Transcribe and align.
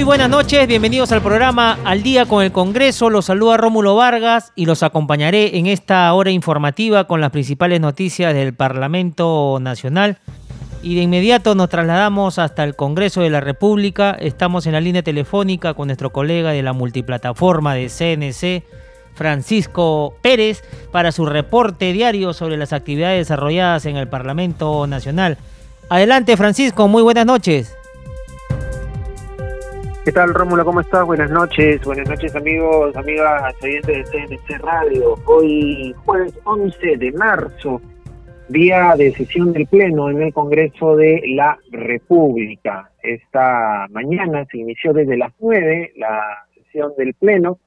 Muy 0.00 0.06
buenas 0.06 0.30
noches, 0.30 0.66
bienvenidos 0.66 1.12
al 1.12 1.20
programa 1.20 1.78
Al 1.84 2.02
Día 2.02 2.24
con 2.24 2.42
el 2.42 2.52
Congreso. 2.52 3.10
Los 3.10 3.26
saluda 3.26 3.58
Rómulo 3.58 3.96
Vargas 3.96 4.50
y 4.56 4.64
los 4.64 4.82
acompañaré 4.82 5.58
en 5.58 5.66
esta 5.66 6.10
hora 6.14 6.30
informativa 6.30 7.06
con 7.06 7.20
las 7.20 7.32
principales 7.32 7.82
noticias 7.82 8.32
del 8.32 8.54
Parlamento 8.54 9.58
Nacional. 9.60 10.16
Y 10.82 10.94
de 10.94 11.02
inmediato 11.02 11.54
nos 11.54 11.68
trasladamos 11.68 12.38
hasta 12.38 12.64
el 12.64 12.76
Congreso 12.76 13.20
de 13.20 13.28
la 13.28 13.40
República. 13.40 14.16
Estamos 14.18 14.66
en 14.66 14.72
la 14.72 14.80
línea 14.80 15.02
telefónica 15.02 15.74
con 15.74 15.88
nuestro 15.88 16.10
colega 16.10 16.52
de 16.52 16.62
la 16.62 16.72
multiplataforma 16.72 17.74
de 17.74 17.90
CNC, 17.90 18.64
Francisco 19.14 20.14
Pérez, 20.22 20.64
para 20.92 21.12
su 21.12 21.26
reporte 21.26 21.92
diario 21.92 22.32
sobre 22.32 22.56
las 22.56 22.72
actividades 22.72 23.18
desarrolladas 23.28 23.84
en 23.84 23.98
el 23.98 24.08
Parlamento 24.08 24.86
Nacional. 24.86 25.36
Adelante, 25.90 26.38
Francisco, 26.38 26.88
muy 26.88 27.02
buenas 27.02 27.26
noches. 27.26 27.76
¿Qué 30.02 30.12
tal, 30.12 30.32
Rómulo? 30.32 30.64
¿Cómo 30.64 30.80
estás? 30.80 31.04
Buenas 31.04 31.30
noches. 31.30 31.84
Buenas 31.84 32.08
noches, 32.08 32.34
amigos, 32.34 32.96
amigas, 32.96 33.54
oyentes 33.62 34.10
de 34.10 34.26
CNC 34.26 34.58
Radio. 34.62 35.14
Hoy, 35.26 35.94
jueves 36.06 36.32
11 36.44 36.96
de 36.96 37.12
marzo, 37.12 37.82
día 38.48 38.94
de 38.96 39.12
sesión 39.12 39.52
del 39.52 39.66
Pleno 39.66 40.08
en 40.08 40.22
el 40.22 40.32
Congreso 40.32 40.96
de 40.96 41.22
la 41.26 41.58
República. 41.70 42.90
Esta 43.02 43.88
mañana 43.90 44.46
se 44.50 44.56
inició 44.56 44.94
desde 44.94 45.18
las 45.18 45.34
9 45.38 45.92
la 45.96 46.46
sesión 46.54 46.92
del 46.96 47.12
Pleno, 47.12 47.58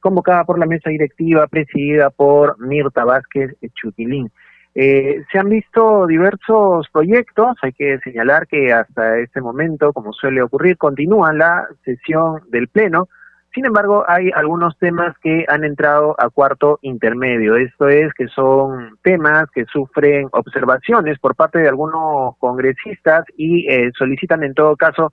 convocada 0.00 0.42
por 0.42 0.58
la 0.58 0.66
mesa 0.66 0.90
directiva 0.90 1.46
presidida 1.46 2.10
por 2.10 2.58
Mirta 2.58 3.04
Vázquez 3.04 3.54
Chutilín. 3.74 4.32
Eh, 4.78 5.24
se 5.32 5.38
han 5.38 5.48
visto 5.48 6.06
diversos 6.06 6.86
proyectos, 6.92 7.56
hay 7.62 7.72
que 7.72 7.98
señalar 8.00 8.46
que 8.46 8.74
hasta 8.74 9.18
este 9.20 9.40
momento, 9.40 9.94
como 9.94 10.12
suele 10.12 10.42
ocurrir, 10.42 10.76
continúa 10.76 11.32
la 11.32 11.66
sesión 11.82 12.42
del 12.50 12.68
Pleno, 12.68 13.08
sin 13.54 13.64
embargo, 13.64 14.04
hay 14.06 14.30
algunos 14.34 14.76
temas 14.76 15.16
que 15.22 15.46
han 15.48 15.64
entrado 15.64 16.14
a 16.18 16.28
cuarto 16.28 16.78
intermedio. 16.82 17.56
Esto 17.56 17.88
es 17.88 18.12
que 18.12 18.28
son 18.28 18.98
temas 19.02 19.46
que 19.54 19.64
sufren 19.64 20.28
observaciones 20.32 21.18
por 21.20 21.34
parte 21.34 21.60
de 21.60 21.68
algunos 21.68 22.36
congresistas 22.36 23.24
y 23.34 23.66
eh, 23.66 23.92
solicitan 23.96 24.42
en 24.42 24.52
todo 24.52 24.76
caso 24.76 25.10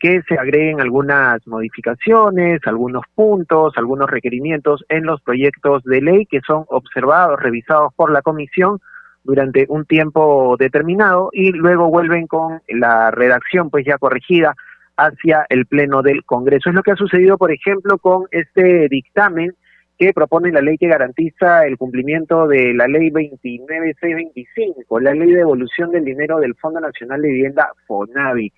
que 0.00 0.22
se 0.22 0.34
agreguen 0.34 0.80
algunas 0.80 1.46
modificaciones, 1.46 2.60
algunos 2.64 3.04
puntos, 3.14 3.74
algunos 3.76 4.10
requerimientos 4.10 4.84
en 4.88 5.04
los 5.04 5.22
proyectos 5.22 5.84
de 5.84 6.00
ley 6.00 6.26
que 6.26 6.40
son 6.44 6.64
observados, 6.70 7.38
revisados 7.38 7.94
por 7.94 8.10
la 8.10 8.22
comisión 8.22 8.80
durante 9.24 9.66
un 9.68 9.86
tiempo 9.86 10.56
determinado 10.58 11.30
y 11.32 11.50
luego 11.52 11.88
vuelven 11.88 12.26
con 12.26 12.60
la 12.68 13.10
redacción 13.10 13.70
pues 13.70 13.84
ya 13.84 13.98
corregida 13.98 14.54
hacia 14.96 15.46
el 15.48 15.66
Pleno 15.66 16.02
del 16.02 16.24
Congreso. 16.24 16.68
Es 16.68 16.74
lo 16.74 16.82
que 16.82 16.92
ha 16.92 16.96
sucedido, 16.96 17.36
por 17.38 17.50
ejemplo, 17.50 17.98
con 17.98 18.26
este 18.30 18.88
dictamen 18.88 19.54
que 19.98 20.12
propone 20.12 20.52
la 20.52 20.60
ley 20.60 20.76
que 20.76 20.88
garantiza 20.88 21.66
el 21.66 21.78
cumplimiento 21.78 22.46
de 22.48 22.74
la 22.74 22.86
ley 22.88 23.10
29625, 23.10 25.00
la 25.00 25.14
ley 25.14 25.30
de 25.30 25.38
devolución 25.38 25.90
del 25.90 26.04
dinero 26.04 26.38
del 26.38 26.54
Fondo 26.56 26.80
Nacional 26.80 27.22
de 27.22 27.28
Vivienda 27.28 27.68
FONAVI, 27.86 28.52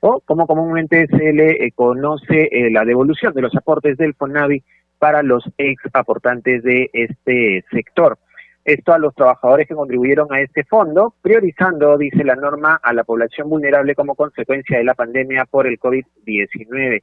o 0.00 0.20
como 0.20 0.46
comúnmente 0.46 1.06
se 1.06 1.32
le 1.32 1.64
eh, 1.64 1.72
conoce 1.74 2.48
eh, 2.50 2.70
la 2.70 2.84
devolución 2.84 3.32
de 3.34 3.42
los 3.42 3.54
aportes 3.56 3.96
del 3.96 4.14
FONAVI 4.14 4.62
para 4.98 5.22
los 5.22 5.44
ex 5.56 5.82
aportantes 5.94 6.62
de 6.62 6.90
este 6.92 7.64
sector. 7.70 8.18
Esto 8.64 8.92
a 8.92 8.98
los 8.98 9.14
trabajadores 9.14 9.66
que 9.66 9.74
contribuyeron 9.74 10.32
a 10.32 10.40
este 10.40 10.62
fondo, 10.64 11.14
priorizando, 11.20 11.98
dice 11.98 12.22
la 12.22 12.36
norma, 12.36 12.78
a 12.82 12.92
la 12.92 13.02
población 13.02 13.48
vulnerable 13.48 13.94
como 13.96 14.14
consecuencia 14.14 14.78
de 14.78 14.84
la 14.84 14.94
pandemia 14.94 15.46
por 15.46 15.66
el 15.66 15.80
COVID-19. 15.80 17.02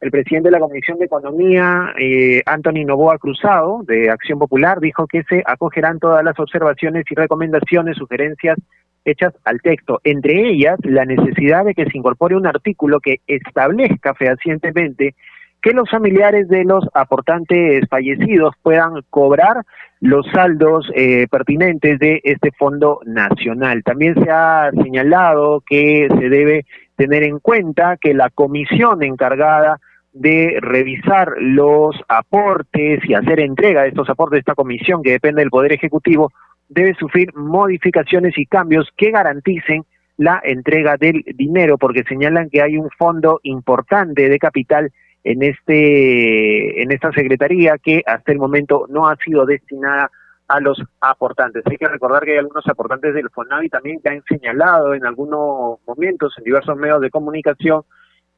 El 0.00 0.10
presidente 0.10 0.48
de 0.48 0.52
la 0.52 0.60
Comisión 0.60 0.98
de 0.98 1.04
Economía, 1.06 1.92
eh, 1.98 2.42
Anthony 2.46 2.86
Novoa 2.86 3.18
Cruzado, 3.18 3.82
de 3.82 4.08
Acción 4.08 4.38
Popular, 4.38 4.80
dijo 4.80 5.06
que 5.06 5.24
se 5.24 5.42
acogerán 5.44 5.98
todas 5.98 6.24
las 6.24 6.38
observaciones 6.38 7.04
y 7.10 7.14
recomendaciones, 7.14 7.98
sugerencias 7.98 8.56
hechas 9.04 9.34
al 9.44 9.60
texto, 9.60 10.00
entre 10.04 10.48
ellas 10.50 10.78
la 10.84 11.04
necesidad 11.04 11.64
de 11.64 11.74
que 11.74 11.86
se 11.86 11.98
incorpore 11.98 12.36
un 12.36 12.46
artículo 12.46 13.00
que 13.00 13.20
establezca 13.26 14.14
fehacientemente 14.14 15.14
que 15.62 15.72
los 15.72 15.90
familiares 15.90 16.48
de 16.48 16.64
los 16.64 16.84
aportantes 16.94 17.84
fallecidos 17.88 18.54
puedan 18.62 19.02
cobrar 19.10 19.64
los 20.00 20.26
saldos 20.32 20.90
eh, 20.94 21.26
pertinentes 21.30 21.98
de 21.98 22.20
este 22.24 22.50
fondo 22.52 23.00
nacional. 23.04 23.82
También 23.84 24.14
se 24.14 24.30
ha 24.30 24.70
señalado 24.82 25.62
que 25.66 26.08
se 26.18 26.28
debe 26.30 26.64
tener 26.96 27.22
en 27.22 27.38
cuenta 27.38 27.98
que 27.98 28.14
la 28.14 28.30
comisión 28.30 29.02
encargada 29.02 29.78
de 30.12 30.58
revisar 30.60 31.34
los 31.38 31.96
aportes 32.08 33.00
y 33.08 33.14
hacer 33.14 33.40
entrega 33.40 33.82
de 33.82 33.88
estos 33.88 34.08
aportes, 34.08 34.40
esta 34.40 34.54
comisión 34.54 35.02
que 35.02 35.12
depende 35.12 35.42
del 35.42 35.50
Poder 35.50 35.72
Ejecutivo, 35.72 36.32
debe 36.68 36.94
sufrir 36.94 37.34
modificaciones 37.34 38.36
y 38.38 38.46
cambios 38.46 38.88
que 38.96 39.10
garanticen 39.10 39.84
la 40.16 40.40
entrega 40.44 40.96
del 40.96 41.24
dinero, 41.34 41.78
porque 41.78 42.04
señalan 42.04 42.50
que 42.50 42.60
hay 42.60 42.76
un 42.76 42.90
fondo 42.98 43.40
importante 43.42 44.28
de 44.28 44.38
capital 44.38 44.92
en 45.24 45.42
este 45.42 46.82
en 46.82 46.92
esta 46.92 47.12
secretaría 47.12 47.78
que 47.78 48.02
hasta 48.06 48.32
el 48.32 48.38
momento 48.38 48.86
no 48.88 49.08
ha 49.08 49.16
sido 49.16 49.44
destinada 49.44 50.10
a 50.48 50.60
los 50.60 50.82
aportantes. 51.00 51.62
Hay 51.66 51.76
que 51.76 51.88
recordar 51.88 52.24
que 52.24 52.32
hay 52.32 52.38
algunos 52.38 52.66
aportantes 52.66 53.14
del 53.14 53.30
FONAVI 53.30 53.68
también 53.68 54.00
que 54.00 54.08
han 54.08 54.22
señalado 54.28 54.94
en 54.94 55.06
algunos 55.06 55.78
momentos 55.86 56.34
en 56.38 56.44
diversos 56.44 56.76
medios 56.76 57.00
de 57.00 57.10
comunicación 57.10 57.82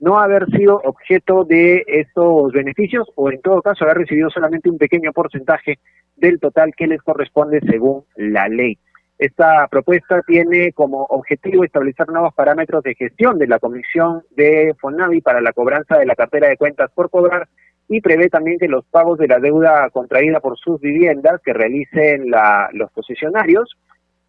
no 0.02 0.18
haber 0.18 0.46
sido 0.50 0.80
objeto 0.84 1.44
de 1.44 1.84
estos 1.86 2.52
beneficios 2.52 3.08
o 3.14 3.30
en 3.30 3.40
todo 3.40 3.62
caso 3.62 3.84
haber 3.84 3.98
recibido 3.98 4.30
solamente 4.30 4.68
un 4.68 4.76
pequeño 4.76 5.12
porcentaje 5.12 5.78
del 6.16 6.40
total 6.40 6.72
que 6.76 6.88
les 6.88 7.00
corresponde 7.02 7.60
según 7.60 8.04
la 8.16 8.48
ley. 8.48 8.78
Esta 9.22 9.68
propuesta 9.68 10.20
tiene 10.26 10.72
como 10.72 11.04
objetivo 11.04 11.62
establecer 11.62 12.08
nuevos 12.08 12.34
parámetros 12.34 12.82
de 12.82 12.96
gestión 12.96 13.38
de 13.38 13.46
la 13.46 13.60
Comisión 13.60 14.24
de 14.34 14.74
FONAVI 14.80 15.20
para 15.20 15.40
la 15.40 15.52
cobranza 15.52 15.96
de 15.96 16.06
la 16.06 16.16
cartera 16.16 16.48
de 16.48 16.56
cuentas 16.56 16.90
por 16.92 17.08
cobrar 17.08 17.46
y 17.88 18.00
prevé 18.00 18.28
también 18.30 18.58
que 18.58 18.66
los 18.66 18.84
pagos 18.86 19.18
de 19.20 19.28
la 19.28 19.38
deuda 19.38 19.88
contraída 19.90 20.40
por 20.40 20.58
sus 20.58 20.80
viviendas 20.80 21.40
que 21.44 21.52
realicen 21.52 22.32
los 22.72 22.90
posicionarios 22.90 23.70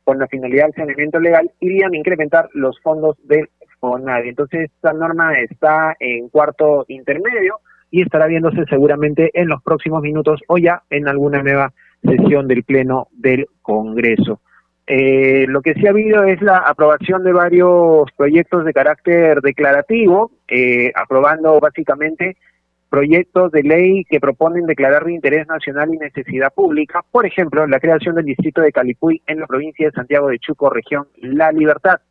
con 0.03 0.19
la 0.19 0.27
finalidad 0.27 0.65
del 0.65 0.75
saneamiento 0.75 1.19
legal 1.19 1.49
irían 1.59 1.95
a 1.95 1.97
incrementar 1.97 2.49
los 2.53 2.79
fondos 2.81 3.17
del 3.23 3.49
FONAVI. 3.79 4.29
Entonces, 4.29 4.69
esta 4.75 4.93
norma 4.93 5.39
está 5.39 5.95
en 5.99 6.29
cuarto 6.29 6.85
intermedio 6.87 7.61
y 7.89 8.03
estará 8.03 8.27
viéndose 8.27 8.63
seguramente 8.69 9.31
en 9.33 9.47
los 9.47 9.63
próximos 9.63 10.03
minutos 10.03 10.39
o 10.47 10.59
ya 10.59 10.83
en 10.91 11.07
alguna 11.07 11.41
nueva 11.41 11.73
sesión 12.03 12.47
del 12.47 12.63
Pleno 12.63 13.07
del 13.11 13.47
Congreso. 13.63 14.39
Eh, 14.85 15.45
lo 15.47 15.61
que 15.61 15.73
sí 15.75 15.87
ha 15.87 15.91
habido 15.91 16.23
es 16.23 16.41
la 16.41 16.57
aprobación 16.57 17.23
de 17.23 17.31
varios 17.31 18.11
proyectos 18.17 18.65
de 18.65 18.73
carácter 18.73 19.39
declarativo, 19.41 20.31
eh, 20.47 20.91
aprobando 20.95 21.59
básicamente 21.59 22.35
proyectos 22.89 23.51
de 23.51 23.63
ley 23.63 24.03
que 24.03 24.19
proponen 24.19 24.65
declarar 24.65 25.05
de 25.05 25.13
interés 25.13 25.47
nacional 25.47 25.91
y 25.93 25.97
necesidad 25.97 26.53
pública, 26.53 27.03
por 27.11 27.25
ejemplo, 27.25 27.65
la 27.65 27.79
creación 27.79 28.15
del 28.15 28.25
distrito 28.25 28.61
de 28.61 28.71
Calipuy 28.71 29.21
en 29.25 29.39
la 29.39 29.47
provincia 29.47 29.87
de 29.87 29.93
Santiago 29.93 30.27
de 30.27 30.37
Chuco, 30.37 30.69
región 30.69 31.07
La 31.17 31.51
Libertad, 31.51 32.01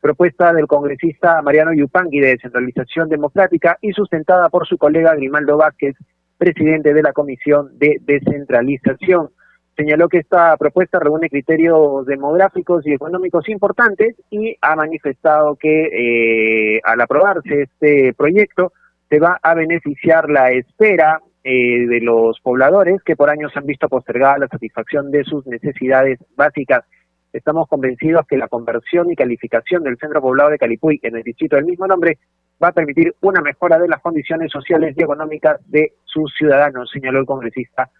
propuesta 0.00 0.52
del 0.52 0.66
congresista 0.66 1.40
Mariano 1.42 1.72
Yupangui 1.74 2.18
de 2.18 2.30
descentralización 2.30 3.08
democrática 3.08 3.78
y 3.80 3.92
sustentada 3.92 4.48
por 4.48 4.66
su 4.66 4.78
colega 4.78 5.14
Grimaldo 5.14 5.58
Vázquez, 5.58 5.94
presidente 6.38 6.92
de 6.92 7.02
la 7.02 7.12
Comisión 7.12 7.78
de 7.78 7.98
Descentralización 8.00 9.28
señaló 9.76 10.08
que 10.08 10.18
esta 10.18 10.56
propuesta 10.56 10.98
reúne 10.98 11.28
criterios 11.28 12.06
demográficos 12.06 12.86
y 12.86 12.92
económicos 12.92 13.48
importantes 13.48 14.16
y 14.30 14.56
ha 14.60 14.76
manifestado 14.76 15.56
que 15.56 16.76
eh, 16.76 16.80
al 16.84 17.00
aprobarse 17.00 17.62
este 17.62 18.12
proyecto 18.14 18.72
se 19.08 19.18
va 19.18 19.38
a 19.42 19.54
beneficiar 19.54 20.30
la 20.30 20.50
espera 20.50 21.20
eh, 21.44 21.86
de 21.86 22.00
los 22.00 22.38
pobladores 22.40 23.02
que 23.02 23.16
por 23.16 23.30
años 23.30 23.52
han 23.56 23.66
visto 23.66 23.88
postergada 23.88 24.38
la 24.38 24.48
satisfacción 24.48 25.10
de 25.10 25.24
sus 25.24 25.46
necesidades 25.46 26.18
básicas. 26.36 26.84
Estamos 27.32 27.66
convencidos 27.66 28.26
que 28.26 28.36
la 28.36 28.48
conversión 28.48 29.10
y 29.10 29.16
calificación 29.16 29.82
del 29.82 29.96
centro 29.96 30.20
poblado 30.20 30.50
de 30.50 30.58
Calipuy 30.58 31.00
en 31.02 31.16
el 31.16 31.22
distrito 31.22 31.56
del 31.56 31.64
mismo 31.64 31.86
nombre 31.86 32.18
va 32.62 32.68
a 32.68 32.72
permitir 32.72 33.14
una 33.22 33.40
mejora 33.40 33.78
de 33.78 33.88
las 33.88 34.00
condiciones 34.00 34.52
sociales 34.52 34.94
y 34.96 35.02
económicas 35.02 35.58
de 35.66 35.94
sus 36.04 36.32
ciudadanos, 36.36 36.90
señaló 36.92 37.18
el 37.18 37.26
congresista 37.26 37.90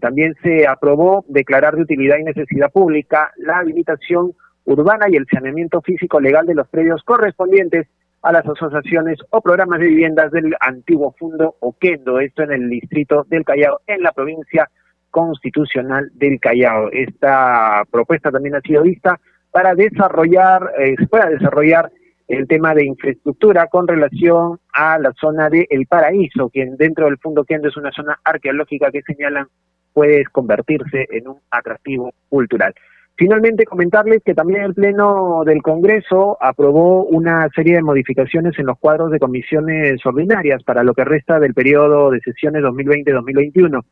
También 0.00 0.34
se 0.42 0.66
aprobó 0.66 1.24
declarar 1.28 1.76
de 1.76 1.82
utilidad 1.82 2.18
y 2.18 2.24
necesidad 2.24 2.72
pública 2.72 3.32
la 3.36 3.58
habilitación 3.58 4.32
urbana 4.64 5.06
y 5.08 5.16
el 5.16 5.26
saneamiento 5.30 5.80
físico 5.82 6.20
legal 6.20 6.46
de 6.46 6.54
los 6.54 6.68
predios 6.68 7.02
correspondientes 7.04 7.86
a 8.22 8.32
las 8.32 8.46
asociaciones 8.46 9.18
o 9.30 9.40
programas 9.40 9.78
de 9.80 9.88
viviendas 9.88 10.32
del 10.32 10.54
antiguo 10.60 11.14
Fundo 11.18 11.56
Oquendo, 11.60 12.18
esto 12.18 12.42
en 12.42 12.52
el 12.52 12.68
distrito 12.68 13.24
del 13.28 13.44
Callao, 13.44 13.80
en 13.86 14.02
la 14.02 14.12
provincia 14.12 14.68
constitucional 15.10 16.10
del 16.14 16.40
Callao. 16.40 16.90
Esta 16.90 17.84
propuesta 17.90 18.32
también 18.32 18.56
ha 18.56 18.60
sido 18.62 18.82
vista 18.82 19.20
para 19.50 19.74
desarrollar, 19.74 20.72
eh, 20.78 20.96
pueda 21.08 21.26
desarrollar 21.26 21.90
el 22.28 22.46
tema 22.46 22.74
de 22.74 22.84
infraestructura 22.84 23.66
con 23.68 23.86
relación 23.86 24.58
a 24.72 24.98
la 24.98 25.12
zona 25.12 25.48
de 25.48 25.66
El 25.70 25.86
Paraíso, 25.86 26.50
que 26.50 26.66
dentro 26.76 27.06
del 27.06 27.18
Fundo 27.18 27.42
Oquendo 27.42 27.68
es 27.68 27.76
una 27.76 27.92
zona 27.92 28.18
arqueológica 28.24 28.90
que 28.90 29.02
señalan 29.02 29.46
puede 29.92 30.24
convertirse 30.26 31.06
en 31.10 31.28
un 31.28 31.38
atractivo 31.50 32.12
cultural. 32.28 32.74
Finalmente, 33.18 33.64
comentarles 33.64 34.22
que 34.22 34.34
también 34.34 34.62
el 34.62 34.74
Pleno 34.74 35.42
del 35.46 35.62
Congreso 35.62 36.36
aprobó 36.38 37.04
una 37.04 37.48
serie 37.54 37.76
de 37.76 37.82
modificaciones 37.82 38.58
en 38.58 38.66
los 38.66 38.78
cuadros 38.78 39.10
de 39.10 39.18
comisiones 39.18 40.04
ordinarias 40.04 40.62
para 40.62 40.84
lo 40.84 40.92
que 40.92 41.04
resta 41.04 41.40
del 41.40 41.54
periodo 41.54 42.10
de 42.10 42.20
sesiones 42.20 42.62
2020-2021. 42.62 43.82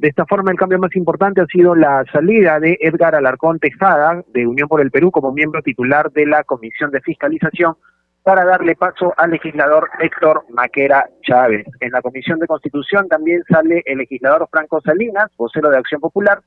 De 0.00 0.08
esta 0.08 0.24
forma, 0.24 0.50
el 0.50 0.56
cambio 0.56 0.78
más 0.78 0.96
importante 0.96 1.42
ha 1.42 1.46
sido 1.46 1.74
la 1.74 2.06
salida 2.10 2.58
de 2.58 2.78
Edgar 2.80 3.14
Alarcón 3.14 3.58
Tejada, 3.58 4.24
de 4.32 4.46
Unión 4.46 4.66
por 4.66 4.80
el 4.80 4.90
Perú, 4.90 5.10
como 5.10 5.30
miembro 5.30 5.60
titular 5.60 6.10
de 6.12 6.24
la 6.24 6.42
Comisión 6.42 6.90
de 6.90 7.02
Fiscalización, 7.02 7.74
para 8.22 8.46
darle 8.46 8.76
paso 8.76 9.12
al 9.18 9.32
legislador 9.32 9.90
Héctor 10.00 10.46
Maquera 10.48 11.04
Chávez. 11.20 11.66
En 11.80 11.90
la 11.92 12.00
Comisión 12.00 12.38
de 12.38 12.46
Constitución 12.46 13.08
también 13.08 13.42
sale 13.46 13.82
el 13.84 13.98
legislador 13.98 14.48
Franco 14.50 14.80
Salinas, 14.80 15.30
vocero 15.36 15.68
de 15.68 15.76
Acción 15.76 16.00
Popular, 16.00 16.40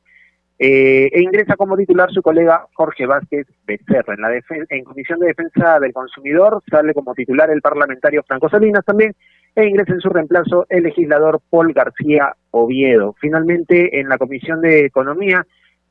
eh, 0.58 1.12
e 1.14 1.22
ingresa 1.22 1.56
como 1.56 1.78
titular 1.78 2.10
su 2.12 2.24
colega 2.24 2.66
Jorge 2.74 3.06
Vázquez 3.06 3.46
Becerra. 3.68 4.16
En 4.16 4.22
la 4.22 4.32
en 4.70 4.84
Comisión 4.84 5.20
de 5.20 5.28
Defensa 5.28 5.80
del 5.80 5.94
Consumidor 5.94 6.64
sale 6.72 6.96
como 6.96 7.14
titular 7.14 7.52
el 7.52 7.62
parlamentario 7.62 8.24
Franco 8.24 8.50
Salinas 8.50 8.84
también, 8.84 9.14
e 9.56 9.68
ingresa 9.68 9.94
en 9.94 10.02
su 10.02 10.10
reemplazo 10.10 10.66
el 10.70 10.84
legislador 10.84 11.42
Paul 11.50 11.74
García 11.74 12.36
Oviedo. 12.52 13.16
Finalmente, 13.20 14.00
en 14.00 14.10
la 14.10 14.18
Comisión 14.18 14.62
de 14.62 14.86
Economía 14.86 15.46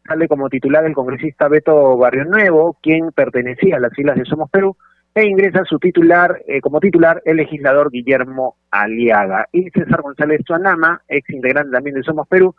sale 0.07 0.27
como 0.29 0.49
titular 0.49 0.85
el 0.85 0.95
congresista 0.95 1.49
Beto 1.49 1.97
Barrio 1.97 2.25
Nuevo, 2.25 2.77
quien 2.83 3.13
pertenecía 3.13 3.77
a 3.77 3.81
las 3.81 3.93
filas 3.95 4.17
de 4.17 4.25
Somos 4.25 4.51
Perú, 4.51 4.77
e 5.15 5.25
ingresa 5.25 5.65
su 5.65 5.79
titular, 5.79 6.43
eh, 6.47 6.61
como 6.61 6.81
titular 6.81 7.23
el 7.25 7.37
legislador 7.37 7.91
Guillermo 7.91 8.57
Aliaga. 8.71 9.47
Y 9.53 9.71
César 9.71 10.03
González 10.03 10.41
Tuanama, 10.45 11.03
ex 11.07 11.29
integrante 11.31 11.71
también 11.71 11.97
de 11.97 12.03
Somos 12.03 12.27
Perú, 12.29 12.55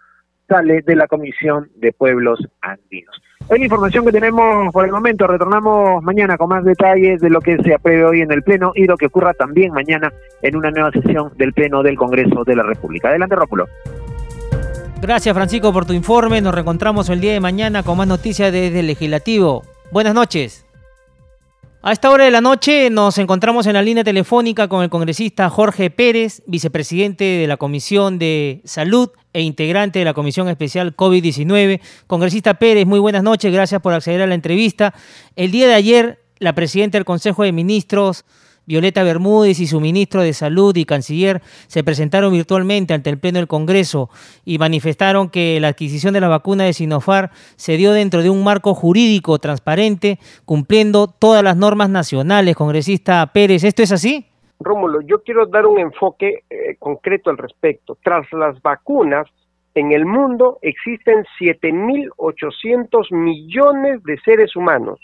sale 0.48 0.82
de 0.82 0.96
la 0.96 1.08
Comisión 1.08 1.70
de 1.76 1.92
Pueblos 1.92 2.40
Andinos. 2.62 3.22
Es 3.50 3.60
la 3.60 3.66
información 3.66 4.06
que 4.06 4.12
tenemos 4.12 4.72
por 4.72 4.86
el 4.86 4.92
momento. 4.92 5.28
Retornamos 5.28 6.02
mañana 6.04 6.38
con 6.38 6.50
más 6.50 6.64
detalles 6.64 7.20
de 7.20 7.30
lo 7.30 7.42
que 7.42 7.58
se 7.58 7.74
apruebe 7.74 8.06
hoy 8.06 8.22
en 8.22 8.32
el 8.32 8.42
Pleno 8.42 8.72
y 8.74 8.86
lo 8.86 8.98
que 8.98 9.08
ocurra 9.08 9.34
también 9.34 9.74
mañana 9.74 10.12
en 10.42 10.56
una 10.56 10.72
nueva 10.72 10.92
sesión 10.92 11.32
del 11.36 11.54
Pleno 11.54 11.84
del 11.84 11.96
Congreso 11.96 12.44
de 12.46 12.56
la 12.56 12.64
República. 12.64 13.10
Adelante, 13.10 13.36
Rómulo. 13.36 13.68
Gracias, 15.02 15.36
Francisco, 15.36 15.74
por 15.74 15.86
tu 15.86 15.92
informe. 15.94 16.40
Nos 16.40 16.56
reencontramos 16.56 17.10
el 17.10 17.20
día 17.20 17.34
de 17.34 17.42
mañana 17.42 17.84
con 17.84 17.98
más 17.98 18.08
noticias 18.08 18.52
desde 18.54 18.80
el 18.80 18.88
Legislativo. 18.88 19.64
Buenas 19.92 20.14
noches. 20.14 20.66
A 21.86 21.92
esta 21.92 22.10
hora 22.12 22.24
de 22.24 22.32
la 22.32 22.40
noche 22.40 22.90
nos 22.90 23.18
encontramos 23.18 23.68
en 23.68 23.74
la 23.74 23.82
línea 23.82 24.06
telefónica 24.06 24.70
con 24.70 24.84
el 24.84 24.90
congresista 24.90 25.50
Jorge 25.50 25.90
Pérez, 25.90 26.42
vicepresidente 26.48 27.26
de 27.26 27.46
la 27.46 27.58
Comisión 27.58 28.20
de 28.20 28.62
Salud 28.64 29.10
e 29.34 29.42
integrante 29.42 30.00
de 30.00 30.06
la 30.06 30.14
Comisión 30.14 30.48
Especial 30.48 30.96
COVID-19. 30.96 31.82
Congresista 32.08 32.54
Pérez, 32.54 32.86
muy 32.86 33.00
buenas 33.00 33.22
noches, 33.22 33.52
gracias 33.52 33.82
por 33.82 33.94
acceder 33.94 34.22
a 34.22 34.28
la 34.28 34.36
entrevista. 34.36 34.94
El 35.36 35.52
día 35.52 35.68
de 35.68 35.74
ayer, 35.74 36.24
la 36.40 36.56
presidenta 36.56 36.98
del 36.98 37.04
Consejo 37.04 37.44
de 37.44 37.52
Ministros, 37.52 38.24
Violeta 38.66 39.04
Bermúdez 39.04 39.60
y 39.60 39.68
su 39.68 39.80
ministro 39.80 40.22
de 40.22 40.34
Salud 40.34 40.76
y 40.76 40.86
canciller 40.86 41.42
se 41.68 41.84
presentaron 41.84 42.32
virtualmente 42.32 42.94
ante 42.94 43.10
el 43.10 43.20
Pleno 43.20 43.40
del 43.40 43.48
Congreso 43.48 44.10
y 44.46 44.58
manifestaron 44.58 45.30
que 45.30 45.60
la 45.60 45.70
adquisición 45.70 46.14
de 46.14 46.22
la 46.22 46.28
vacuna 46.28 46.64
de 46.64 46.74
Sinofar 46.74 47.32
se 47.56 47.78
dio 47.78 47.92
dentro 47.92 48.22
de 48.22 48.30
un 48.30 48.44
marco 48.44 48.74
jurídico 48.74 49.40
transparente, 49.40 50.20
cumpliendo 50.46 51.08
todas 51.08 51.44
las 51.44 51.58
normas 51.58 51.90
nacionales. 51.90 52.56
Congresista 52.56 53.26
Pérez, 53.34 53.64
¿esto 53.64 53.84
es 53.84 53.92
así? 53.92 54.28
Rómulo, 54.60 55.02
yo 55.02 55.22
quiero 55.24 55.46
dar 55.46 55.66
un 55.66 55.80
enfoque 55.80 56.44
eh, 56.50 56.76
concreto 56.80 57.30
al 57.30 57.38
respecto. 57.38 57.98
Tras 58.02 58.32
las 58.32 58.62
vacunas, 58.62 59.28
en 59.76 59.92
el 59.92 60.06
mundo 60.06 60.60
existen 60.62 61.26
7.800 61.40 63.12
millones 63.12 64.04
de 64.04 64.18
seres 64.20 64.56
humanos, 64.56 65.00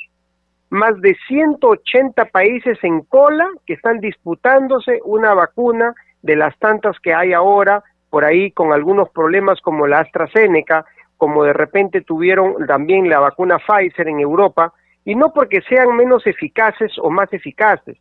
más 0.70 1.00
de 1.02 1.16
180 1.28 2.26
países 2.26 2.78
en 2.84 3.02
cola 3.02 3.48
que 3.66 3.74
están 3.74 4.00
disputándose 4.00 5.00
una 5.04 5.34
vacuna 5.34 5.96
de 6.22 6.36
las 6.36 6.58
tantas 6.60 7.00
que 7.00 7.14
hay 7.14 7.34
ahora, 7.34 7.84
por 8.10 8.26
ahí 8.26 8.52
con 8.52 8.72
algunos 8.72 9.10
problemas 9.10 9.62
como 9.62 9.88
la 9.88 10.00
AstraZeneca, 10.00 10.86
como 11.18 11.44
de 11.44 11.54
repente 11.54 12.02
tuvieron 12.02 12.66
también 12.68 13.10
la 13.10 13.20
vacuna 13.20 13.58
Pfizer 13.60 14.08
en 14.08 14.20
Europa, 14.20 14.74
y 15.06 15.16
no 15.16 15.34
porque 15.34 15.62
sean 15.62 15.96
menos 15.96 16.26
eficaces 16.28 16.92
o 17.00 17.10
más 17.10 17.32
eficaces, 17.34 17.98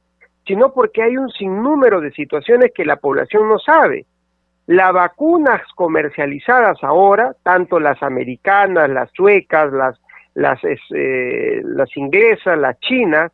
sino 0.47 0.73
porque 0.73 1.03
hay 1.03 1.17
un 1.17 1.31
sinnúmero 1.31 2.01
de 2.01 2.13
situaciones 2.13 2.73
que 2.75 2.85
la 2.85 2.97
población 2.97 3.49
no 3.49 3.59
sabe. 3.59 4.07
Las 4.67 4.93
vacunas 4.93 5.63
comercializadas 5.75 6.83
ahora, 6.83 7.35
tanto 7.43 7.81
las 7.81 8.03
americanas, 8.03 8.91
las 8.91 9.11
suecas, 9.13 9.73
las, 9.73 9.99
las, 10.39 10.61
eh, 10.63 11.61
las 11.65 11.95
inglesas, 11.97 12.57
las 12.57 12.79
chinas, 12.79 13.33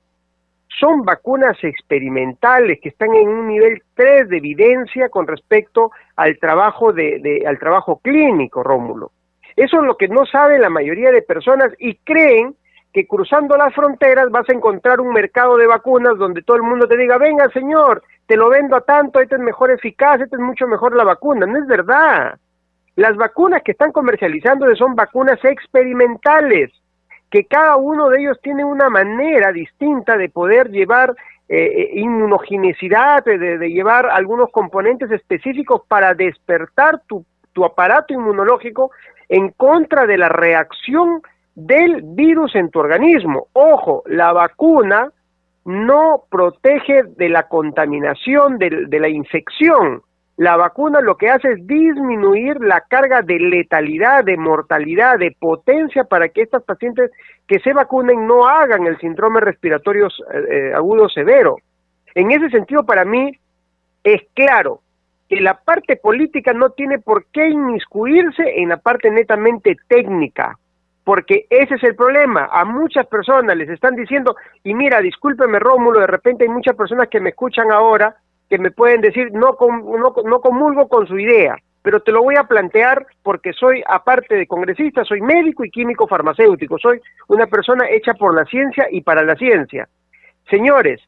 son 0.81 1.05
vacunas 1.05 1.57
experimentales 1.63 2.81
que 2.83 2.89
están 2.89 3.15
en 3.15 3.29
un 3.29 3.49
nivel 3.49 3.83
3 3.95 4.29
de 4.29 4.39
evidencia 4.39 5.11
con 5.11 5.27
respecto 5.27 5.93
al 6.17 6.39
trabajo, 6.39 6.93
de, 6.93 7.45
al 7.47 7.59
trabajo 7.59 7.99
clínico, 7.99 8.63
Rómulo. 8.63 9.13
Eso 9.55 9.81
es 9.81 9.85
lo 9.85 9.99
que 9.99 10.09
no 10.09 10.25
sabe 10.25 10.59
la 10.59 10.71
mayoría 10.71 11.13
de 11.13 11.21
personas 11.21 11.73
y 11.79 11.97
creen 11.97 12.57
que 12.93 13.07
cruzando 13.07 13.57
las 13.57 13.75
fronteras 13.75 14.31
vas 14.31 14.49
a 14.49 14.55
encontrar 14.55 15.01
un 15.01 15.13
mercado 15.13 15.59
de 15.59 15.67
vacunas 15.67 16.17
donde 16.17 16.43
todo 16.43 16.57
el 16.57 16.63
mundo 16.63 16.89
te 16.89 16.97
diga, 16.97 17.19
venga 17.19 17.51
señor, 17.51 18.03
te 18.27 18.37
lo 18.37 18.49
vendo 18.49 18.77
a 18.77 18.81
tanto, 18.81 19.21
este 19.21 19.35
es 19.35 19.43
mejor 19.43 19.71
eficaz, 19.71 20.23
este 20.23 20.37
es 20.37 20.43
mucho 20.43 20.67
mejor 20.67 20.97
la 20.97 21.05
vacuna. 21.05 21.45
No 21.45 21.59
es 21.59 21.67
verdad. 21.67 22.39
Las 22.97 23.15
vacunas 23.17 23.63
que 23.63 23.73
están 23.73 23.93
comercializando 23.93 24.75
son 24.75 24.95
vacunas 24.95 25.39
experimentales, 25.45 26.73
que 27.35 27.47
cada 27.47 27.75
uno 27.75 28.11
de 28.11 28.21
ellos 28.21 28.39
tiene 28.41 28.65
una 28.65 28.89
manera 28.89 29.51
distinta 29.51 30.17
de 30.17 30.29
poder 30.29 30.71
llevar 30.71 31.17
eh, 31.49 31.65
eh 31.65 31.91
inmunogenicidad, 31.95 33.25
de, 33.25 33.59
llevar 33.71 34.07
algunos 34.07 34.53
componentes 34.53 35.11
específicos 35.11 35.83
para 35.89 36.15
despertar 36.15 37.03
tu 37.09 37.65
aparato 37.65 38.15
inmunológico 38.15 38.93
en 39.29 39.49
contra 39.49 40.07
de 40.07 40.17
la 40.17 40.29
reacción 40.29 41.23
del 41.57 42.03
virus 42.05 42.55
en 42.55 42.71
tu 42.71 42.79
organismo. 42.79 43.49
Ojo, 43.53 44.05
la 44.07 44.33
vacuna 44.33 45.11
no 45.65 46.23
protege 46.31 47.03
de 47.17 47.29
la 47.31 47.49
contaminación, 47.49 48.59
de, 48.59 49.01
la 49.01 49.09
infección. 49.09 50.03
La 50.37 50.57
vacuna 50.57 51.01
lo 51.01 51.17
que 51.17 51.31
hace 51.31 51.53
es 51.53 51.67
disminuir 51.67 52.61
la 52.61 52.81
carga 52.81 53.23
de 53.23 53.39
letalidad, 53.39 54.25
de 54.25 54.37
mortalidad, 54.37 55.19
de 55.19 55.37
potencia 55.39 56.05
para 56.05 56.29
que 56.29 56.43
estas 56.43 56.65
pacientes 56.65 57.13
que 57.47 57.61
se 57.61 57.73
vacunen 57.73 58.27
no 58.27 58.49
hagan 58.49 58.87
el 58.87 58.99
síndrome 58.99 59.41
respiratorio 59.41 60.09
eh, 60.09 60.11
eh, 60.51 60.73
agudo 60.75 61.09
severo. 61.09 61.57
En 62.17 62.33
ese 62.33 62.51
sentido, 62.51 62.85
para 62.85 63.05
mí 63.05 63.39
es 64.03 64.23
claro 64.35 64.81
que 65.29 65.41
la 65.41 65.55
parte 65.61 65.97
política 65.97 66.53
no 66.53 66.71
tiene 66.71 66.99
por 66.99 67.27
qué 67.27 67.49
inmiscuirse 67.49 68.61
en 68.61 68.71
la 68.71 68.79
parte 68.79 69.11
netamente 69.11 69.77
técnica 69.89 70.59
porque 71.05 71.47
ese 71.51 71.75
es 71.75 71.85
el 71.85 71.95
problema. 71.95 72.49
A 72.51 72.65
muchas 72.65 73.07
personas 73.07 73.55
les 73.57 73.69
están 73.69 73.95
diciendo, 73.95 74.37
y 74.65 74.75
mira, 74.75 75.01
discúlpeme 75.01 75.59
Rómulo, 75.59 76.01
de 76.01 76.07
repente 76.07 76.45
hay 76.45 76.51
muchas 76.51 76.75
personas 76.75 77.09
que 77.09 77.21
me 77.21 77.31
escuchan 77.31 77.71
ahora 77.71 78.17
que 78.49 78.59
me 78.59 78.71
pueden 78.71 79.01
decir, 79.01 79.33
no, 79.33 79.57
no, 79.61 80.15
no 80.25 80.41
comulgo 80.41 80.89
con 80.89 81.07
su 81.07 81.19
idea, 81.19 81.57
pero 81.83 82.01
te 82.01 82.13
lo 82.13 82.23
voy 82.23 82.37
a 82.37 82.45
plantear 82.45 83.07
porque 83.23 83.53
soy, 83.53 83.83
aparte 83.87 84.35
de 84.35 84.47
congresista, 84.47 85.05
soy 85.05 85.21
médico 85.21 85.65
y 85.65 85.71
químico 85.71 86.07
farmacéutico, 86.07 86.79
soy 86.79 87.01
una 87.29 87.47
persona 87.47 87.89
hecha 87.89 88.15
por 88.15 88.35
la 88.35 88.45
ciencia 88.45 88.87
y 88.91 89.01
para 89.01 89.23
la 89.23 89.37
ciencia. 89.37 89.89
Señores, 90.51 91.01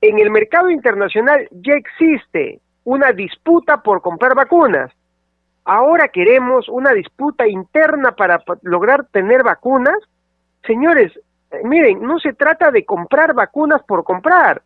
en 0.00 0.18
el 0.18 0.30
mercado 0.30 0.70
internacional 0.70 1.48
ya 1.50 1.74
existe 1.74 2.60
una 2.84 3.12
disputa 3.12 3.82
por 3.82 4.00
comprar 4.00 4.34
vacunas 4.34 4.90
ahora 5.68 6.08
queremos 6.08 6.66
una 6.68 6.92
disputa 6.92 7.46
interna 7.46 8.12
para 8.12 8.42
lograr 8.62 9.06
tener 9.12 9.44
vacunas. 9.44 9.98
Señores, 10.66 11.12
eh, 11.50 11.60
miren, 11.62 12.02
no 12.02 12.18
se 12.18 12.32
trata 12.32 12.70
de 12.70 12.86
comprar 12.86 13.34
vacunas 13.34 13.82
por 13.82 14.02
comprar. 14.02 14.62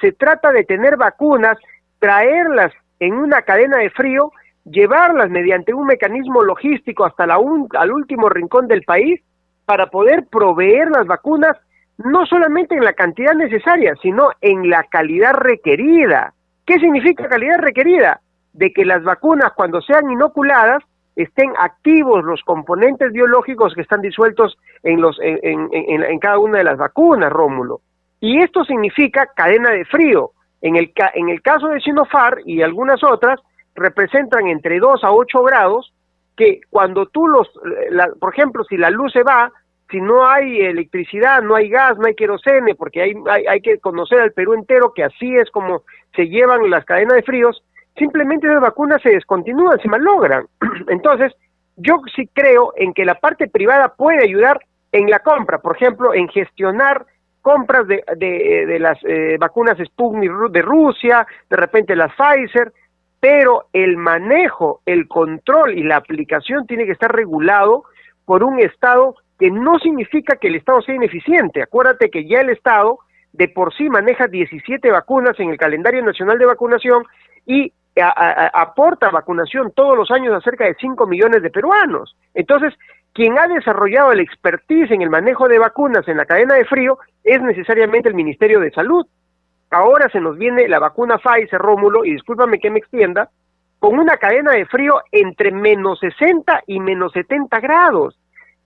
Se 0.00 0.12
trata 0.12 0.52
de 0.52 0.64
tener 0.64 0.96
vacunas, 0.96 1.58
traerlas 1.98 2.72
en 3.00 3.14
una 3.14 3.42
cadena 3.42 3.78
de 3.78 3.90
frío, 3.90 4.32
llevarlas 4.64 5.30
mediante 5.30 5.72
un 5.74 5.86
mecanismo 5.86 6.42
logístico 6.42 7.04
hasta 7.04 7.26
la 7.26 7.38
al 7.74 7.92
último 7.92 8.28
rincón 8.28 8.66
del 8.68 8.82
país 8.82 9.20
para 9.64 9.86
poder 9.86 10.26
proveer 10.26 10.90
las 10.90 11.06
vacunas 11.06 11.56
no 11.98 12.26
solamente 12.26 12.74
en 12.74 12.84
la 12.84 12.92
cantidad 12.92 13.34
necesaria, 13.34 13.94
sino 14.02 14.30
en 14.40 14.68
la 14.68 14.84
calidad 14.84 15.34
requerida. 15.34 16.34
¿Qué 16.66 16.78
significa 16.78 17.28
calidad 17.28 17.58
requerida? 17.58 18.20
De 18.52 18.72
que 18.72 18.84
las 18.84 19.02
vacunas 19.02 19.52
cuando 19.54 19.80
sean 19.80 20.10
inoculadas 20.10 20.82
estén 21.14 21.52
activos 21.58 22.22
los 22.24 22.42
componentes 22.42 23.12
biológicos 23.12 23.74
que 23.74 23.80
están 23.80 24.02
disueltos 24.02 24.58
en, 24.82 25.00
los, 25.00 25.18
en, 25.20 25.70
en, 25.72 26.18
cada 26.18 26.38
una 26.38 26.58
de 26.58 26.64
las 26.64 26.76
vacunas, 26.76 27.32
Rómulo. 27.32 27.80
Y 28.26 28.42
esto 28.42 28.64
significa 28.64 29.30
cadena 29.36 29.70
de 29.70 29.84
frío. 29.84 30.32
En 30.60 30.74
el, 30.74 30.92
en 31.14 31.28
el 31.28 31.40
caso 31.42 31.68
de 31.68 31.80
Sinopharm 31.80 32.40
y 32.44 32.60
algunas 32.60 33.04
otras, 33.04 33.38
representan 33.76 34.48
entre 34.48 34.80
2 34.80 35.04
a 35.04 35.12
8 35.12 35.44
grados, 35.44 35.92
que 36.36 36.60
cuando 36.68 37.06
tú 37.06 37.28
los, 37.28 37.48
por 38.18 38.34
ejemplo, 38.34 38.64
si 38.64 38.76
la 38.76 38.90
luz 38.90 39.12
se 39.12 39.22
va, 39.22 39.52
si 39.92 40.00
no 40.00 40.26
hay 40.26 40.60
electricidad, 40.60 41.40
no 41.40 41.54
hay 41.54 41.68
gas, 41.68 41.98
no 41.98 42.06
hay 42.08 42.16
querosene, 42.16 42.74
porque 42.74 43.00
hay, 43.00 43.14
hay, 43.30 43.46
hay 43.46 43.60
que 43.60 43.78
conocer 43.78 44.20
al 44.20 44.32
Perú 44.32 44.54
entero 44.54 44.92
que 44.92 45.04
así 45.04 45.36
es 45.36 45.48
como 45.52 45.82
se 46.16 46.26
llevan 46.26 46.68
las 46.68 46.84
cadenas 46.84 47.14
de 47.14 47.22
fríos, 47.22 47.62
simplemente 47.96 48.48
las 48.48 48.60
vacunas 48.60 49.00
se 49.02 49.10
descontinúan, 49.10 49.78
se 49.78 49.88
malogran. 49.88 50.46
Entonces, 50.88 51.32
yo 51.76 52.02
sí 52.16 52.28
creo 52.32 52.72
en 52.74 52.92
que 52.92 53.04
la 53.04 53.14
parte 53.14 53.46
privada 53.46 53.94
puede 53.94 54.24
ayudar 54.24 54.58
en 54.90 55.08
la 55.10 55.20
compra, 55.20 55.58
por 55.58 55.76
ejemplo, 55.76 56.12
en 56.12 56.26
gestionar 56.28 57.06
compras 57.46 57.86
de, 57.86 58.02
de, 58.16 58.78
las 58.80 58.98
eh, 59.04 59.36
vacunas 59.38 59.78
Sputnik 59.78 60.32
de 60.50 60.62
Rusia, 60.62 61.24
de 61.48 61.56
repente 61.56 61.94
las 61.94 62.12
Pfizer, 62.16 62.72
pero 63.20 63.66
el 63.72 63.96
manejo, 63.96 64.80
el 64.84 65.06
control 65.06 65.78
y 65.78 65.84
la 65.84 65.94
aplicación 65.94 66.66
tiene 66.66 66.86
que 66.86 66.90
estar 66.90 67.14
regulado 67.14 67.84
por 68.24 68.42
un 68.42 68.58
Estado 68.58 69.14
que 69.38 69.52
no 69.52 69.78
significa 69.78 70.34
que 70.40 70.48
el 70.48 70.56
Estado 70.56 70.82
sea 70.82 70.96
ineficiente. 70.96 71.62
Acuérdate 71.62 72.10
que 72.10 72.26
ya 72.26 72.40
el 72.40 72.50
Estado 72.50 72.98
de 73.32 73.46
por 73.46 73.72
sí 73.74 73.88
maneja 73.88 74.26
17 74.26 74.90
vacunas 74.90 75.38
en 75.38 75.50
el 75.50 75.56
calendario 75.56 76.02
nacional 76.02 76.38
de 76.40 76.46
vacunación 76.46 77.04
y 77.46 77.72
aporta 77.94 79.10
vacunación 79.10 79.70
todos 79.70 79.96
los 79.96 80.10
años 80.10 80.34
a 80.34 80.40
cerca 80.40 80.64
de 80.64 80.74
5 80.80 81.06
millones 81.06 81.42
de 81.42 81.50
peruanos. 81.50 82.16
Entonces, 82.34 82.74
quien 83.16 83.38
ha 83.38 83.48
desarrollado 83.48 84.12
el 84.12 84.20
expertise 84.20 84.90
en 84.90 85.00
el 85.00 85.08
manejo 85.08 85.48
de 85.48 85.58
vacunas 85.58 86.06
en 86.06 86.18
la 86.18 86.26
cadena 86.26 86.54
de 86.54 86.66
frío 86.66 86.98
es 87.24 87.40
necesariamente 87.40 88.10
el 88.10 88.14
Ministerio 88.14 88.60
de 88.60 88.70
Salud. 88.70 89.06
Ahora 89.70 90.10
se 90.10 90.20
nos 90.20 90.36
viene 90.36 90.68
la 90.68 90.78
vacuna 90.78 91.16
Pfizer, 91.16 91.58
Rómulo, 91.58 92.04
y 92.04 92.12
discúlpame 92.12 92.58
que 92.58 92.70
me 92.70 92.78
extienda, 92.78 93.30
con 93.78 93.98
una 93.98 94.18
cadena 94.18 94.52
de 94.52 94.66
frío 94.66 95.00
entre 95.10 95.50
menos 95.50 95.98
60 96.00 96.64
y 96.66 96.78
menos 96.78 97.12
70 97.12 97.58
grados. 97.60 98.18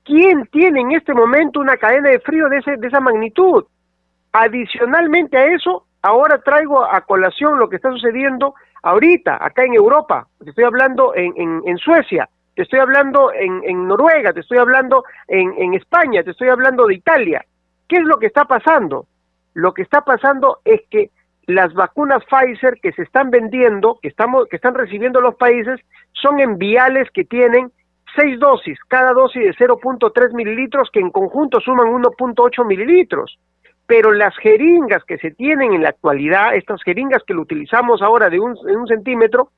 ¿Quién 0.04 0.47
tiene 0.47 0.80
en 0.80 0.92
este 0.92 1.14
momento 1.14 1.61
una 1.61 1.76
cadena 1.76 2.11
de 2.11 2.19
frío 2.19 2.49
de, 2.49 2.59
ese, 2.59 2.76
de 2.76 2.88
esa 2.88 2.99
magnitud? 2.99 3.64
Adicionalmente 4.33 5.37
a 5.37 5.47
eso, 5.47 5.87
ahora 6.02 6.40
traigo 6.42 6.85
a 6.85 7.00
colación 7.02 7.57
lo 7.57 7.69
que 7.69 7.76
está 7.76 7.90
sucediendo 7.92 8.54
ahorita, 8.83 9.38
acá 9.40 9.62
en 9.62 9.75
Europa. 9.75 10.26
Estoy 10.45 10.64
hablando 10.64 11.12
en, 11.14 11.78
Suecia, 11.78 12.28
te 12.61 12.64
estoy 12.64 12.81
hablando 12.81 13.33
en, 13.33 13.62
en 13.64 13.88
Noruega, 13.88 14.35
te 14.35 14.40
estoy 14.40 14.59
hablando 14.59 15.05
en, 15.26 15.55
en 15.57 15.73
España, 15.73 16.23
te 16.23 16.33
estoy 16.33 16.50
hablando 16.50 16.87
de 16.87 16.95
Italia. 16.95 17.43
¿Qué 17.88 17.97
es 17.97 18.05
lo 18.05 18.19
que 18.19 18.26
está 18.26 18.45
pasando? 18.45 19.07
Lo 19.55 19.73
que 19.73 19.81
está 19.81 20.02
pasando 20.02 20.59
es 20.62 20.83
que 20.90 21.09
las 21.47 21.73
vacunas 21.73 22.23
Pfizer 22.26 22.75
que 22.83 22.93
se 22.93 23.00
están 23.00 23.31
vendiendo, 23.31 23.99
que 24.02 24.09
estamos, 24.09 24.47
que 24.50 24.57
están 24.57 24.75
recibiendo 24.75 25.23
los 25.23 25.37
países, 25.37 25.81
son 26.12 26.38
en 26.38 26.59
viales 26.59 27.09
que 27.14 27.25
tienen 27.25 27.73
seis 28.14 28.38
dosis, 28.38 28.79
cada 28.88 29.14
dosis 29.14 29.43
de 29.43 29.55
0.3 29.55 30.35
mililitros, 30.35 30.90
que 30.93 31.00
en 31.00 31.09
conjunto 31.09 31.61
suman 31.61 31.87
1.8 31.87 32.67
mililitros. 32.67 33.38
Pero 33.87 34.12
las 34.12 34.37
jeringas 34.37 35.02
que 35.05 35.17
se 35.17 35.31
tienen 35.31 35.73
en 35.73 35.83
la 35.83 35.88
actualidad, 35.88 36.55
estas 36.57 36.83
jeringas 36.83 37.23
que 37.26 37.33
lo 37.33 37.40
utilizamos 37.40 38.02
ahora 38.02 38.29
de 38.29 38.38
un, 38.38 38.50
un 38.50 38.87
centímetro, 38.87 39.49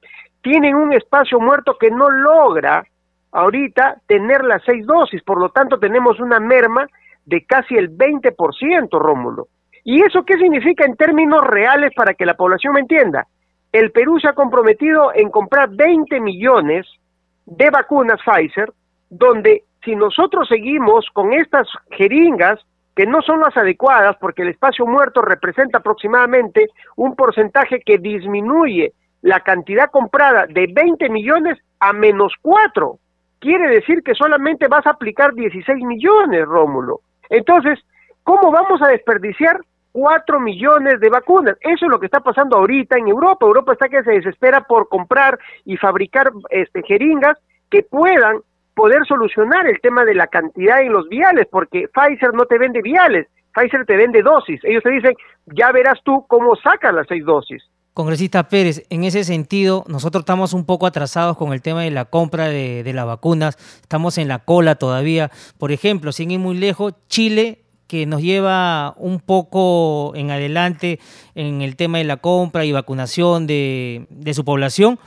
tienen 0.43 0.75
un 0.75 0.93
espacio 0.93 1.41
muerto 1.41 1.77
que 1.79 1.91
no 1.91 2.11
logra 2.11 2.85
ahorita 3.33 3.97
tener 4.07 4.45
las 4.45 4.63
seis 4.65 4.87
dosis, 4.87 5.23
por 5.23 5.41
lo 5.41 5.49
tanto 5.49 5.79
tenemos 5.79 6.21
una 6.21 6.39
merma 6.39 6.87
de 7.25 7.45
casi 7.45 7.75
el 7.75 7.91
20%, 7.91 8.89
Rómulo. 8.99 9.49
¿Y 9.85 10.03
eso 10.03 10.25
qué 10.25 10.39
significa 10.39 10.85
en 10.85 10.97
términos 10.97 11.45
reales 11.45 11.93
para 11.97 12.15
que 12.15 12.27
la 12.27 12.35
población 12.35 12.75
me 12.75 12.81
entienda? 12.81 13.27
El 13.73 13.91
Perú 13.91 14.21
se 14.21 14.29
ha 14.29 14.35
comprometido 14.35 15.13
en 15.15 15.31
comprar 15.31 15.71
20 15.71 16.21
millones 16.21 16.87
de 17.47 17.71
vacunas 17.71 18.21
Pfizer, 18.25 18.73
donde 19.09 19.65
si 19.85 19.97
nosotros 19.97 20.47
seguimos 20.49 21.07
con 21.13 21.33
estas 21.33 21.67
jeringas, 21.91 22.61
que 22.95 23.07
no 23.07 23.23
son 23.23 23.41
las 23.41 23.57
adecuadas, 23.57 24.17
porque 24.21 24.43
el 24.43 24.49
espacio 24.49 24.87
muerto 24.87 25.23
representa 25.23 25.79
aproximadamente 25.79 26.69
un 26.97 27.17
porcentaje 27.17 27.81
que 27.81 27.99
disminuye 27.99 28.93
la 29.23 29.41
cantidad 29.41 29.91
comprada 29.91 30.47
de 30.47 30.67
20 30.71 31.09
millones 31.09 31.59
a 31.81 31.93
menos 31.93 32.35
4. 32.43 32.99
Quiere 33.43 33.69
decir 33.69 34.03
que 34.03 34.15
solamente 34.15 34.69
vas 34.69 34.87
a 34.87 34.91
aplicar 34.91 35.35
16 35.35 35.85
millones, 35.85 36.47
Rómulo. 36.47 37.01
Entonces, 37.29 37.79
¿cómo 38.23 38.51
vamos 38.51 38.81
a 38.81 38.89
desperdiciar 38.89 39.61
4 39.93 40.41
millones 40.41 41.01
de 41.01 41.11
vacunas. 41.11 41.57
Eso 41.61 41.85
es 41.85 41.91
lo 41.91 42.01
que 42.01 42.07
está 42.07 42.21
pasando 42.21 42.57
ahorita 42.57 42.97
en 42.97 43.09
Europa. 43.09 43.47
Europa 43.47 43.75
está 43.75 43.89
que 43.89 44.03
se 44.03 44.13
desespera 44.13 44.63
por 44.63 44.89
comprar 44.89 45.39
y 45.65 45.77
fabricar 45.77 46.33
este, 46.51 46.83
jeringas 46.83 47.39
que 47.71 47.83
puedan 47.83 48.41
poder 48.75 49.05
solucionar 49.07 49.67
el 49.67 49.81
tema 49.81 50.05
de 50.05 50.15
la 50.15 50.29
cantidad 50.29 50.81
en 50.81 50.93
los 50.93 51.09
viales, 51.09 51.47
porque 51.51 51.89
Pfizer 51.89 52.33
no 52.33 52.47
te 52.47 52.57
vende 52.57 52.81
viales, 52.81 53.29
Pfizer 53.55 53.85
te 53.85 53.97
vende 53.97 54.23
dosis. 54.23 54.65
Ellos 54.65 54.83
te 54.83 54.91
dicen, 54.91 55.15
ya 55.47 55.71
verás 55.73 56.01
tú 56.05 56.25
cómo 56.27 56.57
sacan 56.57 56.97
las 56.97 57.07
seis 57.07 57.25
dosis. 57.25 57.63
Congresista 57.95 58.49
Pérez, 58.49 58.85
en 58.89 59.05
ese 59.05 59.23
sentido, 59.25 59.85
nosotros 59.87 60.23
estamos 60.23 60.55
un 60.55 60.65
poco 60.65 60.87
atrasados 60.87 61.37
con 61.37 61.53
el 61.53 61.61
tema 61.61 61.83
de 61.83 61.91
la 61.91 62.07
compra 62.07 62.49
de, 62.49 62.83
de 62.83 62.93
las 62.95 63.07
vacunas, 63.07 63.59
estamos 63.83 64.17
en 64.17 64.29
la 64.29 64.39
cola 64.39 64.77
todavía. 64.77 65.31
Por 65.59 65.73
ejemplo, 65.73 66.11
sin 66.13 66.31
ir 66.31 66.39
muy 66.39 66.57
lejos, 66.57 66.95
Chile 67.09 67.63
que 67.93 68.07
nos 68.07 68.23
lleva 68.23 68.95
un 68.97 69.21
poco 69.21 70.15
en 70.17 70.31
adelante 70.31 70.99
en 71.35 71.61
el 71.61 71.77
tema 71.77 71.99
de 71.99 72.05
la 72.05 72.17
compra 72.17 72.65
y 72.65 72.73
vacunación 72.73 73.47
de, 73.47 74.33
su 74.33 74.47
población, 74.47 74.99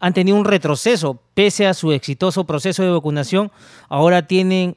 han 0.00 0.14
tenido 0.14 0.36
un 0.36 0.44
retroceso. 0.44 1.20
Pese 1.34 1.68
a 1.68 1.74
su 1.74 1.92
exitoso 1.92 2.42
proceso 2.42 2.82
de 2.82 2.90
vacunación, 2.90 3.52
ahora 3.88 4.26
tienen 4.26 4.76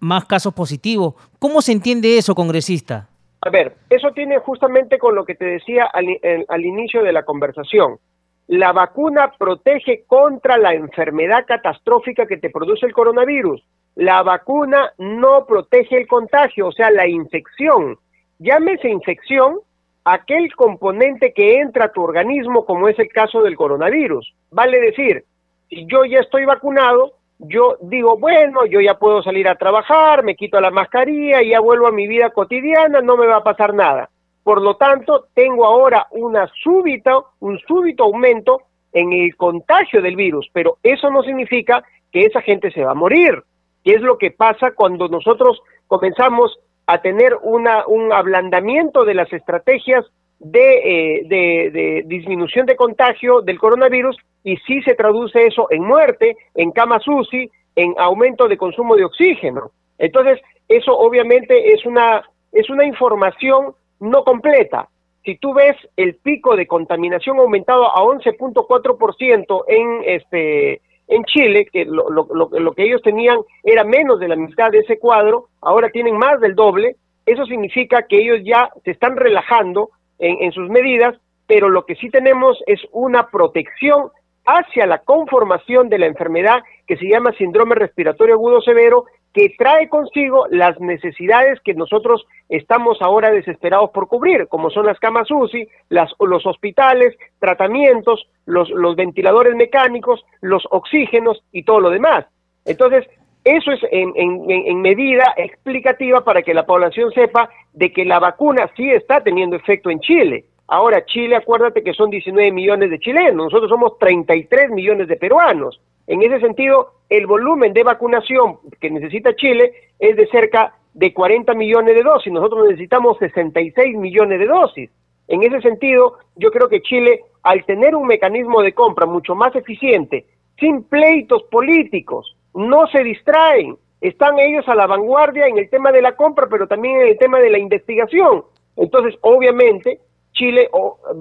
más 0.00 0.24
casos 0.24 0.54
positivos. 0.54 1.12
¿Cómo 1.38 1.60
se 1.60 1.72
entiende 1.72 2.16
eso, 2.16 2.34
congresista? 2.34 3.10
A 3.44 3.50
ver, 3.50 3.76
eso 3.90 4.12
tiene 4.12 4.38
justamente 4.38 4.98
con 4.98 5.14
lo 5.14 5.24
que 5.24 5.34
te 5.34 5.44
decía 5.44 5.84
al, 5.84 6.06
al 6.48 6.64
inicio 6.64 7.02
de 7.02 7.12
la 7.12 7.24
conversación. 7.24 7.98
La 8.46 8.72
vacuna 8.72 9.32
protege 9.38 10.04
contra 10.06 10.58
la 10.58 10.74
enfermedad 10.74 11.44
catastrófica 11.46 12.26
que 12.26 12.36
te 12.36 12.50
produce 12.50 12.86
el 12.86 12.92
coronavirus 12.92 13.62
la 13.94 14.22
vacuna 14.22 14.92
no 14.98 15.46
protege 15.46 15.98
el 15.98 16.06
contagio, 16.06 16.68
o 16.68 16.72
sea, 16.72 16.90
la 16.90 17.06
infección. 17.06 17.98
Llámese 18.38 18.88
infección 18.88 19.60
aquel 20.04 20.54
componente 20.54 21.32
que 21.32 21.60
entra 21.60 21.86
a 21.86 21.92
tu 21.92 22.02
organismo, 22.02 22.66
como 22.66 22.88
es 22.88 22.98
el 22.98 23.08
caso 23.08 23.42
del 23.42 23.56
coronavirus. 23.56 24.34
Vale 24.50 24.80
decir, 24.80 25.24
si 25.70 25.86
yo 25.86 26.04
ya 26.04 26.20
estoy 26.20 26.44
vacunado, 26.44 27.12
yo 27.48 27.76
digo, 27.80 28.16
bueno, 28.18 28.66
yo 28.66 28.80
ya 28.80 28.94
puedo 28.94 29.22
salir 29.22 29.48
a 29.48 29.56
trabajar, 29.56 30.22
me 30.22 30.34
quito 30.34 30.60
la 30.60 30.70
mascarilla, 30.70 31.42
ya 31.42 31.60
vuelvo 31.60 31.86
a 31.86 31.92
mi 31.92 32.06
vida 32.06 32.30
cotidiana, 32.30 33.00
no 33.00 33.16
me 33.16 33.26
va 33.26 33.36
a 33.36 33.44
pasar 33.44 33.74
nada. 33.74 34.10
Por 34.42 34.60
lo 34.60 34.76
tanto, 34.76 35.26
tengo 35.34 35.64
ahora 35.64 36.06
una 36.10 36.50
súbita, 36.62 37.18
un 37.40 37.58
súbito 37.60 38.04
aumento 38.04 38.62
en 38.92 39.12
el 39.12 39.34
contagio 39.36 40.02
del 40.02 40.16
virus, 40.16 40.48
pero 40.52 40.78
eso 40.82 41.10
no 41.10 41.22
significa 41.22 41.82
que 42.12 42.26
esa 42.26 42.40
gente 42.42 42.70
se 42.70 42.84
va 42.84 42.92
a 42.92 42.94
morir. 42.94 43.42
¿Qué 43.82 43.94
es 43.94 44.02
lo 44.02 44.18
que 44.18 44.30
pasa 44.30 44.72
cuando 44.72 45.08
nosotros 45.08 45.60
comenzamos 45.88 46.58
a 46.86 46.98
tener 46.98 47.36
una, 47.42 47.86
un 47.86 48.12
ablandamiento 48.12 49.04
de 49.04 49.14
las 49.14 49.32
estrategias 49.32 50.04
de, 50.38 51.20
eh, 51.20 51.22
de, 51.24 52.02
disminución 52.06 52.66
de 52.66 52.76
contagio 52.76 53.40
del 53.40 53.58
coronavirus 53.58 54.16
y 54.42 54.56
sí 54.58 54.82
se 54.82 54.94
traduce 54.94 55.46
eso 55.46 55.66
en 55.70 55.84
muerte, 55.84 56.36
en 56.54 56.70
camas 56.70 57.06
UCI, 57.06 57.50
en 57.76 57.94
aumento 57.98 58.46
de 58.46 58.58
consumo 58.58 58.96
de 58.96 59.04
oxígeno. 59.04 59.70
Entonces, 59.98 60.40
eso 60.68 60.96
obviamente 60.96 61.72
es 61.72 61.84
una, 61.86 62.22
es 62.52 62.68
una 62.68 62.84
información 62.84 63.74
no 64.00 64.24
completa. 64.24 64.88
Si 65.24 65.36
tú 65.36 65.54
ves 65.54 65.76
el 65.96 66.16
pico 66.16 66.56
de 66.56 66.66
contaminación 66.66 67.38
aumentado 67.38 67.86
a 67.86 68.02
11.4% 68.02 69.64
en 69.68 70.02
este 70.04 70.82
en 71.06 71.22
Chile, 71.24 71.66
que 71.70 71.84
lo, 71.84 72.08
lo, 72.08 72.26
lo, 72.50 72.72
que 72.72 72.84
ellos 72.84 73.02
tenían 73.02 73.38
era 73.62 73.84
menos 73.84 74.18
de 74.20 74.28
la 74.28 74.36
mitad 74.36 74.70
de 74.70 74.78
ese 74.78 74.98
cuadro, 74.98 75.48
ahora 75.60 75.90
tienen 75.90 76.16
más 76.16 76.40
del 76.40 76.54
doble, 76.54 76.96
eso 77.26 77.44
significa 77.44 78.06
que 78.06 78.18
ellos 78.18 78.40
ya 78.42 78.70
se 78.84 78.92
están 78.92 79.16
relajando 79.16 79.90
en, 80.18 80.52
sus 80.52 80.68
medidas, 80.68 81.16
pero 81.46 81.68
lo 81.68 81.84
que 81.86 81.96
sí 81.96 82.10
tenemos 82.10 82.62
es 82.66 82.80
una 82.92 83.28
protección 83.28 84.10
hacia 84.46 84.86
la 84.86 84.98
conformación 84.98 85.88
de 85.88 85.98
la 85.98 86.06
enfermedad 86.06 86.62
que 86.86 86.96
se 86.96 87.08
llama 87.08 87.32
síndrome 87.32 87.74
respiratorio 87.74 88.34
agudo 88.34 88.60
severo, 88.60 89.04
que 89.32 89.52
trae 89.58 89.88
consigo 89.88 90.46
las 90.50 90.78
necesidades 90.80 91.58
que 91.60 91.74
nosotros 91.74 92.24
estamos 92.48 92.98
ahora 93.02 93.30
desesperados 93.32 93.90
por 93.90 94.06
cubrir, 94.06 94.46
como 94.46 94.70
son 94.70 94.86
las 94.86 94.98
camas 95.00 95.28
UCI, 95.30 95.68
las, 95.88 96.12
los 96.20 96.46
hospitales, 96.46 97.16
tratamientos, 97.40 98.28
los, 98.46 98.70
los 98.70 98.94
ventiladores 98.94 99.56
mecánicos, 99.56 100.24
los 100.40 100.64
oxígenos 100.70 101.42
y 101.50 101.64
todo 101.64 101.80
lo 101.80 101.90
demás. 101.90 102.26
Entonces, 102.64 103.06
eso 103.44 103.72
es 103.72 103.80
en, 103.90 104.14
en, 104.16 104.80
medida 104.80 105.34
explicativa 105.36 106.24
para 106.24 106.42
que 106.42 106.54
la 106.54 106.64
población 106.64 107.12
sepa 107.12 107.50
de 107.74 107.92
que 107.92 108.06
la 108.06 108.18
vacuna 108.18 108.70
sí 108.74 108.90
está 108.90 109.22
teniendo 109.22 109.54
efecto 109.54 109.90
en 109.90 110.00
Chile. 110.00 110.46
Ahora, 110.66 111.04
Chile, 111.04 111.36
acuérdate 111.36 111.82
que 111.82 111.92
son 111.92 112.08
19 112.08 112.50
millones 112.52 112.88
de 112.88 112.98
chilenos, 112.98 113.36
nosotros 113.36 113.68
somos 113.68 113.98
33 113.98 114.70
millones 114.70 115.08
de 115.08 115.16
peruanos. 115.16 115.78
En 116.06 116.22
ese 116.22 116.40
sentido, 116.40 116.92
el 117.10 117.26
volumen 117.26 117.74
de 117.74 117.82
vacunación 117.82 118.58
que 118.80 118.90
necesita 118.90 119.36
Chile 119.36 119.72
es 119.98 120.16
de 120.16 120.26
cerca 120.28 120.74
de 120.94 121.12
40 121.12 121.52
millones 121.54 121.94
de 121.94 122.02
dosis, 122.02 122.32
nosotros 122.32 122.68
necesitamos 122.68 123.18
66 123.18 123.96
millones 123.96 124.38
de 124.38 124.46
dosis. 124.46 124.90
En 125.28 125.42
ese 125.42 125.60
sentido, 125.60 126.18
yo 126.36 126.50
creo 126.50 126.68
que 126.68 126.80
Chile, 126.80 127.24
al 127.42 127.64
tener 127.64 127.94
un 127.94 128.06
mecanismo 128.06 128.62
de 128.62 128.72
compra 128.72 129.04
mucho 129.04 129.34
más 129.34 129.54
eficiente, 129.54 130.24
sin 130.58 130.84
pleitos 130.84 131.42
políticos, 131.44 132.33
no 132.54 132.86
se 132.88 133.02
distraen, 133.02 133.76
están 134.00 134.38
ellos 134.38 134.68
a 134.68 134.74
la 134.74 134.86
vanguardia 134.86 135.46
en 135.46 135.58
el 135.58 135.70
tema 135.70 135.90
de 135.90 136.02
la 136.02 136.14
compra, 136.14 136.46
pero 136.50 136.66
también 136.66 137.00
en 137.00 137.08
el 137.08 137.18
tema 137.18 137.38
de 137.38 137.50
la 137.50 137.58
investigación. 137.58 138.44
Entonces, 138.76 139.14
obviamente, 139.22 140.00
Chile 140.32 140.68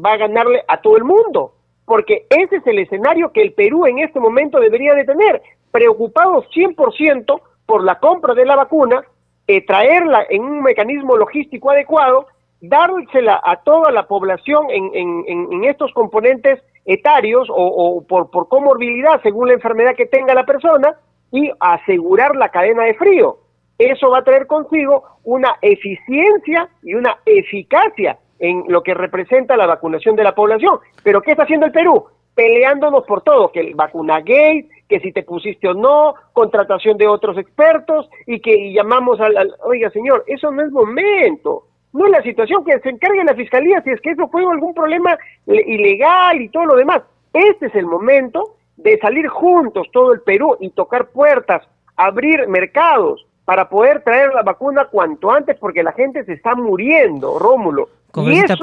va 0.04 0.14
a 0.14 0.18
ganarle 0.18 0.64
a 0.68 0.82
todo 0.82 0.98
el 0.98 1.04
mundo, 1.04 1.54
porque 1.86 2.26
ese 2.30 2.58
es 2.58 2.68
el 2.68 2.80
escenario 2.80 3.32
que 3.32 3.42
el 3.42 3.54
Perú 3.54 3.86
en 3.86 4.00
este 4.00 4.20
momento 4.20 4.60
debería 4.60 4.96
de 4.96 5.06
tener, 5.06 5.42
preocupado 5.72 6.44
100% 6.54 7.42
por 7.66 7.84
la 7.84 8.00
compra 8.00 8.34
de 8.34 8.46
la 8.46 8.56
vacuna, 8.56 9.04
eh, 9.48 9.66
traerla 9.66 10.26
en 10.30 10.44
un 10.44 10.62
mecanismo 10.62 11.16
logístico 11.16 11.72
adecuado, 11.72 12.28
dársela 12.62 13.42
a 13.44 13.62
toda 13.64 13.92
la 13.92 14.08
población 14.08 14.68
en, 14.70 14.92
en, 15.28 15.64
estos 15.66 15.92
componentes 15.94 16.62
etarios 16.86 17.50
o, 17.50 17.56
o 17.56 18.08
por, 18.08 18.30
por 18.32 18.48
comorbilidad 18.48 19.22
según 19.22 19.50
la 19.50 19.56
enfermedad 19.56 19.96
que 19.96 20.06
tenga 20.06 20.34
la 20.34 20.46
persona, 20.46 20.96
y 21.34 21.52
asegurar 21.60 22.36
la 22.36 22.50
cadena 22.50 22.84
de 22.84 22.94
frío. 22.94 23.40
Eso 23.78 24.12
va 24.12 24.20
a 24.20 24.24
traer 24.24 24.46
consigo 24.46 25.04
una 25.24 25.56
eficiencia 25.62 26.70
y 26.84 26.94
una 26.94 27.18
eficacia 27.26 28.20
en 28.38 28.64
lo 28.68 28.84
que 28.84 28.94
representa 28.94 29.58
la 29.58 29.66
vacunación 29.66 30.16
de 30.16 30.24
la 30.24 30.36
población. 30.36 30.80
Pero 31.04 31.22
¿qué 31.22 31.32
está 31.32 31.44
haciendo 31.44 31.66
el 31.66 31.72
Perú? 31.72 32.06
Peleándonos 32.36 33.04
por 33.06 33.24
todo, 33.24 33.52
que 33.52 33.62
el 33.62 33.74
vacuna 33.74 34.22
gay, 34.22 34.70
que 34.88 35.00
si 35.00 35.12
te 35.12 35.24
pusiste 35.24 35.68
o 35.68 35.74
no, 35.74 36.14
contratación 36.34 36.98
de 36.98 37.08
otros 37.08 37.36
expertos 37.38 38.08
y 38.28 38.40
que 38.40 38.72
llamamos 38.72 39.20
al, 39.20 39.36
al, 39.36 39.56
oiga 39.64 39.90
señor, 39.90 40.24
eso 40.28 40.52
no 40.52 40.62
es 40.62 40.72
momento, 40.72 41.64
no 41.94 42.06
es 42.06 42.12
la 42.12 42.22
situación 42.22 42.64
que 42.64 42.80
se 42.80 42.90
encargue 42.90 43.24
la 43.24 43.34
fiscalía 43.34 43.82
si 43.82 43.90
es 43.90 44.02
que 44.02 44.12
eso 44.12 44.28
fue 44.28 44.44
algún 44.44 44.74
problema 44.76 45.18
ilegal 45.48 46.42
y 46.42 46.50
todo 46.50 46.66
lo 46.66 46.76
demás. 46.76 47.02
Este 47.34 47.68
es 47.68 47.76
el 47.76 47.88
momento 47.88 48.56
de 48.78 48.98
salir 49.00 49.28
juntos 49.28 49.88
todo 49.92 50.14
el 50.14 50.22
Perú 50.22 50.58
y 50.60 50.70
tocar 50.72 51.08
puertas, 51.08 51.64
abrir 51.96 52.48
mercados 52.48 53.26
para 53.46 53.70
poder 53.70 54.04
traer 54.04 54.34
la 54.34 54.42
vacuna 54.42 54.86
cuanto 54.86 55.32
antes 55.32 55.58
porque 55.58 55.84
la 55.84 55.92
gente 55.92 56.24
se 56.24 56.34
está 56.34 56.56
muriendo, 56.56 57.38
Rómulo. 57.40 57.90
Y 58.16 58.34
eso 58.34 58.56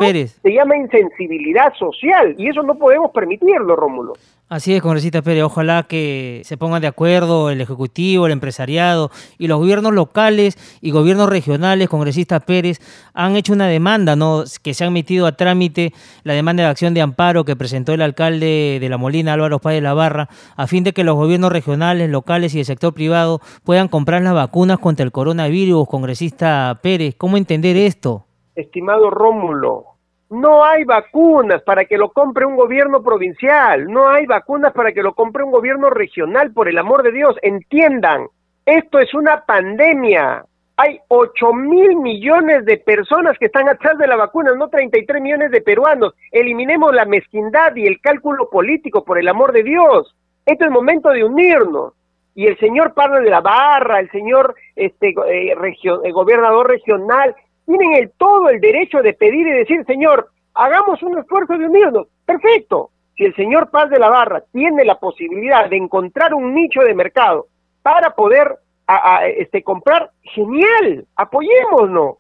se 0.42 0.52
llama 0.52 0.76
insensibilidad 0.76 1.72
social 1.78 2.34
y 2.38 2.48
eso 2.48 2.62
no 2.62 2.76
podemos 2.76 3.10
permitirlo, 3.10 3.74
Rómulo. 3.74 4.12
Así 4.48 4.74
es, 4.74 4.82
congresista 4.82 5.22
Pérez. 5.22 5.44
Ojalá 5.44 5.84
que 5.84 6.42
se 6.44 6.56
pongan 6.56 6.82
de 6.82 6.88
acuerdo 6.88 7.50
el 7.50 7.60
Ejecutivo, 7.60 8.26
el 8.26 8.32
empresariado 8.32 9.12
y 9.38 9.46
los 9.46 9.60
gobiernos 9.60 9.92
locales 9.92 10.58
y 10.80 10.90
gobiernos 10.90 11.28
regionales, 11.28 11.88
congresista 11.88 12.40
Pérez, 12.40 12.80
han 13.14 13.36
hecho 13.36 13.52
una 13.52 13.68
demanda, 13.68 14.16
¿no? 14.16 14.42
Que 14.62 14.74
se 14.74 14.84
han 14.84 14.92
metido 14.92 15.26
a 15.26 15.36
trámite 15.36 15.92
la 16.24 16.34
demanda 16.34 16.64
de 16.64 16.68
acción 16.68 16.94
de 16.94 17.00
amparo 17.00 17.44
que 17.44 17.54
presentó 17.54 17.92
el 17.92 18.02
alcalde 18.02 18.78
de 18.80 18.88
La 18.88 18.98
Molina, 18.98 19.34
Álvaro 19.34 19.60
Páez 19.60 19.76
de 19.76 19.82
la 19.82 19.94
Barra, 19.94 20.28
a 20.56 20.66
fin 20.66 20.82
de 20.82 20.92
que 20.92 21.04
los 21.04 21.14
gobiernos 21.14 21.52
regionales, 21.52 22.10
locales 22.10 22.52
y 22.56 22.58
el 22.58 22.64
sector 22.64 22.92
privado 22.92 23.40
puedan 23.62 23.86
comprar 23.86 24.22
las 24.22 24.34
vacunas 24.34 24.80
contra 24.80 25.04
el 25.04 25.12
coronavirus, 25.12 25.86
congresista 25.88 26.80
Pérez. 26.82 27.14
¿Cómo 27.16 27.36
entender 27.36 27.76
esto? 27.76 28.26
Estimado 28.60 29.10
Rómulo, 29.10 29.84
no 30.30 30.64
hay 30.64 30.84
vacunas 30.84 31.62
para 31.62 31.84
que 31.84 31.98
lo 31.98 32.12
compre 32.12 32.46
un 32.46 32.56
gobierno 32.56 33.02
provincial, 33.02 33.86
no 33.86 34.08
hay 34.08 34.26
vacunas 34.26 34.72
para 34.72 34.92
que 34.92 35.02
lo 35.02 35.14
compre 35.14 35.42
un 35.42 35.50
gobierno 35.50 35.90
regional, 35.90 36.52
por 36.52 36.68
el 36.68 36.78
amor 36.78 37.02
de 37.02 37.10
Dios, 37.10 37.36
entiendan, 37.42 38.28
esto 38.64 39.00
es 39.00 39.12
una 39.14 39.44
pandemia. 39.44 40.44
Hay 40.76 41.00
8 41.08 41.52
mil 41.52 41.96
millones 41.96 42.64
de 42.64 42.78
personas 42.78 43.36
que 43.38 43.46
están 43.46 43.68
atrás 43.68 43.98
de 43.98 44.06
la 44.06 44.16
vacuna, 44.16 44.54
no 44.54 44.68
33 44.68 45.20
millones 45.20 45.50
de 45.50 45.60
peruanos. 45.60 46.14
Eliminemos 46.30 46.94
la 46.94 47.04
mezquindad 47.04 47.74
y 47.74 47.86
el 47.86 48.00
cálculo 48.00 48.48
político, 48.48 49.04
por 49.04 49.18
el 49.18 49.28
amor 49.28 49.52
de 49.52 49.64
Dios. 49.64 50.14
Este 50.46 50.64
es 50.64 50.68
el 50.68 50.70
momento 50.70 51.10
de 51.10 51.24
unirnos. 51.24 51.94
Y 52.34 52.46
el 52.46 52.56
señor 52.58 52.94
Pablo 52.94 53.20
de 53.20 53.28
la 53.28 53.40
Barra, 53.40 53.98
el 53.98 54.10
señor 54.10 54.54
este, 54.76 55.08
eh, 55.08 55.52
eh, 55.52 56.12
gobernador 56.12 56.68
regional, 56.68 57.34
tienen 57.70 57.94
el 57.94 58.10
todo 58.16 58.48
el 58.48 58.60
derecho 58.60 59.02
de 59.02 59.12
pedir 59.12 59.46
y 59.46 59.52
decir, 59.52 59.84
señor, 59.86 60.30
hagamos 60.54 61.02
un 61.02 61.18
esfuerzo 61.18 61.56
de 61.56 61.66
unirnos. 61.66 62.08
Perfecto. 62.26 62.90
Si 63.16 63.24
el 63.24 63.34
señor 63.36 63.70
Paz 63.70 63.90
de 63.90 63.98
la 63.98 64.08
Barra 64.08 64.42
tiene 64.52 64.84
la 64.84 64.98
posibilidad 64.98 65.68
de 65.68 65.76
encontrar 65.76 66.34
un 66.34 66.54
nicho 66.54 66.80
de 66.80 66.94
mercado 66.94 67.46
para 67.82 68.10
poder 68.14 68.56
este, 69.36 69.62
comprar, 69.62 70.10
genial, 70.22 71.06
apoyémonos. 71.16 72.16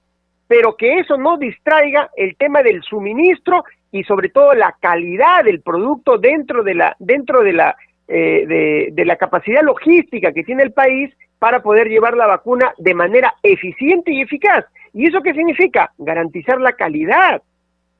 Pero 0.46 0.76
que 0.76 0.98
eso 0.98 1.16
no 1.16 1.36
distraiga 1.36 2.10
el 2.16 2.36
tema 2.36 2.62
del 2.62 2.82
suministro 2.82 3.64
y 3.92 4.04
sobre 4.04 4.28
todo 4.28 4.54
la 4.54 4.76
calidad 4.80 5.44
del 5.44 5.62
producto 5.62 6.18
dentro 6.18 6.62
de 6.62 6.74
la, 6.74 6.96
dentro 6.98 7.42
de 7.42 7.52
la, 7.52 7.76
eh, 8.08 8.44
de, 8.46 8.88
de 8.92 9.04
la 9.04 9.16
capacidad 9.16 9.62
logística 9.62 10.32
que 10.32 10.44
tiene 10.44 10.62
el 10.64 10.72
país 10.72 11.12
para 11.38 11.62
poder 11.62 11.88
llevar 11.88 12.16
la 12.16 12.26
vacuna 12.26 12.72
de 12.78 12.94
manera 12.94 13.34
eficiente 13.42 14.12
y 14.12 14.22
eficaz. 14.22 14.64
¿Y 14.92 15.06
eso 15.06 15.20
qué 15.22 15.32
significa? 15.32 15.92
Garantizar 15.98 16.60
la 16.60 16.72
calidad. 16.72 17.42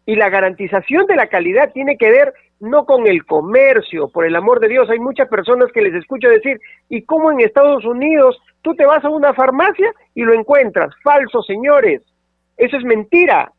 Y 0.07 0.17
la 0.17 0.29
garantización 0.29 1.07
de 1.07 1.17
la 1.17 1.29
calidad 1.29 1.73
tiene 1.73 1.97
que 1.97 2.11
ver 2.11 2.35
no 2.61 2.85
con 2.85 3.07
el 3.07 3.25
comercio, 3.25 4.09
por 4.09 4.27
el 4.27 4.37
amor 4.37 4.61
de 4.61 4.69
Dios, 4.69 4.89
hay 4.91 4.99
muchas 4.99 5.29
personas 5.29 5.73
que 5.73 5.81
les 5.81 5.95
escucho 5.95 6.29
decir, 6.29 6.61
¿y 6.91 7.03
cómo 7.03 7.33
en 7.33 7.41
Estados 7.41 7.85
Unidos 7.87 8.39
tú 8.61 8.75
te 8.75 8.85
vas 8.85 9.03
a 9.03 9.09
una 9.09 9.33
farmacia 9.33 9.91
y 10.15 10.23
lo 10.23 10.35
encuentras? 10.35 10.91
Falso, 11.03 11.43
señores, 11.43 12.03
eso 12.59 12.77
es 12.77 12.85
mentira. 12.85 13.51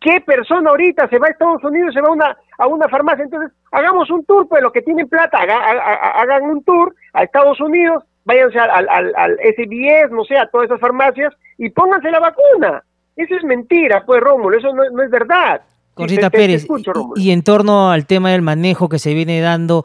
¿Qué 0.00 0.20
persona 0.20 0.70
ahorita 0.70 1.08
se 1.08 1.18
va 1.18 1.26
a 1.26 1.30
Estados 1.30 1.64
Unidos, 1.64 1.94
se 1.94 2.00
va 2.00 2.08
a 2.08 2.12
una, 2.12 2.36
a 2.58 2.66
una 2.66 2.88
farmacia? 2.88 3.24
Entonces, 3.24 3.50
hagamos 3.72 4.10
un 4.10 4.24
tour, 4.26 4.46
pues 4.46 4.62
los 4.62 4.72
que 4.72 4.82
tienen 4.82 5.08
plata, 5.08 5.38
hagan 5.38 6.42
un 6.44 6.62
tour 6.62 6.94
a 7.14 7.24
Estados 7.24 7.60
Unidos, 7.60 8.04
váyanse 8.28 8.58
al, 8.58 8.88
al, 8.90 9.12
al 9.16 9.38
SBS, 9.38 10.10
no 10.10 10.22
sé, 10.24 10.36
a 10.36 10.46
todas 10.48 10.66
esas 10.66 10.80
farmacias 10.80 11.32
y 11.56 11.70
pónganse 11.70 12.10
la 12.10 12.20
vacuna. 12.20 12.84
Eso 13.16 13.34
es 13.34 13.42
mentira, 13.42 14.04
pues 14.04 14.20
Rómulo, 14.20 14.58
eso 14.58 14.72
no, 14.74 15.02
es 15.02 15.10
verdad. 15.10 15.62
Corita 15.94 16.30
Pérez, 16.30 16.66
y, 17.16 17.30
en 17.32 17.42
torno 17.42 17.90
al 17.90 18.06
tema 18.06 18.30
del 18.30 18.42
manejo 18.42 18.88
que 18.88 19.00
se 19.00 19.14
viene 19.14 19.40
dando 19.40 19.84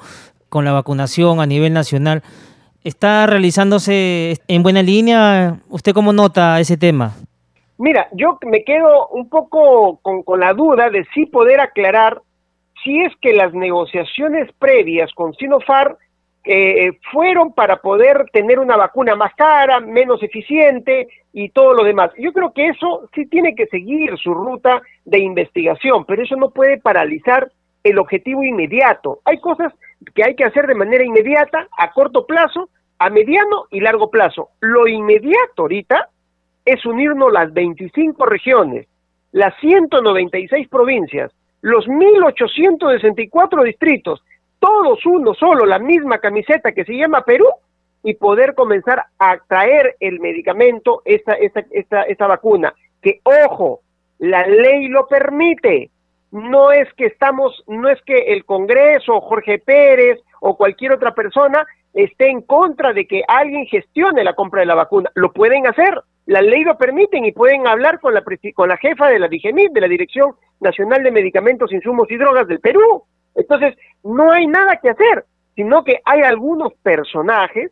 con 0.49 0.65
la 0.65 0.73
vacunación 0.73 1.39
a 1.39 1.47
nivel 1.47 1.73
nacional, 1.73 2.21
¿está 2.83 3.25
realizándose 3.25 4.35
en 4.47 4.61
buena 4.61 4.83
línea? 4.83 5.61
¿Usted 5.69 5.93
cómo 5.93 6.13
nota 6.13 6.59
ese 6.59 6.77
tema? 6.77 7.13
Mira, 7.77 8.07
yo 8.11 8.37
me 8.45 8.63
quedo 8.63 9.07
un 9.07 9.29
poco 9.29 9.99
con, 10.03 10.21
con 10.21 10.41
la 10.41 10.53
duda 10.53 10.89
de 10.89 11.05
si 11.15 11.25
poder 11.25 11.61
aclarar 11.61 12.21
si 12.83 13.01
es 13.03 13.13
que 13.21 13.33
las 13.33 13.53
negociaciones 13.53 14.51
previas 14.59 15.11
con 15.13 15.33
Sinofar 15.33 15.97
eh, 16.45 16.91
fueron 17.11 17.53
para 17.53 17.77
poder 17.77 18.25
tener 18.33 18.59
una 18.59 18.75
vacuna 18.75 19.15
más 19.15 19.33
cara, 19.35 19.79
menos 19.79 20.21
eficiente 20.21 21.07
y 21.31 21.49
todo 21.49 21.73
lo 21.73 21.83
demás. 21.83 22.11
Yo 22.17 22.33
creo 22.33 22.51
que 22.51 22.67
eso 22.67 23.09
sí 23.15 23.25
tiene 23.27 23.55
que 23.55 23.67
seguir 23.67 24.17
su 24.17 24.33
ruta 24.33 24.81
de 25.05 25.19
investigación, 25.19 26.05
pero 26.05 26.23
eso 26.23 26.35
no 26.35 26.49
puede 26.49 26.79
paralizar 26.79 27.49
el 27.83 27.97
objetivo 27.97 28.43
inmediato. 28.43 29.19
Hay 29.25 29.39
cosas 29.39 29.73
que 30.13 30.23
hay 30.23 30.35
que 30.35 30.43
hacer 30.43 30.67
de 30.67 30.75
manera 30.75 31.03
inmediata, 31.03 31.67
a 31.77 31.91
corto 31.91 32.25
plazo, 32.25 32.69
a 32.99 33.09
mediano 33.09 33.65
y 33.71 33.79
largo 33.79 34.09
plazo. 34.09 34.49
Lo 34.59 34.87
inmediato 34.87 35.63
ahorita 35.63 36.09
es 36.65 36.85
unirnos 36.85 37.31
las 37.31 37.53
25 37.53 38.25
regiones, 38.25 38.87
las 39.31 39.53
196 39.59 40.67
provincias, 40.67 41.31
los 41.61 41.87
1.864 41.87 43.63
distritos, 43.63 44.23
todos 44.63 45.05
uno 45.05 45.33
solo, 45.33 45.65
la 45.65 45.77
misma 45.77 46.19
camiseta 46.19 46.71
que 46.71 46.85
se 46.85 46.93
llama 46.93 47.25
Perú, 47.25 47.47
y 48.01 48.13
poder 48.13 48.55
comenzar 48.55 49.03
a 49.19 49.37
traer 49.45 49.97
el 49.99 50.21
medicamento, 50.21 51.01
esta, 51.03 51.33
esta, 51.33 51.65
esta, 51.71 52.03
esta 52.03 52.27
vacuna. 52.27 52.73
Que, 53.01 53.19
ojo, 53.23 53.81
La 54.19 54.47
ley 54.47 54.87
lo 54.87 55.05
permite. 55.07 55.89
No 56.31 56.71
es 56.71 56.87
que 56.93 57.07
estamos, 57.07 57.61
no 57.67 57.89
es 57.89 58.01
que 58.03 58.33
el 58.33 58.45
Congreso, 58.45 59.19
Jorge 59.19 59.59
Pérez 59.59 60.19
o 60.39 60.55
cualquier 60.55 60.93
otra 60.93 61.13
persona 61.13 61.65
esté 61.93 62.29
en 62.29 62.41
contra 62.41 62.93
de 62.93 63.05
que 63.05 63.21
alguien 63.27 63.65
gestione 63.65 64.23
la 64.23 64.33
compra 64.33 64.61
de 64.61 64.67
la 64.67 64.75
vacuna. 64.75 65.11
Lo 65.15 65.33
pueden 65.33 65.67
hacer, 65.67 66.01
la 66.25 66.41
ley 66.41 66.63
lo 66.63 66.77
permite 66.77 67.17
y 67.17 67.33
pueden 67.33 67.67
hablar 67.67 67.99
con 67.99 68.13
la, 68.13 68.23
con 68.55 68.69
la 68.69 68.77
jefa 68.77 69.09
de 69.09 69.19
la 69.19 69.27
DIGEMIT, 69.27 69.73
de 69.73 69.81
la 69.81 69.87
Dirección 69.89 70.35
Nacional 70.61 71.03
de 71.03 71.11
Medicamentos, 71.11 71.73
Insumos 71.73 72.09
y 72.09 72.15
Drogas 72.15 72.47
del 72.47 72.61
Perú. 72.61 73.03
Entonces, 73.35 73.75
no 74.03 74.31
hay 74.31 74.47
nada 74.47 74.77
que 74.77 74.89
hacer, 74.89 75.25
sino 75.55 75.83
que 75.83 75.99
hay 76.05 76.21
algunos 76.21 76.73
personajes 76.81 77.71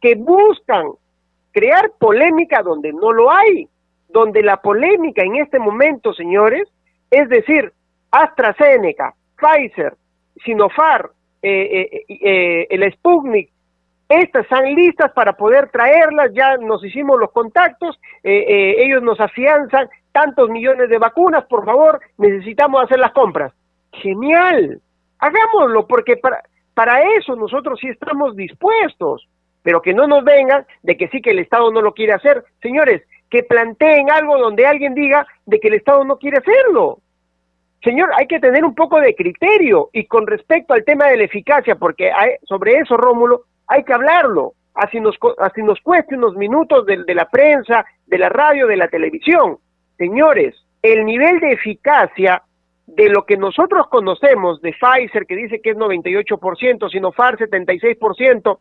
que 0.00 0.14
buscan 0.14 0.86
crear 1.52 1.90
polémica 1.98 2.62
donde 2.62 2.92
no 2.92 3.12
lo 3.12 3.30
hay, 3.30 3.68
donde 4.08 4.42
la 4.42 4.58
polémica 4.58 5.22
en 5.22 5.36
este 5.36 5.58
momento, 5.58 6.12
señores, 6.12 6.68
es 7.10 7.28
decir, 7.28 7.72
AstraZeneca, 8.10 9.14
Pfizer, 9.36 9.94
Sinofar, 10.44 11.10
eh, 11.42 11.88
eh, 11.92 12.04
eh, 12.08 12.66
el 12.70 12.92
Sputnik, 12.92 13.50
estas 14.08 14.44
están 14.44 14.74
listas 14.74 15.12
para 15.12 15.32
poder 15.32 15.68
traerlas, 15.70 16.30
ya 16.32 16.56
nos 16.58 16.84
hicimos 16.84 17.18
los 17.18 17.32
contactos, 17.32 17.98
ellos 18.22 19.02
nos 19.02 19.18
afianzan 19.18 19.88
tantos 20.12 20.48
millones 20.48 20.88
de 20.88 20.98
vacunas, 20.98 21.44
por 21.46 21.64
favor, 21.64 22.00
necesitamos 22.16 22.84
hacer 22.84 23.00
las 23.00 23.10
compras. 23.10 23.52
Genial, 23.92 24.80
hagámoslo, 25.18 25.86
porque 25.86 26.16
para, 26.16 26.42
para 26.74 27.02
eso 27.16 27.36
nosotros 27.36 27.78
sí 27.80 27.88
estamos 27.88 28.36
dispuestos 28.36 29.26
pero 29.66 29.82
que 29.82 29.92
no 29.92 30.06
nos 30.06 30.22
vengan 30.22 30.64
de 30.84 30.96
que 30.96 31.08
sí 31.08 31.20
que 31.20 31.32
el 31.32 31.40
Estado 31.40 31.72
no 31.72 31.82
lo 31.82 31.92
quiere 31.92 32.12
hacer. 32.12 32.44
Señores, 32.62 33.02
que 33.28 33.42
planteen 33.42 34.08
algo 34.12 34.38
donde 34.38 34.64
alguien 34.64 34.94
diga 34.94 35.26
de 35.44 35.58
que 35.58 35.66
el 35.66 35.74
Estado 35.74 36.04
no 36.04 36.18
quiere 36.18 36.38
hacerlo. 36.38 37.00
Señor, 37.82 38.10
hay 38.16 38.28
que 38.28 38.38
tener 38.38 38.64
un 38.64 38.76
poco 38.76 39.00
de 39.00 39.16
criterio 39.16 39.90
y 39.92 40.06
con 40.06 40.24
respecto 40.24 40.72
al 40.72 40.84
tema 40.84 41.06
de 41.08 41.16
la 41.16 41.24
eficacia, 41.24 41.74
porque 41.74 42.12
sobre 42.44 42.78
eso, 42.78 42.96
Rómulo, 42.96 43.42
hay 43.66 43.82
que 43.82 43.92
hablarlo, 43.92 44.52
así 44.72 45.00
nos, 45.00 45.16
así 45.38 45.64
nos 45.64 45.80
cueste 45.80 46.14
unos 46.14 46.36
minutos 46.36 46.86
de, 46.86 47.02
de 47.02 47.14
la 47.16 47.28
prensa, 47.28 47.84
de 48.06 48.18
la 48.18 48.28
radio, 48.28 48.68
de 48.68 48.76
la 48.76 48.86
televisión. 48.86 49.58
Señores, 49.98 50.54
el 50.80 51.04
nivel 51.04 51.40
de 51.40 51.54
eficacia 51.54 52.40
de 52.86 53.08
lo 53.08 53.24
que 53.26 53.36
nosotros 53.36 53.88
conocemos 53.88 54.60
de 54.62 54.72
Pfizer, 54.72 55.26
que 55.26 55.36
dice 55.36 55.60
que 55.60 55.70
es 55.70 55.76
98%, 55.76 56.90
Sinopharm 56.90 57.36
76%, 57.36 58.58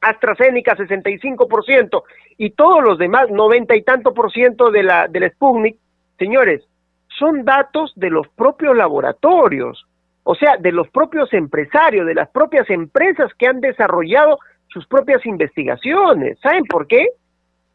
AstraZeneca 0.00 0.76
65% 0.76 2.02
y 2.38 2.50
todos 2.50 2.82
los 2.82 2.98
demás 2.98 3.30
90 3.30 3.76
y 3.76 3.82
tanto 3.82 4.14
por 4.14 4.32
ciento 4.32 4.70
de 4.70 4.82
la 4.82 5.08
del 5.08 5.30
Sputnik, 5.30 5.76
señores, 6.18 6.62
son 7.18 7.44
datos 7.44 7.92
de 7.96 8.10
los 8.10 8.26
propios 8.28 8.76
laboratorios, 8.76 9.86
o 10.22 10.34
sea, 10.34 10.56
de 10.56 10.72
los 10.72 10.88
propios 10.88 11.32
empresarios, 11.32 12.06
de 12.06 12.14
las 12.14 12.30
propias 12.30 12.68
empresas 12.70 13.32
que 13.34 13.46
han 13.46 13.60
desarrollado 13.60 14.38
sus 14.68 14.86
propias 14.86 15.24
investigaciones. 15.26 16.38
¿Saben 16.40 16.64
por 16.64 16.86
qué? 16.86 17.08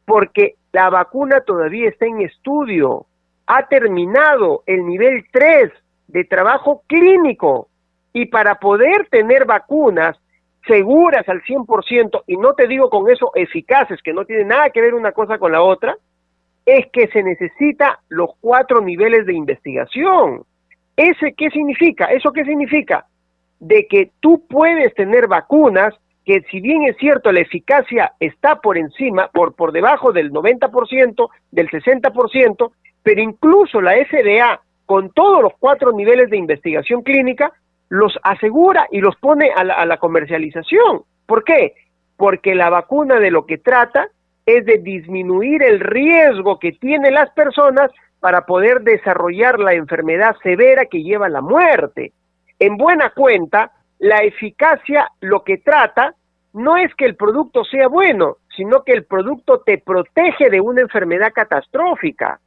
Porque 0.05 0.55
la 0.71 0.89
vacuna 0.89 1.41
todavía 1.41 1.89
está 1.89 2.05
en 2.05 2.21
estudio, 2.21 3.05
ha 3.45 3.67
terminado 3.67 4.63
el 4.65 4.86
nivel 4.86 5.25
3 5.31 5.71
de 6.08 6.24
trabajo 6.24 6.84
clínico 6.88 7.70
y 8.13 8.28
para 8.28 8.56
poder 8.56 9.08
tener 9.10 9.46
vacunas 9.46 10.18
seguras 10.68 11.28
al 11.30 11.44
100%, 11.44 12.24
y 12.28 12.38
no 12.38 12.54
te 12.54 12.68
digo 12.68 12.89
con 12.89 13.10
eso 13.10 13.32
eficaces, 13.36 14.02
que 14.02 14.13
no 14.13 14.26
tiene 14.26 14.46
nada 14.46 14.70
que 14.70 14.82
ver 14.82 14.94
una 14.94 15.12
cosa 15.12 15.38
con 15.38 15.52
la 15.52 15.62
otra, 15.62 15.96
es 16.65 16.88
que 16.91 17.08
se 17.08 17.22
necesita 17.22 18.00
los 18.10 18.32
cuatro 18.41 18.82
niveles 18.82 19.26
de 19.26 19.34
investigación. 19.34 20.44
¿Ese 20.96 21.34
qué 21.34 21.50
significa? 21.52 22.06
¿Eso 22.06 22.32
qué 22.32 22.44
significa? 22.46 23.06
De 23.60 23.86
que 23.88 24.12
tú 24.20 24.46
puedes 24.48 24.94
tener 24.96 25.28
vacunas 25.28 25.94
que 26.26 26.41
si 26.50 26.60
bien 26.60 26.84
es 26.84 26.98
cierto 26.98 27.32
la 27.32 27.41
eficacia 27.41 28.13
está 28.20 28.60
por 28.60 28.78
encima, 28.78 29.28
por, 29.28 29.54
por 29.54 29.72
debajo 29.72 30.12
del 30.12 30.32
90%, 30.32 31.30
del 31.52 31.70
60%, 31.70 32.72
pero 33.04 33.22
incluso 33.22 33.80
la 33.80 33.94
FDA, 33.94 34.60
con 34.86 35.12
todos 35.12 35.41
los 35.41 35.54
cuatro 35.60 35.91
niveles 35.91 36.30
de 36.30 36.38
investigación 36.38 37.02
clínica, 37.02 37.52
los 37.89 38.17
asegura 38.24 38.88
y 38.91 39.00
los 39.00 39.15
pone 39.17 39.52
a 39.56 39.63
la, 39.63 39.98
comercialización. 39.98 41.04
¿Por 41.26 41.43
qué? 41.43 41.74
Porque 42.17 42.56
la 42.56 42.69
vacuna 42.69 43.19
de 43.19 43.32
lo 43.32 43.45
que 43.45 43.58
trata 43.58 44.10
es 44.45 44.65
de 44.65 44.78
disminuir 44.78 45.63
el 45.63 45.80
riesgo 45.80 46.60
que 46.60 46.71
tienen 46.74 47.13
las 47.13 47.32
personas 47.32 47.91
para 48.19 48.45
poder 48.45 48.82
desarrollar 48.82 49.60
la 49.60 49.74
enfermedad 49.74 50.36
severa 50.41 50.86
que 50.86 51.04
lleva 51.04 51.28
a 51.28 51.30
la 51.30 51.41
muerte. 51.41 52.13
En 52.60 52.78
buena 52.78 53.12
cuenta, 53.12 53.71
la 54.00 54.17
eficacia 54.19 55.12
lo 55.21 55.43
que 55.43 55.58
trata 55.58 56.15
no 56.54 56.78
es 56.78 56.93
que 56.95 57.06
el 57.06 57.15
producto 57.15 57.63
sea 57.65 57.88
bueno, 57.88 58.38
sino 58.56 58.84
que 58.84 58.93
el 58.93 59.06
producto 59.06 59.60
te 59.60 59.78
protege 59.78 60.50
de 60.50 60.62
una 60.62 60.82
enfermedad 60.82 61.34
catastrófica. 61.34 62.39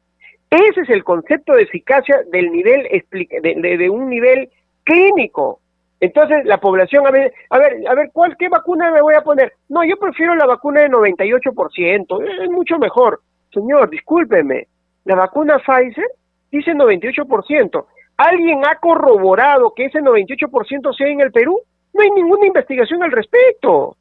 Ese 0.51 0.81
es 0.81 0.91
el 0.91 1.05
concepto 1.05 1.55
de 1.55 1.63
eficacia 1.63 2.23
del 2.33 2.51
nivel 2.51 2.89
de, 3.11 3.77
de 3.77 3.91
un 3.91 4.09
nivel 4.09 4.51
clínico. 4.85 5.61
Entonces, 6.01 6.45
la 6.45 6.59
población, 6.59 7.07
a 7.07 7.11
ver, 7.11 7.33
a 7.51 7.59
ver, 7.59 7.87
a 7.89 7.95
ver, 7.95 8.11
¿cuál, 8.13 8.37
qué 8.37 8.49
vacuna 8.49 8.91
me 8.91 9.03
voy 9.03 9.15
a 9.15 9.23
poner? 9.23 9.53
No, 9.69 9.85
yo 9.85 9.97
prefiero 9.97 10.35
la 10.37 10.47
vacuna 10.47 10.83
de 10.83 10.91
98%, 10.91 12.43
es 12.45 12.51
mucho 12.51 12.79
mejor. 12.79 13.21
Señor, 13.53 13.91
discúlpeme, 13.91 14.69
la 15.05 15.17
vacuna 15.17 15.59
Pfizer 15.59 16.07
dice 16.51 16.73
98%. 16.73 17.85
¿Alguien 18.17 18.63
ha 18.67 18.77
corroborado 18.77 19.73
que 19.75 19.87
ese 19.87 20.01
98% 20.01 20.97
sea 20.97 21.09
en 21.09 21.21
el 21.21 21.33
Perú? 21.33 21.61
No 21.93 22.03
hay 22.03 22.11
ninguna 22.11 22.47
investigación 22.47 23.03
al 23.03 23.13
respecto. 23.13 23.97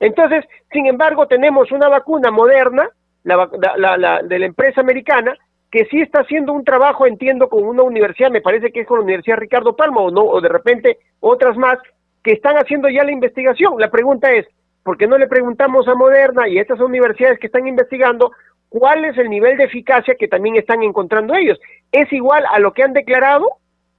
Entonces, 0.00 0.44
sin 0.70 0.86
embargo, 0.86 1.26
tenemos 1.26 1.72
una 1.72 1.88
vacuna 1.88 2.30
moderna, 2.30 2.88
la, 3.24 3.48
la 3.96 4.22
de 4.22 4.38
la 4.38 4.46
empresa 4.46 4.80
americana, 4.80 5.36
que 5.70 5.84
sí 5.86 6.00
está 6.00 6.20
haciendo 6.20 6.52
un 6.52 6.64
trabajo, 6.64 7.06
entiendo, 7.06 7.48
con 7.48 7.64
una 7.64 7.82
universidad, 7.82 8.30
me 8.30 8.40
parece 8.40 8.72
que 8.72 8.80
es 8.80 8.86
con 8.86 8.98
la 8.98 9.04
Universidad 9.04 9.36
Ricardo 9.36 9.76
Palma 9.76 10.00
o 10.00 10.10
no, 10.10 10.22
o 10.22 10.40
de 10.40 10.48
repente 10.48 10.98
otras 11.20 11.56
más, 11.56 11.78
que 12.22 12.32
están 12.32 12.56
haciendo 12.56 12.88
ya 12.88 13.04
la 13.04 13.12
investigación. 13.12 13.74
La 13.78 13.90
pregunta 13.90 14.30
es, 14.32 14.46
¿por 14.82 14.96
qué 14.96 15.06
no 15.06 15.18
le 15.18 15.28
preguntamos 15.28 15.86
a 15.88 15.94
Moderna 15.94 16.48
y 16.48 16.58
a 16.58 16.62
estas 16.62 16.80
universidades 16.80 17.38
que 17.38 17.46
están 17.46 17.68
investigando 17.68 18.32
cuál 18.68 19.04
es 19.04 19.16
el 19.18 19.28
nivel 19.28 19.56
de 19.56 19.64
eficacia 19.64 20.14
que 20.18 20.28
también 20.28 20.56
están 20.56 20.82
encontrando 20.82 21.34
ellos? 21.34 21.58
¿Es 21.92 22.12
igual 22.12 22.44
a 22.50 22.58
lo 22.58 22.72
que 22.72 22.82
han 22.82 22.92
declarado? 22.92 23.46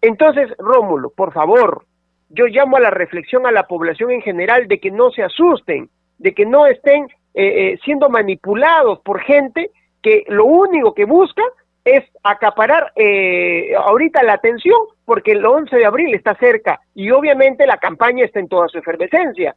Entonces, 0.01 0.49
Rómulo, 0.57 1.11
por 1.11 1.33
favor, 1.33 1.85
yo 2.29 2.45
llamo 2.45 2.77
a 2.77 2.81
la 2.81 2.91
reflexión 2.91 3.45
a 3.45 3.51
la 3.51 3.67
población 3.67 4.11
en 4.11 4.21
general 4.21 4.67
de 4.67 4.79
que 4.79 4.91
no 4.91 5.11
se 5.11 5.23
asusten, 5.23 5.89
de 6.17 6.33
que 6.33 6.45
no 6.45 6.65
estén 6.65 7.05
eh, 7.33 7.73
eh, 7.73 7.79
siendo 7.83 8.09
manipulados 8.09 8.99
por 8.99 9.21
gente 9.21 9.71
que 10.01 10.23
lo 10.27 10.45
único 10.45 10.93
que 10.93 11.05
busca 11.05 11.43
es 11.85 12.03
acaparar 12.23 12.91
eh, 12.95 13.73
ahorita 13.75 14.23
la 14.23 14.33
atención 14.33 14.77
porque 15.05 15.31
el 15.31 15.45
11 15.45 15.75
de 15.75 15.85
abril 15.85 16.13
está 16.13 16.35
cerca 16.35 16.79
y 16.93 17.09
obviamente 17.11 17.65
la 17.65 17.77
campaña 17.77 18.25
está 18.25 18.39
en 18.39 18.47
toda 18.47 18.67
su 18.67 18.77
efervescencia. 18.77 19.55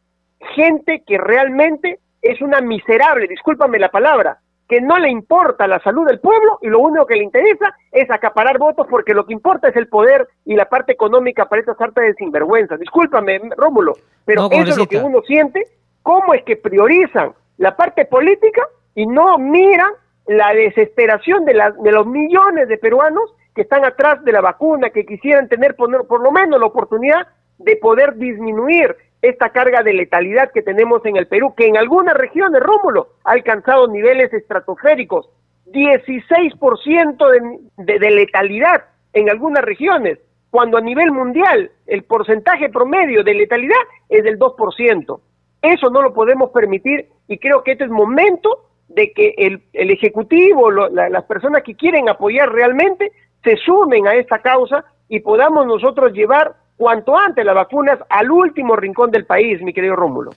Gente 0.55 1.03
que 1.05 1.17
realmente 1.17 1.99
es 2.21 2.41
una 2.41 2.61
miserable, 2.61 3.27
discúlpame 3.27 3.79
la 3.79 3.89
palabra, 3.89 4.39
que 4.67 4.81
no 4.81 4.97
le 4.97 5.09
importa 5.09 5.67
la 5.67 5.79
salud 5.79 6.07
del 6.07 6.19
pueblo 6.19 6.57
y 6.61 6.67
lo 6.67 6.79
único 6.79 7.05
que 7.05 7.15
le 7.15 7.23
interesa 7.23 7.75
es 7.91 8.09
acaparar 8.09 8.57
votos 8.57 8.87
porque 8.89 9.13
lo 9.13 9.25
que 9.25 9.33
importa 9.33 9.67
es 9.67 9.75
el 9.75 9.87
poder 9.87 10.27
y 10.45 10.55
la 10.55 10.65
parte 10.69 10.93
económica 10.93 11.47
para 11.47 11.59
esta 11.59 11.75
sarta 11.75 12.01
de 12.01 12.13
sinvergüenza. 12.15 12.77
Discúlpame, 12.77 13.41
Rómulo, 13.57 13.93
pero 14.25 14.49
eso 14.49 14.71
es 14.71 14.77
lo 14.77 14.87
que 14.87 14.97
uno 14.97 15.21
siente. 15.21 15.67
¿Cómo 16.01 16.33
es 16.33 16.43
que 16.43 16.55
priorizan 16.55 17.33
la 17.57 17.75
parte 17.75 18.05
política 18.05 18.67
y 18.95 19.05
no 19.05 19.37
miran 19.37 19.91
la 20.27 20.53
desesperación 20.53 21.45
de, 21.45 21.53
de 21.53 21.91
los 21.91 22.05
millones 22.07 22.67
de 22.67 22.77
peruanos 22.77 23.33
que 23.53 23.61
están 23.61 23.85
atrás 23.85 24.23
de 24.23 24.31
la 24.31 24.41
vacuna, 24.41 24.89
que 24.89 25.05
quisieran 25.05 25.47
tener 25.47 25.75
por, 25.75 26.07
por 26.07 26.21
lo 26.21 26.31
menos 26.31 26.59
la 26.59 26.65
oportunidad 26.65 27.27
de 27.57 27.75
poder 27.75 28.15
disminuir 28.15 28.95
esta 29.21 29.49
carga 29.49 29.83
de 29.83 29.93
letalidad 29.93 30.51
que 30.51 30.61
tenemos 30.61 31.05
en 31.05 31.15
el 31.15 31.27
Perú, 31.27 31.53
que 31.55 31.67
en 31.67 31.77
algunas 31.77 32.15
regiones, 32.15 32.61
Rómulo, 32.61 33.09
ha 33.23 33.31
alcanzado 33.31 33.87
niveles 33.87 34.33
estratosféricos, 34.33 35.29
16% 35.67 37.61
de, 37.77 37.97
de 37.99 38.11
letalidad 38.11 38.83
en 39.13 39.29
algunas 39.29 39.63
regiones, 39.63 40.19
cuando 40.49 40.77
a 40.77 40.81
nivel 40.81 41.11
mundial 41.11 41.71
el 41.87 42.03
porcentaje 42.03 42.69
promedio 42.69 43.23
de 43.23 43.33
letalidad 43.33 43.79
es 44.09 44.23
del 44.23 44.37
2%. 44.37 45.19
Eso 45.61 45.89
no 45.89 46.01
lo 46.01 46.13
podemos 46.13 46.51
permitir 46.51 47.07
y 47.27 47.37
creo 47.37 47.63
que 47.63 47.71
este 47.71 47.85
es 47.85 47.89
momento 47.89 48.72
de 48.87 49.11
que 49.11 49.33
el, 49.37 49.61
el 49.73 49.91
Ejecutivo, 49.91 50.71
las 50.71 51.23
personas 51.23 51.63
que 51.63 51.75
quieren 51.75 52.09
apoyar 52.09 52.51
realmente, 52.51 53.11
se 53.43 53.57
sumen 53.57 54.07
a 54.07 54.13
esta 54.13 54.39
causa 54.39 54.85
y 55.09 55.19
podamos 55.19 55.65
nosotros 55.65 56.13
llevar 56.13 56.55
cuanto 56.77 57.17
antes 57.17 57.45
las 57.45 57.55
vacunas 57.55 57.99
al 58.09 58.31
último 58.31 58.75
rincón 58.75 59.11
del 59.11 59.25
país, 59.25 59.61
mi 59.61 59.73
querido 59.73 59.95
Rómulo. 59.95 60.31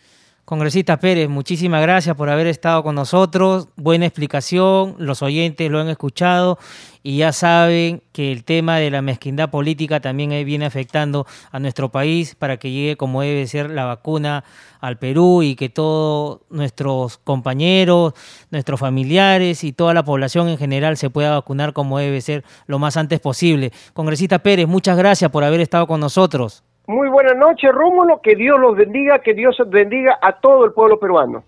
Congresista 0.47 1.01
Pérez, 1.01 1.29
muchísimas 1.29 1.83
gracias 1.83 2.15
por 2.15 2.31
haber 2.31 2.47
estado 2.47 2.85
con 2.85 2.95
nosotros. 2.95 3.67
Buena 3.75 4.07
explicación, 4.07 4.95
los 4.97 5.21
oyentes 5.21 5.69
lo 5.69 5.81
han 5.81 5.89
escuchado 5.89 6.57
y 7.03 7.17
ya 7.17 7.33
saben 7.33 8.01
que 8.13 8.31
el 8.31 8.45
tema 8.45 8.77
de 8.77 8.93
la 8.93 9.03
mezquindad 9.03 9.51
política 9.51 9.99
también 9.99 10.31
viene 10.47 10.65
afectando 10.65 11.27
a 11.51 11.59
nuestro 11.59 11.91
país 11.91 12.37
para 12.37 12.59
que 12.59 12.71
llegue 12.71 12.97
como 12.97 13.23
debe 13.23 13.45
ser 13.49 13.71
la 13.71 13.87
vacuna 13.87 14.45
al 14.79 15.01
Perú 15.01 15.43
y 15.43 15.57
que 15.57 15.69
todos 15.69 16.43
nuestros 16.49 17.19
compañeros, 17.19 18.15
nuestros 18.53 18.79
familiares 18.79 19.65
y 19.65 19.73
toda 19.73 19.95
la 19.95 20.05
población 20.05 20.49
en 20.49 20.59
general 20.59 20.97
se 20.97 21.11
pueda 21.11 21.33
vacunar 21.33 21.73
como 21.73 21.99
debe 21.99 22.21
ser 22.21 22.45
lo 22.69 22.79
más 22.79 22.97
antes 22.97 23.19
posible. 23.19 23.73
Congresista 23.95 24.39
Pérez, 24.39 24.69
muchas 24.69 24.97
gracias 24.97 25.29
por 25.29 25.43
haber 25.43 25.61
estado 25.61 25.89
con 25.89 25.99
nosotros. 25.99 26.63
Muy 26.87 27.09
buenas 27.09 27.37
noches, 27.37 27.71
Rómulo. 27.73 28.21
Que 28.23 28.37
Dios 28.37 28.59
los 28.61 28.77
bendiga, 28.77 29.19
que 29.19 29.35
Dios 29.35 29.57
bendiga 29.67 30.19
a 30.23 30.41
todo 30.41 30.65
el 30.65 30.73
pueblo 30.73 30.99
peruano. 30.99 31.43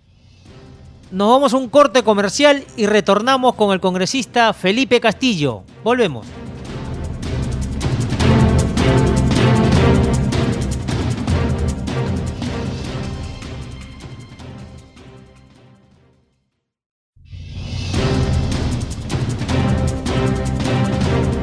Nos 1.11 1.29
vamos 1.29 1.55
a 1.55 1.57
un 1.57 1.69
corte 1.69 2.03
comercial 2.03 2.65
y 2.77 2.87
retornamos 2.87 3.55
con 3.55 3.73
el 3.73 3.81
congresista 3.81 4.53
Felipe 4.53 5.01
Castillo. 5.01 5.63
Volvemos. 5.83 6.27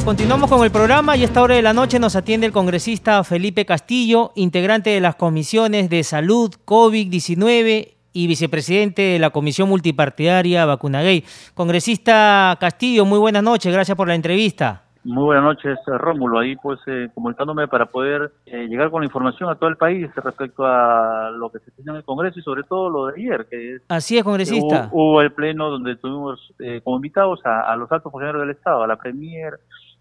Continuamos 0.05 0.51
con 0.51 0.63
el 0.63 0.69
programa 0.69 1.17
y 1.17 1.23
a 1.23 1.25
esta 1.25 1.41
hora 1.41 1.55
de 1.55 1.63
la 1.63 1.73
noche 1.73 1.97
nos 1.97 2.15
atiende 2.15 2.45
el 2.45 2.53
congresista 2.53 3.23
Felipe 3.23 3.65
Castillo, 3.65 4.33
integrante 4.35 4.91
de 4.91 5.01
las 5.01 5.15
comisiones 5.15 5.89
de 5.89 6.03
salud, 6.03 6.51
COVID-19 6.63 7.95
y 8.13 8.27
vicepresidente 8.27 9.01
de 9.01 9.17
la 9.17 9.31
Comisión 9.31 9.67
Multipartidaria 9.67 10.63
Vacuna 10.65 11.01
Gay. 11.01 11.23
Congresista 11.55 12.55
Castillo, 12.59 13.03
muy 13.03 13.17
buenas 13.17 13.41
noches, 13.41 13.73
gracias 13.73 13.97
por 13.97 14.07
la 14.07 14.13
entrevista. 14.13 14.83
Muy 15.03 15.23
buenas 15.23 15.43
noches, 15.43 15.77
Rómulo. 15.85 16.39
Ahí 16.39 16.55
pues 16.55 16.79
eh, 16.85 17.09
comunicándome 17.13 17.67
para 17.67 17.87
poder 17.87 18.31
eh, 18.45 18.67
llegar 18.67 18.91
con 18.91 19.01
la 19.01 19.05
información 19.05 19.49
a 19.49 19.55
todo 19.55 19.69
el 19.69 19.77
país 19.77 20.07
respecto 20.15 20.65
a 20.65 21.31
lo 21.31 21.51
que 21.51 21.59
se 21.59 21.71
tiene 21.71 21.91
en 21.91 21.97
el 21.97 22.03
Congreso 22.03 22.39
y 22.39 22.43
sobre 22.43 22.63
todo 22.63 22.89
lo 22.89 23.07
de 23.07 23.21
ayer. 23.21 23.47
que 23.49 23.77
Así 23.87 24.17
es, 24.17 24.23
congresista. 24.23 24.89
Hubo, 24.91 25.21
el 25.21 25.31
pleno 25.31 25.69
donde 25.69 25.95
tuvimos 25.95 26.53
eh, 26.59 26.81
como 26.83 26.95
invitados 26.97 27.39
a, 27.43 27.71
a, 27.71 27.75
los 27.75 27.91
altos 27.91 28.11
funcionarios 28.11 28.47
del 28.47 28.55
Estado, 28.55 28.83
a 28.83 28.87
la 28.87 28.95
Premier, 28.95 29.59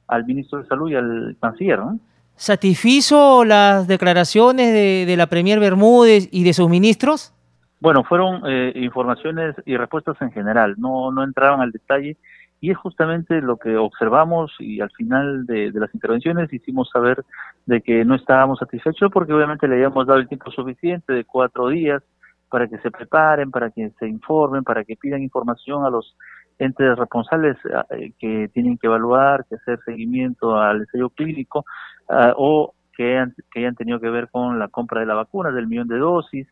al 0.08 0.24
ministro 0.24 0.58
de 0.60 0.66
Salud 0.66 0.90
y 0.90 0.94
al 0.94 1.36
canciller. 1.40 1.78
¿no? 1.78 1.98
¿Satisfizo 2.36 3.44
las 3.44 3.86
declaraciones 3.86 4.72
de, 4.72 5.14
la 5.16 5.26
Premier 5.26 5.60
Bermúdez 5.60 6.28
y 6.32 6.44
de 6.44 6.52
sus 6.52 6.68
ministros? 6.68 7.32
Bueno, 7.80 8.02
fueron 8.04 8.42
eh, 8.46 8.72
informaciones 8.76 9.54
y 9.66 9.76
respuestas 9.76 10.16
en 10.20 10.32
general, 10.32 10.74
no, 10.78 11.12
no 11.12 11.22
entraron 11.22 11.60
al 11.60 11.70
detalle 11.70 12.16
y 12.60 12.70
es 12.70 12.78
justamente 12.78 13.42
lo 13.42 13.58
que 13.58 13.76
observamos 13.76 14.52
y 14.58 14.80
al 14.80 14.90
final 14.92 15.44
de, 15.44 15.70
de, 15.70 15.80
las 15.80 15.94
intervenciones 15.94 16.50
hicimos 16.52 16.88
saber 16.90 17.22
de 17.66 17.82
que 17.82 18.04
no 18.06 18.14
estábamos 18.14 18.58
satisfechos 18.58 19.10
porque 19.12 19.34
obviamente 19.34 19.68
le 19.68 19.74
habíamos 19.74 20.06
dado 20.06 20.18
el 20.18 20.28
tiempo 20.28 20.50
suficiente 20.50 21.12
de 21.12 21.24
cuatro 21.24 21.68
días 21.68 22.02
para 22.48 22.68
que 22.68 22.78
se 22.78 22.90
preparen, 22.90 23.50
para 23.50 23.70
que 23.70 23.90
se 23.98 24.08
informen, 24.08 24.64
para 24.64 24.84
que 24.84 24.96
pidan 24.96 25.22
información 25.22 25.84
a 25.84 25.90
los 25.90 26.16
entes 26.58 26.96
responsables 26.96 27.56
eh, 27.90 28.12
que 28.18 28.48
tienen 28.52 28.78
que 28.78 28.86
evaluar, 28.86 29.44
que 29.48 29.56
hacer 29.56 29.78
seguimiento 29.84 30.56
al 30.56 30.80
ensayo 30.80 31.10
clínico 31.10 31.64
ah, 32.08 32.32
o 32.36 32.74
que, 32.96 33.18
han, 33.18 33.34
hayan 33.56 33.74
tenido 33.74 34.00
que 34.00 34.10
ver 34.10 34.28
con 34.30 34.58
la 34.58 34.68
compra 34.68 35.00
de 35.00 35.06
la 35.06 35.14
vacuna, 35.14 35.50
del 35.50 35.66
millón 35.66 35.88
de 35.88 35.98
dosis, 35.98 36.46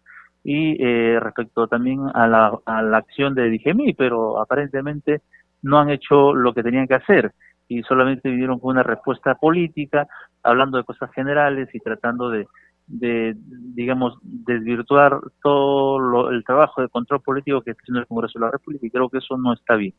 y 0.44 0.82
eh, 0.84 1.20
respecto 1.20 1.68
también 1.68 2.00
a 2.14 2.26
la, 2.26 2.58
a 2.66 2.82
la 2.82 2.98
acción 2.98 3.34
de 3.34 3.48
Digemi, 3.48 3.94
pero 3.94 4.40
aparentemente 4.40 5.22
no 5.62 5.78
han 5.78 5.90
hecho 5.90 6.34
lo 6.34 6.52
que 6.52 6.64
tenían 6.64 6.88
que 6.88 6.96
hacer 6.96 7.32
y 7.68 7.82
solamente 7.84 8.28
vinieron 8.28 8.58
con 8.58 8.72
una 8.72 8.82
respuesta 8.82 9.34
política, 9.36 10.06
hablando 10.42 10.78
de 10.78 10.84
cosas 10.84 11.10
generales 11.12 11.68
y 11.72 11.78
tratando 11.78 12.28
de, 12.28 12.46
de, 12.92 13.34
digamos, 13.74 14.18
desvirtuar 14.22 15.18
todo 15.42 16.30
el 16.30 16.44
trabajo 16.44 16.82
de 16.82 16.88
control 16.88 17.22
político 17.22 17.62
que 17.62 17.70
está 17.70 17.82
haciendo 17.82 18.00
el 18.00 18.06
Congreso 18.06 18.38
de 18.38 18.44
la 18.44 18.50
República 18.50 18.86
y 18.86 18.90
creo 18.90 19.08
que 19.08 19.18
eso 19.18 19.36
no 19.38 19.54
está 19.54 19.76
bien. 19.76 19.94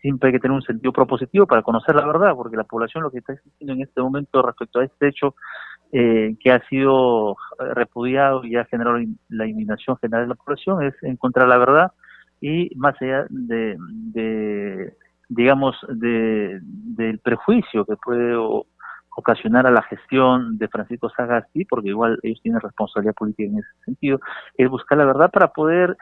Siempre 0.00 0.28
hay 0.28 0.32
que 0.32 0.38
tener 0.38 0.54
un 0.54 0.62
sentido 0.62 0.92
propositivo 0.92 1.46
para 1.46 1.62
conocer 1.62 1.96
la 1.96 2.06
verdad, 2.06 2.34
porque 2.36 2.56
la 2.56 2.64
población 2.64 3.02
lo 3.02 3.10
que 3.10 3.18
está 3.18 3.32
existiendo 3.32 3.74
en 3.74 3.82
este 3.82 4.00
momento 4.00 4.40
respecto 4.40 4.78
a 4.78 4.84
este 4.84 5.08
hecho 5.08 5.34
eh, 5.92 6.36
que 6.40 6.52
ha 6.52 6.60
sido 6.68 7.36
repudiado 7.74 8.44
y 8.44 8.56
ha 8.56 8.64
generado 8.66 8.98
la 9.28 9.46
indignación 9.46 9.96
general 9.98 10.24
de 10.24 10.28
la 10.28 10.34
población 10.36 10.84
es 10.84 10.94
encontrar 11.02 11.48
la 11.48 11.58
verdad 11.58 11.92
y 12.40 12.70
más 12.76 12.94
allá 13.02 13.26
de, 13.30 13.76
de 13.78 14.94
digamos, 15.28 15.76
de, 15.88 16.60
del 16.62 17.18
prejuicio 17.18 17.84
que 17.84 17.96
puede 17.96 18.36
ocasionar 19.16 19.66
a 19.66 19.70
la 19.70 19.82
gestión 19.82 20.58
de 20.58 20.68
Francisco 20.68 21.08
Sagasti, 21.08 21.64
porque 21.64 21.88
igual 21.88 22.18
ellos 22.22 22.40
tienen 22.42 22.60
responsabilidad 22.60 23.14
política 23.14 23.50
en 23.50 23.58
ese 23.58 23.84
sentido, 23.84 24.20
es 24.56 24.68
buscar 24.68 24.98
la 24.98 25.06
verdad 25.06 25.30
para 25.30 25.48
poder 25.48 25.96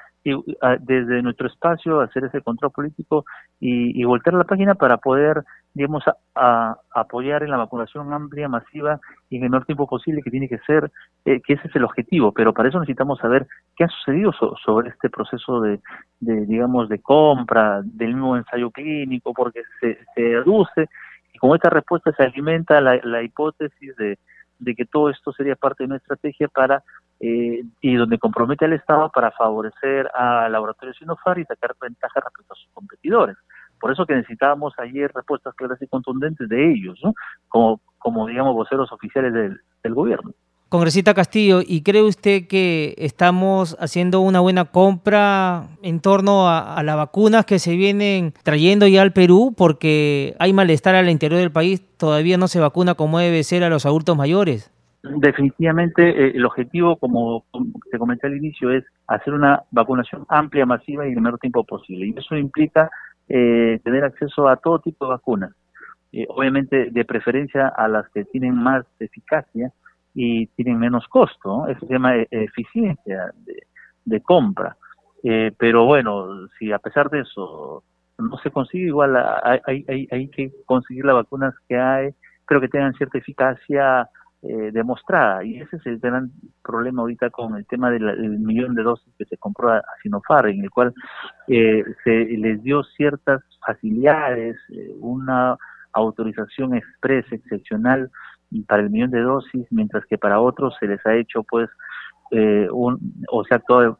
desde 0.81 1.23
nuestro 1.23 1.49
espacio 1.49 2.01
hacer 2.01 2.25
ese 2.25 2.41
control 2.41 2.73
político 2.73 3.25
y, 3.61 4.01
y 4.01 4.05
voltear 4.05 4.35
la 4.35 4.45
página 4.45 4.75
para 4.75 4.97
poder, 4.97 5.45
digamos, 5.75 6.03
a, 6.35 6.77
apoyar 6.95 7.43
en 7.43 7.51
la 7.51 7.59
vacunación 7.59 8.13
amplia, 8.13 8.49
masiva 8.49 8.99
y 9.29 9.37
en 9.37 9.45
el 9.45 9.51
menor 9.51 9.67
tiempo 9.67 9.87
posible, 9.87 10.23
que 10.23 10.31
tiene 10.31 10.49
que 10.49 10.59
ser, 10.67 10.91
eh, 11.27 11.41
que 11.47 11.55
ese 11.55 11.69
es 11.69 11.77
el 11.77 11.85
objetivo, 11.85 12.33
pero 12.33 12.55
para 12.55 12.69
eso 12.69 12.81
necesitamos 12.81 13.19
saber 13.19 13.47
qué 13.77 13.85
ha 13.85 13.89
sucedido 13.89 14.33
sobre 14.65 14.89
este 14.89 15.11
proceso 15.11 15.61
de, 15.61 15.81
de, 16.21 16.47
digamos, 16.47 16.89
de 16.89 17.01
compra 17.01 17.83
del 17.85 18.17
nuevo 18.17 18.37
ensayo 18.37 18.71
clínico, 18.71 19.35
porque 19.35 19.63
se, 19.81 19.99
se 20.15 20.37
aduce 20.37 20.89
y 21.35 21.39
con 21.39 21.55
esta 21.55 21.69
respuesta 21.69 22.13
se 22.17 22.23
alimenta 22.23 22.81
la, 22.81 23.23
hipótesis 23.23 23.95
de, 23.97 24.19
que 24.75 24.87
todo 24.87 25.11
esto 25.11 25.33
sería 25.33 25.57
parte 25.57 25.83
de 25.83 25.89
una 25.89 25.97
estrategia 25.97 26.49
para 26.49 26.83
eh, 27.21 27.63
y 27.81 27.95
donde 27.97 28.19
compromete 28.19 28.65
al 28.65 28.73
Estado 28.73 29.11
para 29.11 29.33
favorecer 29.33 30.09
a 30.15 30.49
laboratorios 30.49 30.97
Sinofar 30.97 31.39
y 31.39 31.45
sacar 31.45 31.75
ventaja 31.81 32.21
respecto 32.21 32.53
a 32.55 32.57
sus 32.57 32.71
competidores. 32.73 33.37
Por 33.81 33.93
eso 33.93 34.07
que 34.07 34.15
necesitábamos 34.15 34.73
ayer 34.79 35.11
respuestas 35.13 35.55
claras 35.55 35.83
y 35.83 35.89
contundentes 35.89 36.49
de 36.49 36.73
ellos, 36.73 36.99
¿no? 37.03 37.13
como 37.49 38.27
digamos 38.27 38.55
voceros 38.55 38.93
oficiales 38.93 39.33
del 39.33 39.95
gobierno. 39.95 40.33
Congresista 40.69 41.15
Castillo, 41.15 41.61
¿y 41.65 41.83
cree 41.83 42.03
usted 42.03 42.49
que 42.49 42.95
estamos 42.99 43.77
haciendo 43.79 44.21
una 44.21 44.41
buena 44.41 44.65
compra 44.65 45.69
en 45.83 46.01
torno 46.01 46.49
a, 46.49 46.83
las 46.83 46.97
vacunas 46.97 47.47
que 47.47 47.61
se 47.61 47.77
vienen 47.77 48.33
trayendo 48.43 48.87
ya 48.89 49.03
al 49.03 49.13
Perú? 49.13 49.55
Porque 49.57 50.35
hay 50.41 50.53
malestar 50.53 50.97
al 50.97 51.11
interior 51.11 51.41
del 51.41 51.53
país, 51.53 51.87
todavía 51.97 52.39
no 52.39 52.49
se 52.49 52.59
vacuna 52.59 52.95
como 52.95 53.21
debe 53.21 53.45
ser 53.45 53.63
a 53.63 53.69
los 53.69 53.87
adultos 53.87 54.17
mayores. 54.17 54.73
Definitivamente 55.05 56.09
eh, 56.09 56.33
el 56.35 56.45
objetivo, 56.47 56.97
como 56.97 57.45
te 57.93 57.99
comenté 57.99 58.27
al 58.27 58.37
inicio, 58.37 58.73
es 58.73 58.85
hacer 59.07 59.35
una 59.35 59.63
vacunación 59.71 60.25
amplia, 60.29 60.67
masiva 60.67 61.07
y 61.07 61.13
en 61.13 61.19
el 61.19 61.23
menor 61.23 61.39
tiempo 61.39 61.63
posible. 61.63 62.07
Y 62.07 62.19
eso 62.19 62.37
implica 62.37 62.91
eh, 63.29 63.81
tener 63.85 64.03
acceso 64.03 64.49
a 64.49 64.57
todo 64.57 64.79
tipo 64.81 65.05
de 65.05 65.11
vacunas. 65.11 65.53
Eh, 66.11 66.27
obviamente, 66.29 66.91
de 66.91 67.05
preferencia 67.05 67.69
a 67.69 67.87
las 67.87 68.09
que 68.11 68.25
tienen 68.25 68.55
más 68.55 68.87
eficacia, 68.99 69.73
y 70.15 70.47
tienen 70.49 70.79
menos 70.79 71.07
costo, 71.09 71.67
eso 71.67 71.87
se 71.87 71.93
llama 71.93 72.15
eficiencia 72.31 73.33
de, 74.05 74.21
compra. 74.23 74.77
Eh, 75.25 75.53
pero 75.59 75.85
bueno, 75.85 76.47
si 76.59 76.71
a 76.71 76.79
pesar 76.79 77.11
de 77.11 77.21
eso 77.21 77.83
no 78.19 78.39
se 78.39 78.51
consigue, 78.51 78.87
igual 78.87 79.17
hay, 79.17 79.85
hay, 79.89 80.09
hay 80.11 80.29
que 80.29 80.53
conseguir 80.67 81.05
las 81.05 81.17
vacunas 81.17 81.55
que 81.69 81.77
hay, 81.77 82.15
pero 82.47 82.61
que 82.61 82.69
tengan 82.69 82.95
cierta 82.95 83.19
eficacia 83.19 84.09
eh, 84.43 84.71
demostrada. 84.73 85.43
Y 85.43 85.57
ese 85.57 85.77
es 85.77 85.87
el 85.87 85.99
gran 85.99 86.31
problema 86.63 87.03
ahorita 87.03 87.31
con 87.31 87.57
el 87.57 87.67
tema 87.67 87.91
del 87.91 88.39
millón 88.39 88.75
de 88.75 88.83
dosis 88.83 89.13
que 89.19 89.25
se 89.25 89.39
compró 89.39 89.73
a, 89.73 89.83
Sinopharm, 90.03 90.51
en 90.51 90.65
el 90.65 90.71
cual 90.71 90.93
eh, 91.49 91.83
se 92.05 92.11
les 92.11 92.63
dio 92.63 92.85
ciertas 92.85 93.43
facilidades, 93.67 94.57
una 95.01 95.57
autorización 95.95 96.75
expresa, 96.75 97.35
excepcional, 97.35 98.11
para 98.63 98.83
el 98.83 98.91
millón 98.91 99.11
de 99.11 99.21
dosis, 99.21 99.67
mientras 99.71 100.05
que 100.07 100.19
para 100.19 100.41
otros 100.41 100.75
se 100.79 100.87
les 100.87 101.05
ha 101.07 101.15
hecho 101.15 101.43
pues 101.43 101.69
eh, 102.31 102.69
un, 102.71 102.99
o 103.31 103.45
sea, 103.45 103.59
toda 103.59 103.99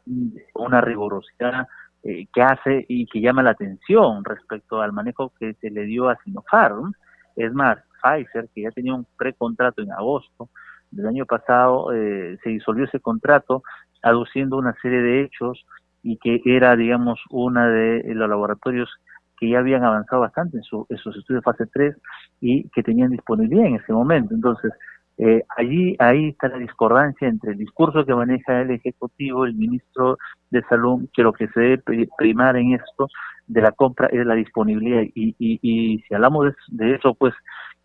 una 0.53 0.81
rigurosidad 0.81 1.67
eh, 2.03 2.27
que 2.33 2.41
hace 2.41 2.85
y 2.87 3.05
que 3.07 3.21
llama 3.21 3.43
la 3.43 3.51
atención 3.51 4.23
respecto 4.23 4.81
al 4.81 4.93
manejo 4.93 5.31
que 5.39 5.53
se 5.55 5.69
le 5.69 5.83
dio 5.85 6.09
a 6.09 6.17
Sinopharm. 6.23 6.93
Es 7.35 7.53
más, 7.53 7.77
Pfizer, 8.01 8.49
que 8.53 8.61
ya 8.61 8.71
tenía 8.71 8.93
un 8.93 9.05
precontrato 9.17 9.81
en 9.81 9.91
agosto 9.91 10.49
del 10.91 11.07
año 11.07 11.25
pasado, 11.25 11.91
eh, 11.93 12.37
se 12.43 12.49
disolvió 12.49 12.85
ese 12.85 12.99
contrato 12.99 13.63
aduciendo 14.01 14.57
una 14.57 14.73
serie 14.81 15.01
de 15.01 15.21
hechos 15.21 15.65
y 16.03 16.17
que 16.17 16.39
era, 16.45 16.75
digamos, 16.75 17.19
una 17.31 17.67
de 17.67 18.03
los 18.13 18.29
laboratorios 18.29 18.89
que 19.39 19.49
ya 19.49 19.59
habían 19.59 19.83
avanzado 19.83 20.21
bastante 20.21 20.57
en, 20.57 20.63
sus 20.63 20.87
estudios 20.89 21.43
fase 21.43 21.65
3 21.67 21.95
y 22.41 22.67
que 22.69 22.83
tenían 22.83 23.11
disponibilidad 23.11 23.65
en 23.65 23.75
ese 23.75 23.93
momento. 23.93 24.33
Entonces, 24.33 24.71
Eh, 25.17 25.43
allí, 25.55 25.95
ahí 25.99 26.29
está 26.29 26.49
la 26.49 26.57
discordancia 26.57 27.27
entre 27.29 27.53
el 27.53 27.57
discurso 27.57 28.05
que 28.05 28.13
maneja 28.13 28.61
el 28.61 28.71
Ejecutivo, 28.71 29.45
el 29.45 29.55
ministro 29.55 30.17
de 30.49 30.61
Salud, 30.63 31.07
que 31.13 31.23
lo 31.23 31.31
que 31.31 31.47
se 31.47 31.59
debe 31.61 32.07
primar 32.17 32.57
en 32.57 32.73
esto 32.73 33.07
de 33.47 33.61
la 33.61 33.71
compra 33.71 34.07
es 34.11 34.25
la 34.25 34.35
disponibilidad. 34.35 35.03
Y, 35.15 35.33
y, 35.39 35.59
y 35.61 35.99
si 35.99 36.13
hablamos 36.13 36.53
de, 36.67 36.95
eso, 36.95 37.13
pues 37.13 37.33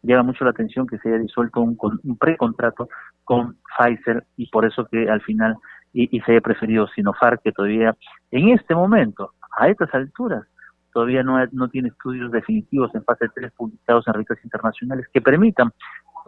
llama 0.03 0.25
mucho 0.25 0.45
la 0.45 0.51
atención 0.51 0.87
que 0.89 0.99
se 0.99 1.09
haya 1.09 1.19
disuelto 1.19 1.61
un, 1.61 1.79
un 2.03 2.17
precontrato 2.17 2.89
con 3.23 3.57
Pfizer 3.79 4.25
y 4.37 4.49
por 4.51 4.65
eso 4.65 4.87
que 4.91 5.09
al 5.09 5.21
final 5.21 5.55
y, 5.93 6.09
y 6.17 6.21
se 6.23 6.33
haya 6.33 6.41
preferido 6.41 6.89
Sinopharm, 6.89 7.39
que 7.43 7.53
todavía 7.53 7.97
en 8.31 8.49
este 8.51 8.75
momento, 8.75 9.33
a 9.59 9.69
estas 9.69 9.93
alturas, 9.95 10.45
todavía 10.93 11.23
no, 11.23 11.45
no 11.53 11.69
tiene 11.69 11.89
estudios 11.89 12.31
definitivos 12.31 12.95
en 12.95 13.05
fase 13.05 13.29
3 13.35 13.53
publicados 13.53 14.07
en 14.07 14.15
revistas 14.15 14.39
internacionales 14.45 15.07
que 15.13 15.21
permitan 15.21 15.71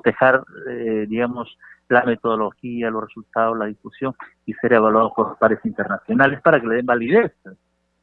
dejar, 0.05 0.45
eh, 0.69 1.07
digamos, 1.09 1.57
la 1.89 2.05
metodología, 2.05 2.91
los 2.91 3.05
resultados, 3.05 3.59
la 3.59 3.67
discusión 3.67 4.15
y 4.47 4.55
ser 4.55 4.73
evaluados 4.73 5.13
por 5.15 5.39
pares 5.39 5.61
internacionales 5.65 6.41
para 6.41 6.61
que 6.61 6.67
le 6.67 6.77
den 6.77 6.87
validez 6.87 7.33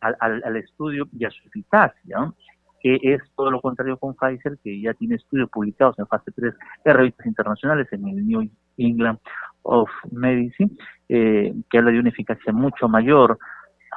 al, 0.02 0.16
al, 0.20 0.56
estudio 0.56 1.08
y 1.18 1.26
a 1.26 1.32
su 1.32 1.48
eficacia, 1.48 2.32
que 2.80 3.00
es 3.02 3.22
todo 3.36 3.52
lo 3.52 3.60
contrario 3.60 3.98
con 3.98 4.16
Pfizer, 4.16 4.58
que 4.64 4.80
ya 4.80 4.94
tiene 4.94 5.16
estudios 5.16 5.50
publicados 5.50 5.98
en 6.00 6.08
fase 6.08 6.32
3 6.32 6.54
en 6.86 6.94
revistas 6.94 7.26
internacionales, 7.26 7.88
en 7.92 8.08
el 8.08 8.28
New 8.28 8.50
England 8.78 9.20
of 9.64 9.90
Medicine, 10.12 10.72
eh, 11.10 11.54
que 11.70 11.78
habla 11.78 11.92
de 11.92 12.00
una 12.00 12.10
eficacia 12.10 12.54
mucho 12.54 12.88
mayor, 12.88 13.38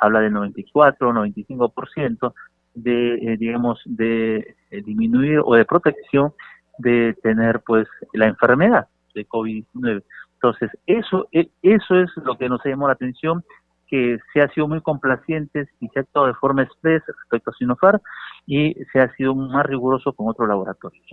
habla 0.01 0.20
del 0.20 0.33
94, 0.33 1.12
95% 1.12 2.35
de, 2.75 3.15
eh, 3.15 3.37
digamos, 3.37 3.81
de 3.85 4.57
eh, 4.71 4.83
disminuir 4.83 5.41
o 5.45 5.55
de 5.55 5.65
protección 5.65 6.33
de 6.79 7.15
tener, 7.23 7.61
pues, 7.67 7.87
la 8.13 8.27
enfermedad 8.27 8.89
de 9.15 9.27
COVID-19. 9.27 10.03
Entonces, 10.35 10.71
eso, 10.87 11.29
e, 11.33 11.51
eso 11.63 12.01
es 12.01 12.11
lo 12.25 12.37
que 12.37 12.49
nos 12.49 12.65
llamó 12.65 12.89
la 12.89 12.95
atención, 12.95 13.45
que 13.87 14.19
se 14.33 14.41
ha 14.41 14.49
sido 14.49 14.67
muy 14.67 14.81
complacientes 14.81 15.69
y 15.79 15.89
se 15.89 15.99
ha 15.99 16.03
actuado 16.03 16.29
de 16.29 16.35
forma 16.35 16.63
expresa 16.63 17.05
respecto 17.07 17.51
a 17.51 17.55
Sinopharm 17.55 18.01
y 18.47 18.75
se 18.91 19.01
ha 19.01 19.15
sido 19.17 19.35
más 19.35 19.67
riguroso 19.67 20.15
con 20.15 20.29
otros 20.29 20.49
laboratorios. 20.49 21.05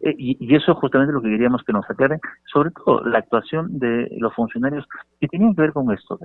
Eh, 0.00 0.14
y, 0.16 0.54
eso 0.54 0.72
es 0.72 0.78
justamente 0.78 1.12
lo 1.12 1.20
que 1.20 1.28
queríamos 1.28 1.62
que 1.64 1.72
nos 1.72 1.88
aclaren, 1.88 2.20
sobre 2.50 2.70
todo 2.70 3.04
la 3.04 3.18
actuación 3.18 3.78
de 3.78 4.08
los 4.18 4.34
funcionarios 4.34 4.86
que 5.20 5.28
tenían 5.28 5.54
que 5.54 5.62
ver 5.62 5.72
con 5.72 5.92
esto, 5.92 6.18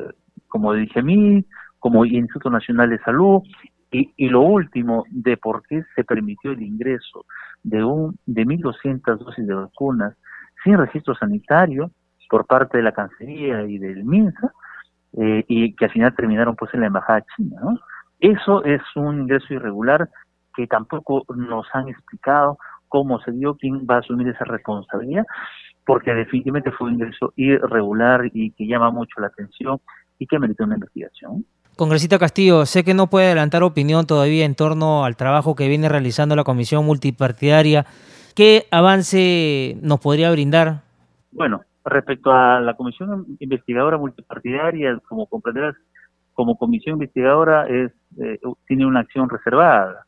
como 0.48 0.74
dije 0.74 1.00
a 1.00 1.04
mí, 1.04 1.46
como 1.80 2.06
Instituto 2.06 2.50
Nacional 2.50 2.90
de 2.90 3.00
Salud, 3.00 3.42
y, 3.94 4.14
y, 4.18 4.30
lo 4.30 4.42
último, 4.42 5.06
de 5.10 5.38
por 5.38 5.64
qué 5.68 5.84
se 5.96 6.04
permitió 6.04 6.52
el 6.52 6.62
ingreso 6.62 7.26
de 7.64 7.84
un 7.84 8.18
de 8.26 8.46
1.200 8.46 9.18
dosis 9.20 9.48
de 9.48 9.54
vacunas 9.54 10.16
sin 10.64 10.78
registro 10.78 11.16
sanitario 11.16 11.92
por 12.30 12.46
parte 12.46 12.78
de 12.78 12.84
la 12.84 12.92
Cancillería 12.92 13.64
y 13.64 13.78
del 13.78 14.04
MINSA, 14.04 14.52
eh, 15.18 15.46
y 15.48 15.76
que 15.76 15.86
al 15.86 15.92
final 15.92 16.16
terminaron 16.16 16.56
pues 16.56 16.74
en 16.74 16.82
la 16.82 16.88
Embajada 16.88 17.24
China. 17.36 17.62
¿no? 17.62 17.80
Eso 18.20 18.64
es 18.64 18.82
un 18.96 19.22
ingreso 19.22 19.54
irregular 19.54 20.10
que 20.56 20.66
tampoco 20.68 21.24
nos 21.36 21.68
han 21.74 21.90
explicado 21.90 22.58
cómo 22.88 23.20
se 23.22 23.32
dio, 23.32 23.56
quién 23.56 23.86
va 23.90 23.96
a 23.96 24.00
asumir 24.00 24.28
esa 24.30 24.46
responsabilidad, 24.46 25.26
porque 25.86 26.14
definitivamente 26.14 26.72
fue 26.72 26.88
un 26.88 26.94
ingreso 26.94 27.34
irregular 27.36 28.30
y 28.34 28.52
que 28.52 28.66
llama 28.66 28.92
mucho 28.92 29.20
la 29.20 29.28
atención 29.28 29.80
y 30.18 30.26
que 30.26 30.40
merece 30.40 30.64
una 30.64 30.76
investigación. 30.76 31.46
Congresista 31.76 32.20
Castillo, 32.20 32.66
sé 32.66 32.84
que 32.84 32.94
no 32.94 33.08
puede 33.08 33.28
adelantar 33.28 33.64
opinión 33.64 34.06
todavía 34.06 34.46
en 34.46 34.54
torno 34.54 35.06
al 35.06 35.16
trabajo 35.16 35.56
que 35.56 35.68
viene 35.68 35.90
realizando 35.90 36.36
la 36.36 36.44
Comisión 36.44 36.86
Multipartidaria. 36.86 37.86
¿Qué 38.36 38.68
avance 38.70 39.78
nos 39.82 40.00
podría 40.00 40.32
brindar? 40.32 40.82
Bueno, 41.32 41.62
respecto 41.84 42.32
a 42.32 42.60
la 42.60 42.76
Comisión 42.76 43.26
Investigadora 43.40 43.98
Multipartidaria, 43.98 45.00
como 45.08 45.26
comprenderás, 45.26 45.76
como 46.34 46.58
Comisión 46.58 46.94
Investigadora 46.94 47.68
es 47.68 47.92
eh, 48.22 48.40
tiene 48.68 48.86
una 48.86 49.02
acción 49.02 49.28
reservada. 49.30 50.06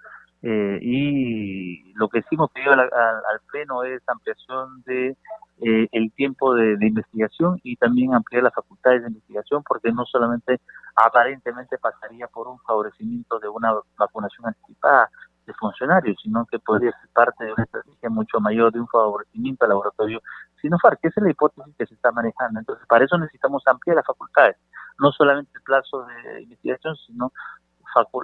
Eh, 0.47 0.77
y 0.79 1.93
lo 1.95 2.08
que 2.08 2.21
sí 2.21 2.36
hemos 2.36 2.51
pedido 2.51 2.73
al, 2.73 2.81
al 2.81 3.39
Pleno 3.51 3.84
es 3.84 4.08
ampliación 4.08 4.84
de 4.86 5.17
eh, 5.62 5.88
el 5.91 6.12
tiempo 6.12 6.53
de, 6.53 6.77
investigación 6.81 7.60
y 7.63 7.77
también 7.77 8.13
ampliar 8.13 8.43
las 8.43 8.53
facultades 8.53 9.01
de 9.01 9.08
investigación 9.08 9.63
porque 9.63 9.91
no 9.91 10.05
solamente 10.05 10.60
aparentemente 10.95 11.79
pasaría 11.79 12.27
por 12.27 12.47
un 12.47 12.60
favorecimiento 12.60 13.39
de 13.39 13.47
una 13.47 13.73
vacunación 13.97 14.47
anticipada 14.47 15.10
de 15.47 15.53
funcionarios, 15.53 16.17
sino 16.21 16.45
que 16.45 16.60
podría 16.60 16.91
ser 16.91 17.10
parte 17.12 17.45
de 17.45 17.53
una 17.53 17.63
estrategia 17.63 18.10
mucho 18.10 18.39
mayor 18.39 18.71
de 18.71 18.81
un 18.81 18.88
favorecimiento 18.88 19.65
al 19.65 19.69
laboratorio 19.69 20.21
Sinopharm, 20.62 20.97
que 21.01 21.08
es 21.08 21.13
la 21.17 21.31
hipótesis 21.31 21.73
que 21.75 21.88
se 21.88 21.95
está 21.95 22.12
manejando. 22.12 22.60
Entonces, 22.60 22.86
para 22.88 23.05
eso 23.05 23.17
necesitamos 23.17 23.63
ampliar 23.65 23.95
las 23.95 24.05
facultades, 24.05 24.58
no 24.99 25.12
solamente 25.12 25.51
el 25.55 25.63
plazo 25.63 26.05
de 26.05 26.43
investigación, 26.43 26.95
sino 27.08 27.31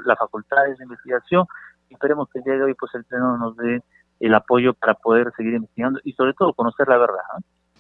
las 0.05 0.19
facultades 0.19 0.77
de 0.77 0.83
investigación. 0.83 1.45
Y 1.91 1.93
esperemos 1.93 2.29
que 2.29 2.39
el 2.39 2.45
día 2.45 2.53
de 2.53 2.63
hoy 2.63 2.73
pues 2.73 2.95
el 2.95 3.03
Pleno 3.03 3.37
nos 3.37 3.57
dé 3.57 3.83
el 4.21 4.33
apoyo 4.33 4.73
para 4.73 4.93
poder 4.93 5.31
seguir 5.35 5.55
investigando 5.55 5.99
y 6.05 6.13
sobre 6.13 6.33
todo 6.33 6.53
conocer 6.53 6.87
la 6.87 6.97
verdad, 6.97 7.17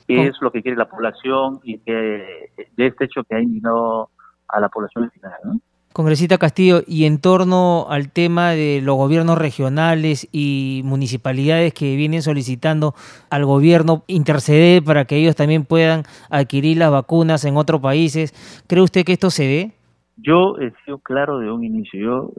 qué 0.05 0.27
es 0.27 0.35
lo 0.41 0.51
que 0.51 0.61
quiere 0.61 0.77
la 0.77 0.89
población 0.89 1.61
y 1.63 1.79
que 1.79 2.51
de 2.75 2.87
este 2.87 3.05
hecho 3.05 3.23
que 3.23 3.35
ha 3.35 3.41
indignado 3.41 4.09
a 4.49 4.59
la 4.59 4.67
población 4.67 5.05
en 5.05 5.11
general. 5.11 5.61
Congresista 5.93 6.37
Castillo, 6.37 6.81
y 6.87 7.05
en 7.05 7.19
torno 7.19 7.87
al 7.89 8.11
tema 8.11 8.51
de 8.51 8.81
los 8.81 8.95
gobiernos 8.95 9.37
regionales 9.37 10.27
y 10.31 10.81
municipalidades 10.85 11.73
que 11.73 11.95
vienen 11.95 12.21
solicitando 12.21 12.95
al 13.29 13.45
gobierno 13.45 14.03
interceder 14.07 14.83
para 14.83 15.05
que 15.05 15.17
ellos 15.17 15.35
también 15.35 15.65
puedan 15.65 16.03
adquirir 16.29 16.77
las 16.77 16.91
vacunas 16.91 17.45
en 17.45 17.57
otros 17.57 17.81
países, 17.81 18.33
¿cree 18.67 18.81
usted 18.81 19.05
que 19.05 19.13
esto 19.13 19.29
se 19.29 19.43
dé? 19.43 19.71
Yo 20.17 20.57
he 20.59 20.71
sido 20.85 20.97
claro 20.99 21.39
de 21.39 21.51
un 21.51 21.63
inicio, 21.63 21.99
yo 21.99 22.31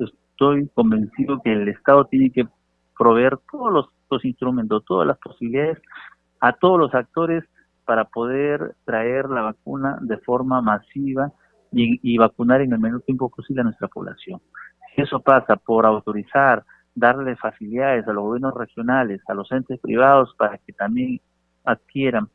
estoy 0.43 0.69
convencido 0.75 1.41
que 1.41 1.53
el 1.53 1.69
Estado 1.69 2.05
tiene 2.07 2.31
que 2.31 2.49
proveer 2.99 3.39
todos 3.51 3.89
los, 4.11 4.25
instrumentos, 4.25 4.85
todas 4.85 5.07
las 5.07 5.17
posibilidades 5.19 5.79
a 6.41 6.53
todos 6.53 6.79
los 6.79 6.95
actores 6.95 7.45
para 7.87 8.05
poder 8.05 8.75
traer 8.85 9.29
la 9.31 9.43
vacuna 9.43 9.99
de 10.01 10.19
forma 10.19 10.61
masiva 10.61 11.33
y, 11.71 12.19
vacunar 12.19 12.61
en 12.61 12.73
el 12.73 12.81
menor 12.81 13.03
tiempo 13.03 13.31
posible 13.31 13.63
a 13.63 13.65
nuestra 13.65 13.89
población. 13.89 14.41
Si 14.95 15.01
eso 15.01 15.21
pasa 15.21 15.57
por 15.57 15.87
autorizar, 15.87 16.65
darle 16.95 17.37
facilidades 17.37 18.07
a 18.07 18.13
los 18.13 18.25
gobiernos 18.25 18.55
regionales, 18.55 19.23
a 19.29 19.35
los 19.35 19.51
entes 19.53 19.81
privados 19.81 20.35
para 20.37 20.59
que 20.59 20.73
también 20.73 21.21
adquieran, 21.65 22.29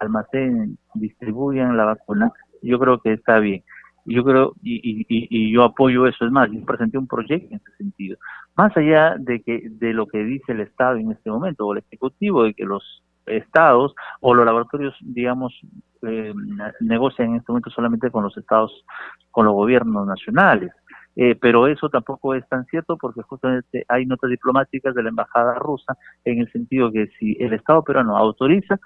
almacenen, 0.00 0.76
distribuyan 0.94 1.76
la 1.76 1.84
vacuna, 1.84 2.32
yo 2.60 2.78
creo 2.78 3.00
que 3.00 3.14
está 3.14 3.38
bien 3.38 3.62
yo 4.04 4.24
creo 4.24 4.54
y, 4.62 5.06
y, 5.08 5.52
yo 5.52 5.64
apoyo 5.64 6.06
eso. 6.06 6.24
Es 6.24 6.32
más 6.32 6.50
yo 6.50 6.64
presenté 6.64 6.98
un 6.98 7.06
proyecto 7.06 7.54
en 7.54 7.60
ese 7.64 7.76
sentido. 7.76 8.18
Más 8.56 8.76
allá 8.76 9.16
de 9.18 9.42
que 9.42 9.68
de 9.70 9.92
lo 9.92 10.06
que 10.06 10.24
dice 10.24 10.52
el 10.52 10.60
estado 10.60 10.96
en 10.96 11.12
este 11.12 11.30
momento 11.30 11.66
o 11.66 11.72
el 11.72 11.82
ejecutivo 11.86 12.44
de 12.44 12.54
que 12.54 12.64
los 12.64 13.02
estados 13.26 13.94
o 14.20 14.34
los 14.34 14.44
laboratorios 14.44 14.96
digamos 15.00 15.54
eh, 16.02 16.34
negocian 16.80 17.30
en 17.30 17.36
este 17.36 17.52
momento 17.52 17.70
solamente 17.70 18.10
con 18.10 18.24
los 18.24 18.36
estados 18.36 18.84
con 19.30 19.46
los 19.46 19.54
gobiernos 19.54 20.06
nacionales. 20.06 20.72
Eh, 21.14 21.36
pero 21.38 21.66
eso 21.66 21.90
tampoco 21.90 22.34
es 22.34 22.48
tan 22.48 22.64
cierto 22.66 22.96
porque 22.96 23.20
justamente 23.22 23.84
hay 23.88 24.06
notas 24.06 24.30
diplomáticas 24.30 24.94
de 24.94 25.02
la 25.02 25.10
embajada 25.10 25.54
rusa 25.56 25.96
en 26.24 26.40
el 26.40 26.50
sentido 26.50 26.90
que 26.90 27.08
si 27.18 27.36
el 27.38 27.52
estado 27.52 27.84
peruano 27.84 28.16
autoriza 28.16 28.80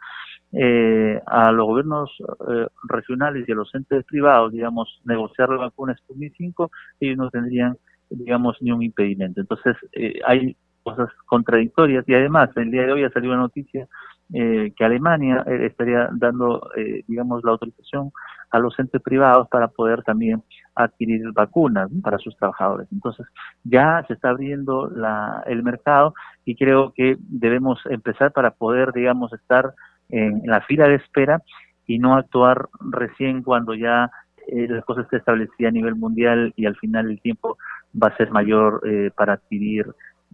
eh, 0.52 1.20
a 1.26 1.50
los 1.52 1.66
gobiernos 1.66 2.10
eh, 2.48 2.66
regionales 2.84 3.48
y 3.48 3.52
a 3.52 3.56
los 3.56 3.74
entes 3.74 4.04
privados, 4.04 4.52
digamos, 4.52 5.00
negociar 5.04 5.48
la 5.50 5.56
vacuna 5.56 5.96
Sputnik 5.96 6.34
5, 6.36 6.70
ellos 7.00 7.18
no 7.18 7.30
tendrían, 7.30 7.76
digamos, 8.10 8.56
ni 8.60 8.70
un 8.70 8.82
impedimento. 8.82 9.40
Entonces, 9.40 9.76
eh, 9.92 10.20
hay 10.24 10.56
cosas 10.82 11.10
contradictorias 11.26 12.08
y 12.08 12.14
además, 12.14 12.50
el 12.56 12.70
día 12.70 12.86
de 12.86 12.92
hoy 12.92 13.04
ha 13.04 13.10
salido 13.10 13.32
una 13.32 13.42
noticia 13.42 13.88
que 14.28 14.84
Alemania 14.84 15.44
estaría 15.46 16.08
dando, 16.12 16.68
digamos, 17.06 17.44
la 17.44 17.52
autorización 17.52 18.10
a 18.50 18.58
los 18.58 18.76
entes 18.80 19.00
privados 19.00 19.46
para 19.48 19.68
poder 19.68 20.02
también 20.02 20.42
adquirir 20.74 21.30
vacunas 21.32 21.88
para 22.02 22.18
sus 22.18 22.36
trabajadores. 22.36 22.88
Entonces, 22.90 23.24
ya 23.62 24.04
se 24.08 24.14
está 24.14 24.30
abriendo 24.30 24.90
la, 24.90 25.44
el 25.46 25.62
mercado 25.62 26.12
y 26.44 26.56
creo 26.56 26.92
que 26.92 27.16
debemos 27.20 27.78
empezar 27.86 28.32
para 28.32 28.50
poder, 28.50 28.92
digamos, 28.92 29.32
estar 29.32 29.74
en, 30.08 30.42
la 30.44 30.60
fila 30.62 30.88
de 30.88 30.96
espera 30.96 31.42
y 31.86 31.98
no 31.98 32.14
actuar 32.14 32.68
recién 32.80 33.42
cuando 33.42 33.74
ya 33.74 34.10
eh, 34.48 34.66
las 34.68 34.84
cosas 34.84 35.06
se 35.10 35.16
establecía 35.16 35.68
a 35.68 35.72
nivel 35.72 35.96
mundial 35.96 36.52
y 36.56 36.66
al 36.66 36.76
final 36.76 37.10
el 37.10 37.20
tiempo 37.20 37.58
va 38.00 38.08
a 38.08 38.16
ser 38.16 38.30
mayor 38.30 38.80
eh, 38.86 39.10
para 39.16 39.34
adquirir 39.34 39.86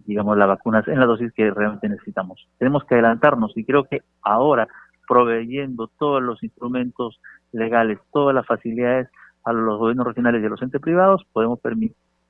digamos 0.05 0.37
las 0.37 0.47
vacunas 0.47 0.87
en 0.87 0.99
la 0.99 1.05
dosis 1.05 1.31
que 1.33 1.51
realmente 1.51 1.87
necesitamos. 1.87 2.47
Tenemos 2.57 2.83
que 2.85 2.95
adelantarnos 2.95 3.55
y 3.55 3.63
creo 3.63 3.85
que 3.85 4.01
ahora 4.21 4.67
proveyendo 5.07 5.87
todos 5.99 6.21
los 6.21 6.41
instrumentos 6.43 7.19
legales, 7.51 7.99
todas 8.11 8.33
las 8.33 8.45
facilidades 8.45 9.09
a 9.43 9.53
los 9.53 9.77
gobiernos 9.77 10.07
regionales 10.07 10.41
y 10.41 10.45
a 10.45 10.49
los 10.49 10.61
entes 10.61 10.81
privados, 10.81 11.25
podemos 11.31 11.59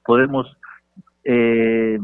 podemos 0.06 0.58
eh, 1.24 1.98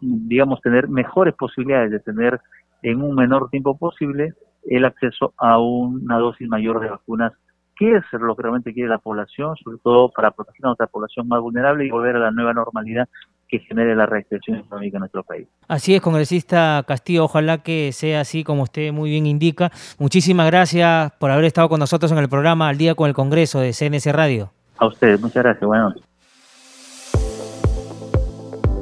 digamos 0.00 0.60
tener 0.60 0.88
mejores 0.88 1.34
posibilidades 1.34 1.90
de 1.90 2.00
tener 2.00 2.40
en 2.82 3.02
un 3.02 3.14
menor 3.14 3.48
tiempo 3.50 3.76
posible 3.76 4.34
el 4.66 4.84
acceso 4.84 5.34
a 5.38 5.58
una 5.58 6.18
dosis 6.18 6.48
mayor 6.48 6.80
de 6.80 6.90
vacunas 6.90 7.32
qué 7.76 7.96
es 7.96 8.04
lo 8.12 8.36
que 8.36 8.42
realmente 8.42 8.72
quiere 8.72 8.88
la 8.88 8.98
población, 8.98 9.56
sobre 9.62 9.78
todo 9.78 10.10
para 10.10 10.30
proteger 10.30 10.64
a 10.64 10.68
nuestra 10.68 10.86
población 10.86 11.28
más 11.28 11.40
vulnerable 11.40 11.86
y 11.86 11.90
volver 11.90 12.16
a 12.16 12.20
la 12.20 12.30
nueva 12.30 12.52
normalidad 12.52 13.08
que 13.48 13.58
genere 13.60 13.94
la 13.94 14.06
reactivación 14.06 14.58
económica 14.58 14.96
en 14.96 15.00
nuestro 15.00 15.22
país. 15.22 15.46
Así 15.68 15.94
es, 15.94 16.00
congresista 16.00 16.82
Castillo, 16.86 17.24
ojalá 17.24 17.58
que 17.58 17.92
sea 17.92 18.20
así 18.20 18.42
como 18.44 18.62
usted 18.62 18.92
muy 18.92 19.10
bien 19.10 19.26
indica. 19.26 19.70
Muchísimas 19.98 20.46
gracias 20.46 21.12
por 21.18 21.30
haber 21.30 21.44
estado 21.44 21.68
con 21.68 21.80
nosotros 21.80 22.10
en 22.12 22.18
el 22.18 22.28
programa 22.28 22.68
Al 22.68 22.78
Día 22.78 22.94
con 22.94 23.08
el 23.08 23.14
Congreso 23.14 23.60
de 23.60 23.72
CNS 23.72 24.12
Radio. 24.12 24.50
A 24.78 24.86
ustedes, 24.86 25.20
muchas 25.20 25.42
gracias, 25.42 25.66
buenas 25.66 25.94
noches. 25.94 26.08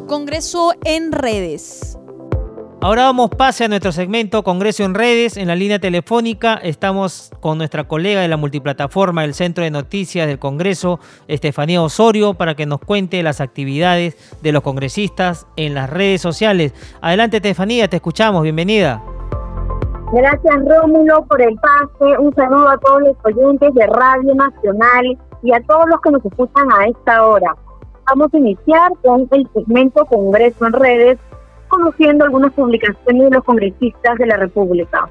Congreso 0.07 0.73
en 0.85 1.11
redes. 1.11 1.99
Ahora 2.85 3.05
vamos 3.05 3.31
pase 3.31 3.63
a 3.63 3.69
nuestro 3.69 3.93
segmento 3.93 4.43
Congreso 4.43 4.83
en 4.83 4.95
redes. 4.95 5.37
En 5.37 5.47
la 5.47 5.55
línea 5.55 5.79
telefónica 5.79 6.55
estamos 6.55 7.31
con 7.39 7.57
nuestra 7.57 7.85
colega 7.85 8.23
de 8.23 8.27
la 8.27 8.37
multiplataforma 8.37 9.23
del 9.23 9.35
Centro 9.35 9.63
de 9.63 9.71
Noticias 9.71 10.27
del 10.27 10.41
Congreso, 10.41 10.99
Estefanía 11.29 11.81
Osorio, 11.81 12.35
para 12.35 12.57
que 12.57 12.67
nos 12.67 12.81
cuente 12.81 13.23
las 13.23 13.41
actividades 13.41 14.17
de 14.43 14.51
los 14.51 14.65
congresistas 14.65 15.47
en 15.55 15.75
las 15.75 15.91
redes 15.91 16.23
sociales. 16.23 16.75
Adelante 17.01 17.37
Estefanía, 17.37 17.87
te 17.87 17.99
escuchamos, 17.99 18.43
bienvenida. 18.43 19.01
Gracias 20.13 20.57
Rómulo 20.67 21.25
por 21.27 21.41
el 21.41 21.55
pase. 21.55 22.19
Un 22.19 22.35
saludo 22.35 22.69
a 22.69 22.79
todos 22.79 23.01
los 23.03 23.17
oyentes 23.23 23.75
de 23.75 23.87
Radio 23.87 24.35
Nacional 24.35 25.19
y 25.45 25.53
a 25.53 25.63
todos 25.69 25.85
los 25.89 26.01
que 26.01 26.11
nos 26.11 26.25
escuchan 26.25 26.67
a 26.73 26.87
esta 26.89 27.25
hora. 27.29 27.55
Vamos 28.09 28.35
a 28.35 28.39
iniciar 28.39 28.91
con 29.05 29.29
el 29.31 29.49
segmento 29.55 30.05
Congreso 30.07 30.67
en 30.67 30.73
redes 30.73 31.19
conociendo 31.73 32.25
algunas 32.25 32.53
publicaciones 32.53 33.31
de 33.31 33.31
los 33.31 33.45
congresistas 33.45 34.19
de 34.19 34.27
la 34.27 34.37
República. 34.37 35.09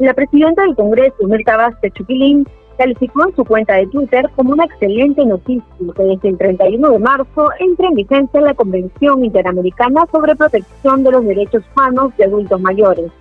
La 0.00 0.14
presidenta 0.14 0.62
del 0.62 0.74
Congreso, 0.74 1.28
Mirta 1.28 1.56
Vázquez 1.56 1.92
Chuquilín, 1.94 2.44
calificó 2.76 3.24
en 3.24 3.36
su 3.36 3.44
cuenta 3.44 3.74
de 3.74 3.86
Twitter 3.86 4.28
como 4.34 4.52
una 4.52 4.64
excelente 4.64 5.24
noticia 5.24 5.64
que 5.96 6.02
desde 6.02 6.28
el 6.30 6.38
31 6.38 6.90
de 6.90 6.98
marzo 6.98 7.50
entra 7.60 7.86
en 7.86 7.94
vigencia 7.94 8.40
la 8.40 8.54
Convención 8.54 9.24
Interamericana 9.24 10.06
sobre 10.10 10.34
Protección 10.34 11.04
de 11.04 11.12
los 11.12 11.24
Derechos 11.24 11.62
Humanos 11.76 12.12
de 12.18 12.24
Adultos 12.24 12.60
Mayores. 12.60 13.12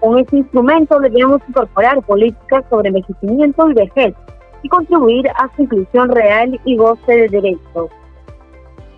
Con 0.00 0.18
este 0.18 0.38
instrumento 0.38 0.98
debemos 0.98 1.40
incorporar 1.48 2.02
políticas 2.02 2.64
sobre 2.68 2.88
envejecimiento 2.88 3.70
y 3.70 3.74
vejez 3.74 4.14
y 4.64 4.68
contribuir 4.68 5.28
a 5.28 5.48
su 5.54 5.62
inclusión 5.62 6.10
real 6.10 6.60
y 6.64 6.76
goce 6.76 7.12
de 7.12 7.28
derechos. 7.28 7.90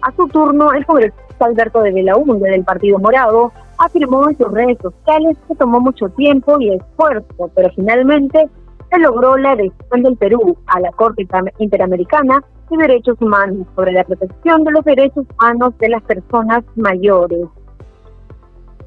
A 0.01 0.11
su 0.12 0.27
turno, 0.29 0.73
el 0.73 0.87
congresista 0.87 1.30
Alberto 1.45 1.82
de 1.82 1.93
Belaúnde 1.93 2.51
del 2.51 2.64
Partido 2.64 2.99
Morado 2.99 3.53
afirmó 3.78 4.28
en 4.28 4.36
sus 4.36 4.51
redes 4.53 4.78
sociales 4.80 5.36
que 5.49 5.55
tomó 5.55 5.80
mucho 5.80 6.09
tiempo 6.11 6.61
y 6.61 6.74
esfuerzo, 6.74 7.51
pero 7.55 7.70
finalmente 7.74 8.49
se 8.91 8.99
logró 8.99 9.36
la 9.36 9.53
adhesión 9.53 10.03
del 10.03 10.16
Perú 10.16 10.57
a 10.66 10.80
la 10.80 10.91
Corte 10.93 11.26
Interamericana 11.59 12.43
de 12.70 12.76
Derechos 12.76 13.16
Humanos 13.20 13.66
sobre 13.74 13.93
la 13.93 14.05
protección 14.05 14.64
de 14.64 14.72
los 14.72 14.84
derechos 14.84 15.26
humanos 15.38 15.76
de 15.78 15.88
las 15.88 16.03
personas 16.03 16.64
mayores. 16.76 17.49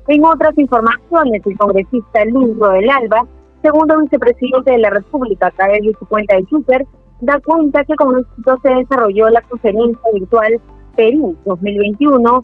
En 0.08 0.26
otras 0.26 0.58
informaciones, 0.58 1.42
el 1.46 1.58
congresista 1.58 2.26
Luis 2.26 2.58
del 2.58 2.90
Alba, 2.90 3.26
segundo 3.62 4.00
vicepresidente 4.00 4.72
de 4.72 4.78
la 4.80 4.90
República, 4.90 5.48
a 5.48 5.52
través 5.52 5.82
de 5.82 5.94
su 5.98 6.06
cuenta 6.06 6.36
de 6.36 6.44
Twitter, 6.44 6.86
da 7.22 7.40
cuenta 7.40 7.84
que 7.86 7.96
con 7.96 8.20
éxito 8.20 8.58
se 8.62 8.70
desarrolló 8.70 9.30
la 9.30 9.42
conferencia 9.44 10.12
virtual 10.14 10.62
Perú 10.96 11.36
2021, 11.46 12.42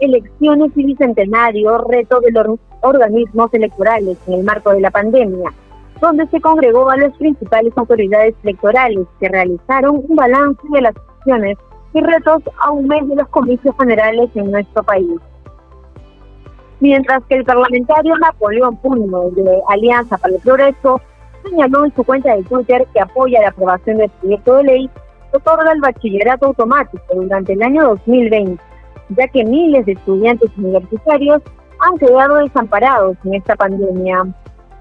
elecciones 0.00 0.72
y 0.76 0.84
bicentenario, 0.84 1.78
reto 1.78 2.20
de 2.20 2.32
los 2.32 2.58
organismos 2.82 3.52
electorales 3.54 4.18
en 4.26 4.34
el 4.34 4.44
marco 4.44 4.70
de 4.70 4.80
la 4.80 4.90
pandemia, 4.90 5.52
donde 6.00 6.26
se 6.28 6.40
congregó 6.40 6.90
a 6.90 6.96
las 6.96 7.16
principales 7.16 7.72
autoridades 7.76 8.34
electorales 8.42 9.06
que 9.18 9.28
realizaron 9.28 10.04
un 10.08 10.16
balance 10.16 10.60
de 10.70 10.82
las 10.82 10.94
acciones 10.96 11.56
y 11.94 12.00
retos 12.00 12.42
a 12.60 12.70
un 12.70 12.86
mes 12.86 13.08
de 13.08 13.16
los 13.16 13.28
comicios 13.28 13.74
generales 13.78 14.30
en 14.34 14.50
nuestro 14.50 14.82
país. 14.82 15.18
Mientras 16.80 17.24
que 17.24 17.36
el 17.36 17.44
parlamentario 17.44 18.16
Napoleón 18.18 18.76
Puno 18.76 19.30
de 19.30 19.62
Alianza 19.68 20.18
para 20.18 20.34
el 20.34 20.40
Progreso 20.42 21.00
señaló 21.42 21.86
en 21.86 21.94
su 21.94 22.04
cuenta 22.04 22.36
de 22.36 22.42
Twitter 22.42 22.86
que 22.92 23.00
apoya 23.00 23.40
la 23.40 23.48
aprobación 23.48 23.96
del 23.96 24.10
proyecto 24.10 24.56
de 24.56 24.64
ley 24.64 24.90
otorga 25.32 25.72
el 25.72 25.80
bachillerato 25.80 26.46
automático 26.46 27.02
durante 27.14 27.52
el 27.52 27.62
año 27.62 27.88
2020, 27.88 28.62
ya 29.10 29.28
que 29.28 29.44
miles 29.44 29.86
de 29.86 29.92
estudiantes 29.92 30.50
universitarios 30.56 31.42
han 31.80 31.98
quedado 31.98 32.36
desamparados 32.36 33.16
en 33.24 33.34
esta 33.34 33.56
pandemia. 33.56 34.26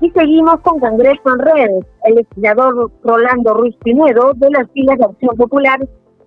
Y 0.01 0.09
seguimos 0.11 0.59
con 0.61 0.79
Congreso 0.79 1.21
en 1.25 1.39
redes. 1.39 1.85
El 2.03 2.15
legislador 2.15 2.91
Rolando 3.03 3.53
Ruiz 3.53 3.75
Pinedo, 3.83 4.33
de 4.35 4.49
las 4.49 4.69
filas 4.71 4.97
de 4.97 5.05
Acción 5.05 5.35
Popular, 5.35 5.79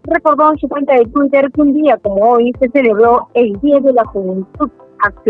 recordó 0.04 0.52
en 0.52 0.58
su 0.58 0.68
cuenta 0.68 0.94
de 0.94 1.04
Twitter 1.06 1.50
que 1.52 1.60
un 1.60 1.74
día 1.74 1.98
como 1.98 2.30
hoy 2.30 2.52
se 2.58 2.68
celebró 2.70 3.28
el 3.34 3.52
Día 3.60 3.78
de 3.80 3.92
la 3.92 4.04
Juventud 4.06 4.70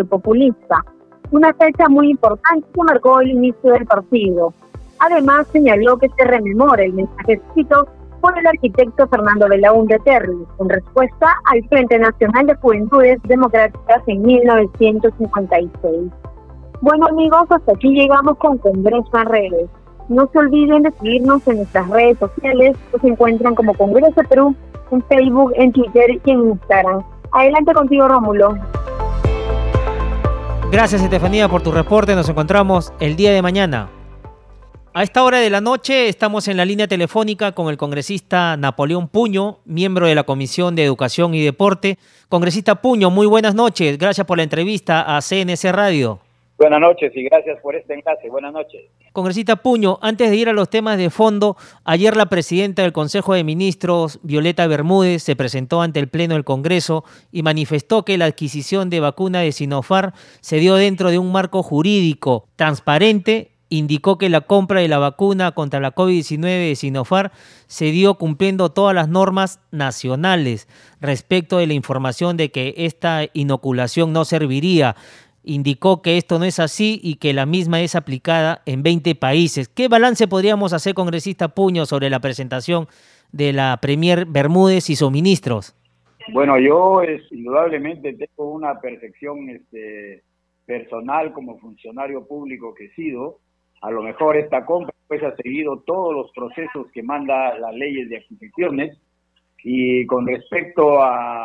Populista, 0.08 0.84
una 1.30 1.52
fecha 1.54 1.88
muy 1.88 2.10
importante 2.10 2.66
que 2.72 2.82
marcó 2.82 3.20
el 3.20 3.30
inicio 3.30 3.72
del 3.72 3.86
partido. 3.86 4.54
Además, 5.00 5.46
señaló 5.52 5.98
que 5.98 6.08
se 6.08 6.24
rememora 6.24 6.82
el 6.82 6.94
mensaje 6.94 7.34
escrito 7.34 7.86
por 8.20 8.38
el 8.38 8.46
arquitecto 8.46 9.06
Fernando 9.08 9.48
Belaúnde 9.48 9.98
Terry, 10.04 10.36
en 10.60 10.68
respuesta 10.68 11.26
al 11.46 11.66
Frente 11.68 11.98
Nacional 11.98 12.46
de 12.46 12.54
Juventudes 12.56 13.18
Democráticas 13.24 14.02
en 14.06 14.22
1956. 14.22 16.10
Bueno 16.80 17.06
amigos, 17.06 17.46
hasta 17.50 17.72
aquí 17.72 17.88
llegamos 17.88 18.36
con 18.38 18.58
Congreso 18.58 19.10
en 19.14 19.26
Redes. 19.26 19.70
No 20.08 20.28
se 20.32 20.38
olviden 20.38 20.82
de 20.82 20.92
seguirnos 20.92 21.46
en 21.48 21.56
nuestras 21.56 21.88
redes 21.90 22.18
sociales, 22.18 22.76
se 23.00 23.08
encuentran 23.08 23.54
como 23.54 23.74
Congreso 23.74 24.22
Perú 24.28 24.54
en 24.90 25.02
Facebook, 25.04 25.52
en 25.56 25.72
Twitter 25.72 26.10
y 26.24 26.30
en 26.30 26.50
Instagram. 26.50 27.02
Adelante 27.32 27.74
contigo, 27.74 28.08
Rómulo. 28.08 28.54
Gracias, 30.70 31.02
Estefanía, 31.02 31.48
por 31.48 31.62
tu 31.62 31.72
reporte. 31.72 32.14
Nos 32.14 32.28
encontramos 32.28 32.92
el 33.00 33.16
día 33.16 33.32
de 33.32 33.42
mañana. 33.42 33.88
A 34.94 35.02
esta 35.02 35.22
hora 35.22 35.38
de 35.38 35.50
la 35.50 35.60
noche 35.60 36.08
estamos 36.08 36.48
en 36.48 36.56
la 36.56 36.64
línea 36.64 36.88
telefónica 36.88 37.52
con 37.52 37.68
el 37.68 37.76
congresista 37.76 38.56
Napoleón 38.56 39.08
Puño, 39.08 39.58
miembro 39.64 40.06
de 40.06 40.14
la 40.14 40.24
Comisión 40.24 40.74
de 40.74 40.84
Educación 40.84 41.34
y 41.34 41.44
Deporte. 41.44 41.98
Congresista 42.28 42.76
Puño, 42.76 43.10
muy 43.10 43.26
buenas 43.26 43.54
noches. 43.54 43.98
Gracias 43.98 44.26
por 44.26 44.38
la 44.38 44.44
entrevista 44.44 45.16
a 45.16 45.20
CNC 45.20 45.72
Radio. 45.72 46.20
Buenas 46.56 46.80
noches 46.80 47.12
y 47.14 47.22
gracias 47.22 47.60
por 47.60 47.76
este 47.76 47.94
enlace. 47.94 48.28
Buenas 48.30 48.52
noches. 48.52 48.86
Congresista 49.12 49.56
Puño, 49.56 49.98
antes 50.02 50.30
de 50.30 50.36
ir 50.36 50.48
a 50.48 50.52
los 50.52 50.70
temas 50.70 50.98
de 50.98 51.10
fondo, 51.10 51.56
ayer 51.84 52.16
la 52.16 52.26
presidenta 52.26 52.82
del 52.82 52.92
Consejo 52.92 53.34
de 53.34 53.44
Ministros, 53.44 54.18
Violeta 54.22 54.66
Bermúdez, 54.66 55.22
se 55.22 55.36
presentó 55.36 55.82
ante 55.82 56.00
el 56.00 56.08
Pleno 56.08 56.34
del 56.34 56.44
Congreso 56.44 57.04
y 57.30 57.42
manifestó 57.42 58.04
que 58.04 58.18
la 58.18 58.24
adquisición 58.24 58.90
de 58.90 59.00
vacuna 59.00 59.40
de 59.40 59.52
Sinofar 59.52 60.14
se 60.40 60.56
dio 60.56 60.74
dentro 60.74 61.10
de 61.10 61.18
un 61.18 61.30
marco 61.30 61.62
jurídico 61.62 62.48
transparente 62.56 63.57
indicó 63.68 64.18
que 64.18 64.28
la 64.28 64.42
compra 64.42 64.80
de 64.80 64.88
la 64.88 64.98
vacuna 64.98 65.52
contra 65.52 65.80
la 65.80 65.94
COVID-19 65.94 66.40
de 66.40 66.76
Sinofar 66.76 67.32
se 67.66 67.86
dio 67.86 68.14
cumpliendo 68.14 68.70
todas 68.70 68.94
las 68.94 69.08
normas 69.08 69.60
nacionales 69.70 70.68
respecto 71.00 71.58
de 71.58 71.66
la 71.66 71.74
información 71.74 72.36
de 72.36 72.50
que 72.50 72.74
esta 72.76 73.22
inoculación 73.32 74.12
no 74.12 74.24
serviría. 74.24 74.96
Indicó 75.44 76.02
que 76.02 76.16
esto 76.16 76.38
no 76.38 76.44
es 76.44 76.58
así 76.58 77.00
y 77.02 77.16
que 77.16 77.32
la 77.32 77.46
misma 77.46 77.80
es 77.80 77.94
aplicada 77.94 78.62
en 78.66 78.82
20 78.82 79.14
países. 79.14 79.68
¿Qué 79.68 79.88
balance 79.88 80.28
podríamos 80.28 80.72
hacer, 80.72 80.94
congresista 80.94 81.48
Puño, 81.48 81.86
sobre 81.86 82.10
la 82.10 82.20
presentación 82.20 82.88
de 83.32 83.52
la 83.52 83.78
Premier 83.80 84.26
Bermúdez 84.26 84.90
y 84.90 84.96
sus 84.96 85.10
ministros? 85.10 85.74
Bueno, 86.32 86.58
yo 86.58 87.00
es, 87.02 87.22
indudablemente 87.32 88.12
tengo 88.12 88.50
una 88.50 88.80
percepción 88.80 89.48
este, 89.48 90.22
personal 90.66 91.32
como 91.32 91.58
funcionario 91.58 92.26
público 92.26 92.74
que 92.74 92.86
he 92.86 92.94
sido, 92.94 93.38
a 93.80 93.90
lo 93.90 94.02
mejor 94.02 94.36
esta 94.36 94.64
compra 94.64 94.94
pues 95.06 95.22
ha 95.22 95.34
seguido 95.36 95.80
todos 95.86 96.14
los 96.14 96.30
procesos 96.32 96.90
que 96.92 97.02
manda 97.02 97.58
las 97.58 97.74
leyes 97.74 98.08
de 98.10 98.18
adquisiciones 98.18 98.98
y 99.64 100.06
con 100.06 100.26
respecto 100.26 101.02
a, 101.02 101.44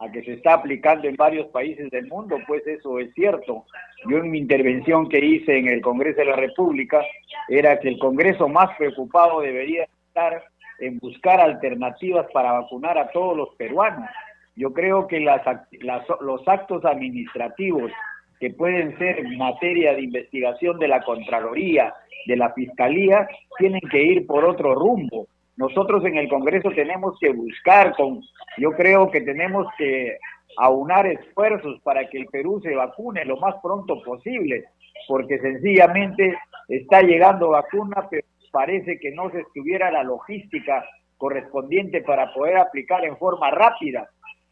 a 0.00 0.10
que 0.12 0.22
se 0.22 0.34
está 0.34 0.54
aplicando 0.54 1.08
en 1.08 1.16
varios 1.16 1.46
países 1.48 1.90
del 1.90 2.06
mundo, 2.06 2.38
pues 2.46 2.66
eso 2.66 2.98
es 2.98 3.12
cierto. 3.14 3.64
Yo 4.08 4.18
en 4.18 4.30
mi 4.30 4.38
intervención 4.38 5.08
que 5.08 5.18
hice 5.18 5.58
en 5.58 5.68
el 5.68 5.82
Congreso 5.82 6.20
de 6.20 6.26
la 6.26 6.36
República 6.36 7.02
era 7.48 7.78
que 7.78 7.88
el 7.88 7.98
Congreso 7.98 8.48
más 8.48 8.74
preocupado 8.76 9.40
debería 9.40 9.86
estar 10.08 10.42
en 10.78 10.98
buscar 10.98 11.40
alternativas 11.40 12.26
para 12.32 12.52
vacunar 12.52 12.96
a 12.98 13.10
todos 13.10 13.36
los 13.36 13.54
peruanos. 13.56 14.08
Yo 14.56 14.72
creo 14.72 15.06
que 15.06 15.20
los 15.20 16.48
actos 16.48 16.84
administrativos 16.84 17.92
que 18.40 18.50
pueden 18.50 18.96
ser 18.98 19.22
materia 19.36 19.92
de 19.92 20.02
investigación 20.02 20.78
de 20.78 20.88
la 20.88 21.02
Contraloría, 21.02 21.92
de 22.26 22.36
la 22.36 22.52
Fiscalía, 22.54 23.28
tienen 23.58 23.82
que 23.90 24.02
ir 24.02 24.26
por 24.26 24.44
otro 24.46 24.74
rumbo. 24.74 25.28
Nosotros 25.56 26.02
en 26.06 26.16
el 26.16 26.28
Congreso 26.28 26.70
tenemos 26.70 27.18
que 27.20 27.30
buscar, 27.30 27.94
con, 27.94 28.22
yo 28.56 28.70
creo 28.72 29.10
que 29.10 29.20
tenemos 29.20 29.66
que 29.76 30.16
aunar 30.56 31.06
esfuerzos 31.06 31.80
para 31.82 32.08
que 32.08 32.18
el 32.18 32.26
Perú 32.26 32.60
se 32.62 32.74
vacune 32.74 33.26
lo 33.26 33.36
más 33.36 33.56
pronto 33.62 34.02
posible, 34.02 34.64
porque 35.06 35.38
sencillamente 35.38 36.36
está 36.68 37.02
llegando 37.02 37.50
vacuna, 37.50 38.08
pero 38.10 38.26
parece 38.50 38.98
que 38.98 39.10
no 39.12 39.30
se 39.30 39.40
estuviera 39.40 39.90
la 39.90 40.02
logística 40.02 40.84
correspondiente 41.18 42.00
para 42.00 42.32
poder 42.32 42.56
aplicar 42.56 43.04
en 43.04 43.18
forma 43.18 43.50
rápida. 43.50 44.08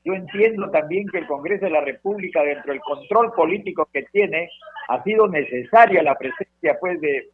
Yo 0.09 0.15
entiendo 0.15 0.71
también 0.71 1.07
que 1.09 1.19
el 1.19 1.27
Congreso 1.27 1.67
de 1.67 1.71
la 1.71 1.83
República, 1.83 2.43
dentro 2.43 2.73
del 2.73 2.81
control 2.81 3.31
político 3.33 3.87
que 3.93 4.05
tiene, 4.05 4.49
ha 4.89 5.03
sido 5.03 5.29
necesaria 5.29 6.03
la 6.03 6.17
presencia 6.17 6.79
pues 6.81 6.99
de, 7.03 7.29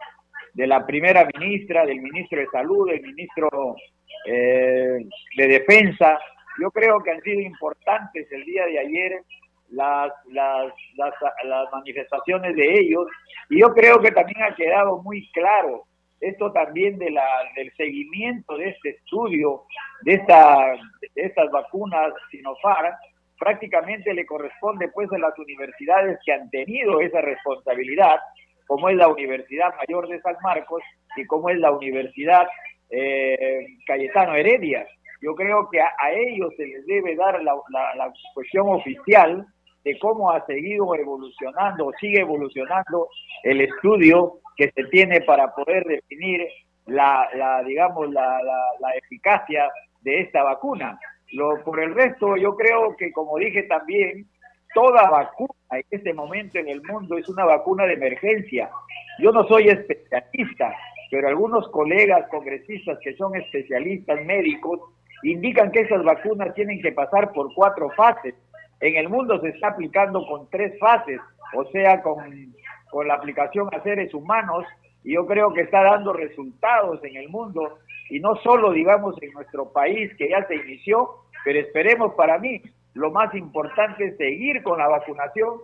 la 0.67 0.85
primera 0.85 1.29
ministra, 1.39 1.87
del 1.87 2.01
ministro 2.01 2.41
de 2.41 2.49
Salud, 2.49 2.91
del 2.91 3.03
ministro 3.03 3.77
eh, 4.27 4.99
de 5.37 5.47
Defensa. 5.47 6.19
Yo 6.61 6.73
creo 6.73 7.01
que 7.01 7.13
han 7.13 7.21
sido 7.21 7.43
importantes 7.43 8.27
el 8.33 8.45
día 8.45 8.67
de 8.67 8.81
ayer 8.81 9.13
las, 9.71 10.11
las, 10.33 10.73
las, 10.97 11.73
manifestaciones 11.73 12.57
de 12.57 12.81
ellos 12.81 13.07
y 13.51 13.61
yo 13.61 13.73
creo 13.73 14.01
que 14.01 14.11
también 14.11 14.43
ha 14.43 14.55
quedado 14.57 15.01
muy 15.03 15.31
claro 15.31 15.85
esto 16.21 16.53
también 16.53 16.99
de 16.99 17.11
la, 17.11 17.27
del 17.57 17.73
seguimiento 17.77 18.57
de 18.57 18.71
este 18.71 18.91
estudio, 18.91 19.63
de, 20.03 20.15
esta, 20.15 20.73
de 21.15 21.23
estas 21.23 21.51
vacunas 21.51 22.13
Sinopharm, 22.31 22.95
prácticamente 23.39 24.15
le 24.15 24.25
corresponde 24.25 24.89
pues 24.89 25.13
a 25.13 25.19
las 25.19 25.39
universidades 25.39 26.19
que 26.25 26.33
han 26.33 26.49
tenido 26.51 27.01
esa 27.01 27.21
responsabilidad, 27.21 28.21
como 28.67 28.89
es 28.89 28.97
la 28.97 29.09
Universidad 29.09 29.75
Mayor 29.77 30.09
de 30.09 30.21
San 30.21 30.37
Marcos 30.43 30.83
y 31.17 31.27
como 31.27 31.51
es 31.51 31.59
la 31.59 31.73
Universidad 31.73 32.47
eh, 32.91 33.67
Cayetano 33.87 34.35
Heredia. 34.35 34.87
Yo 35.21 35.35
creo 35.35 35.69
que 35.71 35.81
a, 35.81 36.13
ellos 36.13 36.53
se 36.57 36.67
les 36.67 36.87
debe 36.87 37.17
dar 37.17 37.43
la, 37.43 37.55
la, 37.71 37.95
la 37.97 38.13
cuestión 38.35 38.69
oficial 38.69 39.47
de 39.85 39.99
cómo 39.99 40.31
ha 40.31 40.45
seguido 40.47 40.95
evolucionando, 40.95 41.93
sigue 42.01 42.21
evolucionando 42.21 43.09
el 43.43 43.61
estudio 43.61 44.41
que 44.57 44.71
se 44.71 44.85
tiene 44.85 45.21
para 45.23 45.55
poder 45.55 45.85
definir 45.85 46.47
la, 46.87 47.29
la 47.35 47.63
digamos, 47.63 48.11
la, 48.13 48.41
la, 48.81 48.91
eficacia 48.97 49.71
de 50.03 50.21
esta 50.21 50.43
vacuna. 50.43 50.99
Lo, 51.33 51.63
por 51.65 51.81
el 51.81 51.95
resto, 51.95 52.37
yo 52.37 52.55
creo 52.57 52.95
que, 52.97 53.13
como 53.13 53.39
dije 53.39 53.63
también, 53.65 54.27
toda 54.75 55.09
vacuna 55.09 55.55
en 55.73 55.85
este 55.91 56.13
momento 56.13 56.59
en 56.59 56.69
el 56.69 56.83
mundo 56.83 57.17
es 57.17 57.29
una 57.29 57.45
vacuna 57.45 57.87
de 57.87 57.95
emergencia. 57.95 58.71
Yo 59.19 59.33
no 59.33 59.47
soy 59.49 59.69
especialista, 59.69 60.77
pero 61.11 61.29
algunos 61.29 61.69
colegas 61.69 62.29
congresistas 62.29 62.99
que 63.03 63.15
son 63.17 63.35
especialistas 63.37 64.25
médicos 64.25 64.81
indican 65.23 65.73
que 65.73 65.81
esas 65.81 66.05
vacunas 66.05 66.55
tienen 66.55 66.83
que 66.83 66.93
pasar 66.93 67.33
por 67.33 67.53
cuatro 67.55 67.89
fases 67.97 68.35
en 68.85 68.97
el 68.97 69.09
mundo 69.09 69.41
se 69.41 69.49
está 69.49 69.69
aplicando 69.69 70.27
con 70.27 70.49
tres 70.51 70.79
fases, 70.79 71.21
o 71.55 71.65
sea, 71.71 72.03
con, 72.03 72.19
con 72.95 73.09
la 73.09 73.15
aplicación 73.15 73.69
a 73.75 73.83
seres 73.83 74.15
humanos, 74.15 74.65
y 75.03 75.15
yo 75.15 75.27
creo 75.27 75.53
que 75.53 75.63
está 75.63 75.83
dando 75.83 76.13
resultados 76.13 77.03
en 77.03 77.17
el 77.17 77.29
mundo, 77.29 77.79
y 78.09 78.21
no 78.21 78.37
solo, 78.37 78.71
digamos, 78.71 79.21
en 79.21 79.33
nuestro 79.33 79.73
país, 79.73 80.13
que 80.17 80.29
ya 80.29 80.47
se 80.47 80.55
inició, 80.55 81.11
pero 81.45 81.59
esperemos 81.59 82.15
para 82.15 82.39
mí, 82.39 82.63
lo 82.95 83.11
más 83.11 83.35
importante 83.35 84.07
es 84.07 84.17
seguir 84.17 84.63
con 84.63 84.79
la 84.79 84.87
vacunación. 84.87 85.55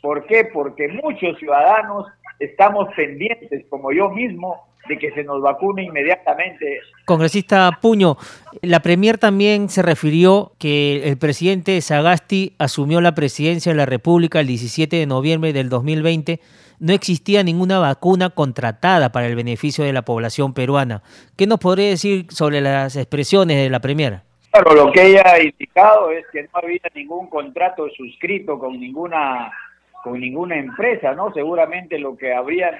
¿Por 0.00 0.24
qué? 0.24 0.46
Porque 0.46 0.88
muchos 0.88 1.38
ciudadanos 1.38 2.06
estamos 2.38 2.88
pendientes, 2.96 3.66
como 3.68 3.92
yo 3.92 4.08
mismo, 4.08 4.66
de 4.88 4.98
que 4.98 5.12
se 5.12 5.24
nos 5.24 5.42
vacune 5.42 5.82
inmediatamente. 5.84 6.80
Congresista 7.04 7.78
Puño, 7.82 8.16
la 8.62 8.80
Premier 8.80 9.18
también 9.18 9.68
se 9.68 9.82
refirió 9.82 10.52
que 10.58 11.06
el 11.06 11.18
presidente 11.18 11.78
Sagasti 11.82 12.54
asumió 12.58 13.02
la 13.02 13.14
presidencia 13.14 13.72
de 13.72 13.76
la 13.76 13.84
República 13.84 14.40
el 14.40 14.46
17 14.46 14.96
de 14.96 15.06
noviembre 15.06 15.52
del 15.52 15.68
2020. 15.68 16.40
No 16.82 16.92
existía 16.92 17.44
ninguna 17.44 17.78
vacuna 17.78 18.30
contratada 18.30 19.12
para 19.12 19.28
el 19.28 19.36
beneficio 19.36 19.84
de 19.84 19.92
la 19.92 20.02
población 20.02 20.52
peruana. 20.52 21.00
¿Qué 21.38 21.46
nos 21.46 21.60
podría 21.60 21.90
decir 21.90 22.26
sobre 22.30 22.60
las 22.60 22.96
expresiones 22.96 23.56
de 23.56 23.70
la 23.70 23.78
Premier? 23.78 24.22
Claro, 24.50 24.74
lo 24.74 24.90
que 24.90 25.06
ella 25.06 25.22
ha 25.24 25.40
indicado 25.40 26.10
es 26.10 26.26
que 26.32 26.42
no 26.42 26.48
había 26.54 26.80
ningún 26.92 27.30
contrato 27.30 27.88
suscrito 27.96 28.58
con 28.58 28.80
ninguna 28.80 29.52
con 30.02 30.18
ninguna 30.18 30.56
empresa, 30.56 31.14
¿no? 31.14 31.32
Seguramente 31.32 32.00
lo 32.00 32.16
que 32.16 32.34
habrían 32.34 32.74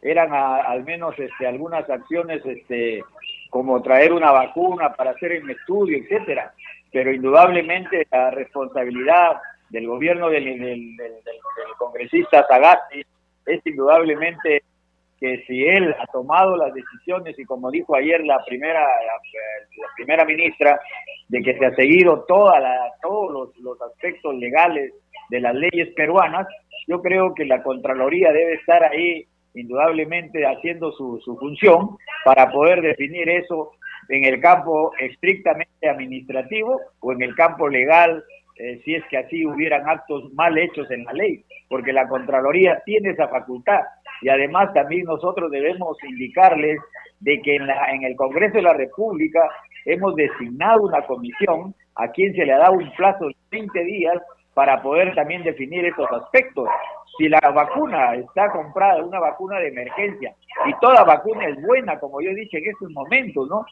eran 0.00 0.32
al 0.32 0.82
menos 0.84 1.14
este, 1.18 1.46
algunas 1.46 1.90
acciones 1.90 2.40
este, 2.46 3.04
como 3.50 3.82
traer 3.82 4.14
una 4.14 4.30
vacuna 4.30 4.94
para 4.94 5.10
hacer 5.10 5.42
un 5.42 5.50
estudio, 5.50 5.98
etcétera. 5.98 6.54
Pero 6.90 7.12
indudablemente 7.12 8.06
la 8.10 8.30
responsabilidad 8.30 9.36
del 9.68 9.86
gobierno 9.88 10.30
del, 10.30 10.58
del, 10.58 10.96
congresista 11.76 12.46
Zagasti 12.48 13.04
es 13.46 13.60
indudablemente 13.66 14.62
que 15.20 15.44
si 15.46 15.64
él 15.64 15.94
ha 16.00 16.06
tomado 16.06 16.56
las 16.56 16.74
decisiones 16.74 17.38
y 17.38 17.44
como 17.44 17.70
dijo 17.70 17.94
ayer 17.94 18.24
la 18.24 18.44
primera 18.44 18.80
la, 18.80 19.88
primera 19.96 20.24
ministra 20.24 20.80
de 21.28 21.42
que 21.42 21.56
se 21.56 21.66
ha 21.66 21.74
seguido 21.76 22.24
toda 22.26 22.58
la, 22.58 22.92
todos 23.00 23.32
los, 23.32 23.56
los 23.58 23.80
aspectos 23.82 24.34
legales 24.34 24.92
de 25.30 25.40
las 25.40 25.54
leyes 25.54 25.94
peruanas, 25.94 26.46
yo 26.88 27.00
creo 27.00 27.34
que 27.34 27.44
la 27.44 27.62
Contraloría 27.62 28.32
debe 28.32 28.54
estar 28.54 28.82
ahí 28.84 29.24
indudablemente 29.54 30.44
haciendo 30.44 30.92
su, 30.92 31.20
su 31.24 31.36
función 31.38 31.96
para 32.24 32.50
poder 32.50 32.82
definir 32.82 33.28
eso 33.28 33.72
en 34.08 34.24
el 34.24 34.40
campo 34.40 34.92
estrictamente 34.98 35.88
administrativo 35.88 36.80
o 37.00 37.12
en 37.12 37.22
el 37.22 37.34
campo 37.34 37.68
legal, 37.68 38.24
eh, 38.56 38.80
si 38.84 38.94
es 38.94 39.04
que 39.06 39.18
así 39.18 39.46
hubieran 39.46 39.88
actos 39.88 40.32
mal 40.34 40.56
hechos 40.58 40.90
en 40.90 41.04
la 41.04 41.12
ley, 41.12 41.44
porque 41.68 41.92
la 41.92 42.08
Contraloría 42.08 42.82
tiene 42.84 43.10
esa 43.10 43.28
facultad 43.28 43.80
y 44.20 44.28
además 44.28 44.72
también 44.72 45.04
nosotros 45.04 45.50
debemos 45.50 45.96
indicarles 46.04 46.78
de 47.20 47.40
que 47.42 47.56
en, 47.56 47.66
la, 47.66 47.90
en 47.92 48.04
el 48.04 48.16
Congreso 48.16 48.54
de 48.54 48.62
la 48.62 48.74
República 48.74 49.40
hemos 49.84 50.14
designado 50.14 50.82
una 50.82 51.02
comisión 51.02 51.74
a 51.96 52.08
quien 52.08 52.34
se 52.34 52.44
le 52.44 52.52
ha 52.52 52.58
dado 52.58 52.74
un 52.74 52.90
plazo 52.92 53.26
de 53.26 53.36
20 53.50 53.84
días 53.84 54.22
para 54.54 54.82
poder 54.82 55.14
también 55.14 55.42
definir 55.42 55.84
esos 55.84 56.10
aspectos 56.12 56.68
si 57.18 57.28
la 57.28 57.40
vacuna 57.40 58.14
está 58.14 58.50
comprada, 58.50 59.02
una 59.02 59.20
vacuna 59.20 59.58
de 59.58 59.68
emergencia, 59.68 60.34
y 60.66 60.72
toda 60.80 61.04
vacuna 61.04 61.46
es 61.46 61.60
buena, 61.62 61.98
como 61.98 62.20
yo 62.20 62.30
dicho 62.30 62.56
en 62.56 62.70
estos 62.70 62.90
momentos, 62.90 63.48
¿no? 63.48 63.64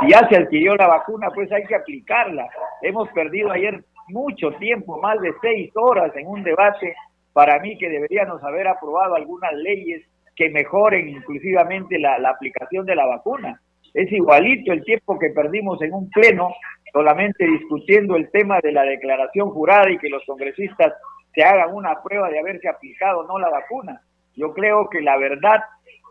Si 0.00 0.10
ya 0.10 0.26
se 0.28 0.36
adquirió 0.36 0.74
la 0.74 0.88
vacuna, 0.88 1.28
pues 1.30 1.50
hay 1.52 1.64
que 1.64 1.76
aplicarla. 1.76 2.48
Hemos 2.82 3.08
perdido 3.10 3.52
ayer 3.52 3.84
mucho 4.08 4.50
tiempo, 4.52 5.00
más 5.00 5.20
de 5.20 5.32
seis 5.40 5.70
horas 5.74 6.14
en 6.16 6.26
un 6.26 6.42
debate, 6.42 6.94
para 7.32 7.58
mí 7.60 7.76
que 7.78 7.88
deberíamos 7.88 8.42
haber 8.42 8.68
aprobado 8.68 9.14
algunas 9.14 9.52
leyes 9.54 10.02
que 10.34 10.50
mejoren 10.50 11.08
inclusivamente 11.08 11.98
la, 11.98 12.18
la 12.18 12.30
aplicación 12.30 12.86
de 12.86 12.94
la 12.94 13.06
vacuna. 13.06 13.60
Es 13.94 14.10
igualito 14.12 14.72
el 14.72 14.84
tiempo 14.84 15.18
que 15.18 15.30
perdimos 15.30 15.80
en 15.82 15.92
un 15.92 16.08
pleno 16.10 16.54
solamente 16.92 17.46
discutiendo 17.46 18.16
el 18.16 18.30
tema 18.30 18.60
de 18.62 18.72
la 18.72 18.82
declaración 18.82 19.50
jurada 19.50 19.90
y 19.90 19.98
que 19.98 20.08
los 20.08 20.24
congresistas 20.24 20.92
se 21.34 21.42
hagan 21.42 21.74
una 21.74 22.02
prueba 22.02 22.30
de 22.30 22.38
haberse 22.38 22.68
aplicado 22.68 23.20
o 23.20 23.26
no 23.26 23.38
la 23.38 23.50
vacuna. 23.50 24.00
Yo 24.36 24.52
creo 24.52 24.88
que 24.88 25.00
la 25.00 25.16
verdad 25.16 25.60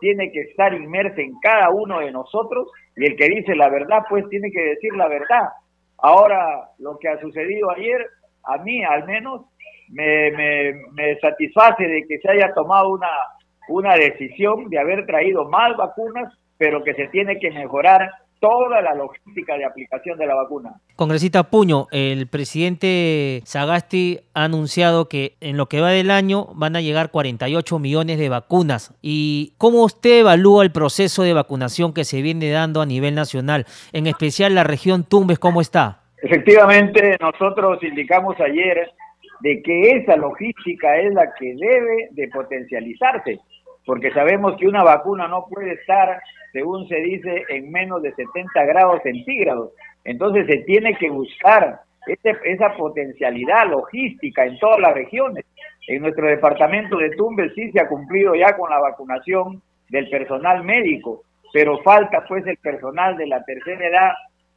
tiene 0.00 0.30
que 0.30 0.42
estar 0.42 0.72
inmersa 0.74 1.20
en 1.20 1.38
cada 1.40 1.70
uno 1.70 2.00
de 2.00 2.12
nosotros 2.12 2.68
y 2.96 3.06
el 3.06 3.16
que 3.16 3.28
dice 3.28 3.54
la 3.54 3.68
verdad 3.68 4.04
pues 4.08 4.28
tiene 4.28 4.50
que 4.50 4.60
decir 4.60 4.94
la 4.94 5.08
verdad. 5.08 5.48
Ahora, 5.98 6.70
lo 6.78 6.98
que 6.98 7.08
ha 7.08 7.20
sucedido 7.20 7.70
ayer, 7.70 8.06
a 8.44 8.58
mí 8.58 8.82
al 8.84 9.04
menos, 9.04 9.42
me, 9.90 10.30
me, 10.32 10.72
me 10.92 11.18
satisface 11.18 11.86
de 11.86 12.06
que 12.06 12.18
se 12.18 12.30
haya 12.30 12.52
tomado 12.54 12.90
una, 12.90 13.08
una 13.68 13.94
decisión 13.94 14.68
de 14.68 14.78
haber 14.78 15.06
traído 15.06 15.48
más 15.48 15.76
vacunas, 15.76 16.32
pero 16.56 16.82
que 16.84 16.94
se 16.94 17.08
tiene 17.08 17.38
que 17.38 17.50
mejorar 17.50 18.10
toda 18.40 18.80
la 18.82 18.94
logística 18.94 19.56
de 19.56 19.64
aplicación 19.64 20.18
de 20.18 20.26
la 20.26 20.34
vacuna. 20.34 20.74
Congresista 20.96 21.44
Puño, 21.44 21.86
el 21.90 22.26
presidente 22.28 23.40
Sagasti 23.44 24.20
ha 24.34 24.44
anunciado 24.44 25.08
que 25.08 25.34
en 25.40 25.56
lo 25.56 25.66
que 25.66 25.80
va 25.80 25.90
del 25.90 26.10
año 26.10 26.46
van 26.54 26.76
a 26.76 26.80
llegar 26.80 27.10
48 27.10 27.78
millones 27.78 28.18
de 28.18 28.28
vacunas. 28.28 28.96
¿Y 29.02 29.54
cómo 29.58 29.84
usted 29.84 30.20
evalúa 30.20 30.64
el 30.64 30.72
proceso 30.72 31.22
de 31.22 31.34
vacunación 31.34 31.92
que 31.94 32.04
se 32.04 32.22
viene 32.22 32.50
dando 32.50 32.80
a 32.80 32.86
nivel 32.86 33.14
nacional, 33.14 33.66
en 33.92 34.06
especial 34.06 34.54
la 34.54 34.64
región 34.64 35.04
Tumbes, 35.04 35.38
cómo 35.38 35.60
está? 35.60 36.00
Efectivamente, 36.22 37.16
nosotros 37.20 37.82
indicamos 37.82 38.38
ayer 38.40 38.90
de 39.40 39.62
que 39.62 39.92
esa 39.92 40.16
logística 40.16 40.98
es 40.98 41.14
la 41.14 41.32
que 41.38 41.54
debe 41.54 42.08
de 42.10 42.28
potencializarse 42.28 43.40
porque 43.88 44.12
sabemos 44.12 44.54
que 44.58 44.66
una 44.66 44.84
vacuna 44.84 45.28
no 45.28 45.46
puede 45.48 45.72
estar, 45.72 46.20
según 46.52 46.88
se 46.88 46.96
dice, 46.96 47.44
en 47.48 47.70
menos 47.70 48.02
de 48.02 48.14
70 48.14 48.64
grados 48.64 49.02
centígrados. 49.02 49.72
Entonces 50.04 50.46
se 50.46 50.58
tiene 50.64 50.96
que 50.96 51.10
buscar 51.10 51.80
esa 52.06 52.74
potencialidad 52.76 53.68
logística 53.68 54.44
en 54.46 54.58
todas 54.58 54.80
las 54.80 54.94
regiones. 54.94 55.44
En 55.86 56.02
nuestro 56.02 56.26
departamento 56.26 56.96
de 56.96 57.10
Tumbes 57.10 57.52
sí 57.54 57.70
se 57.72 57.80
ha 57.80 57.88
cumplido 57.88 58.34
ya 58.34 58.56
con 58.56 58.70
la 58.70 58.78
vacunación 58.78 59.62
del 59.88 60.08
personal 60.08 60.64
médico, 60.64 61.22
pero 61.52 61.78
falta 61.82 62.24
pues 62.26 62.46
el 62.46 62.56
personal 62.58 63.16
de 63.16 63.26
la 63.26 63.42
tercera 63.44 63.86
edad 63.86 64.12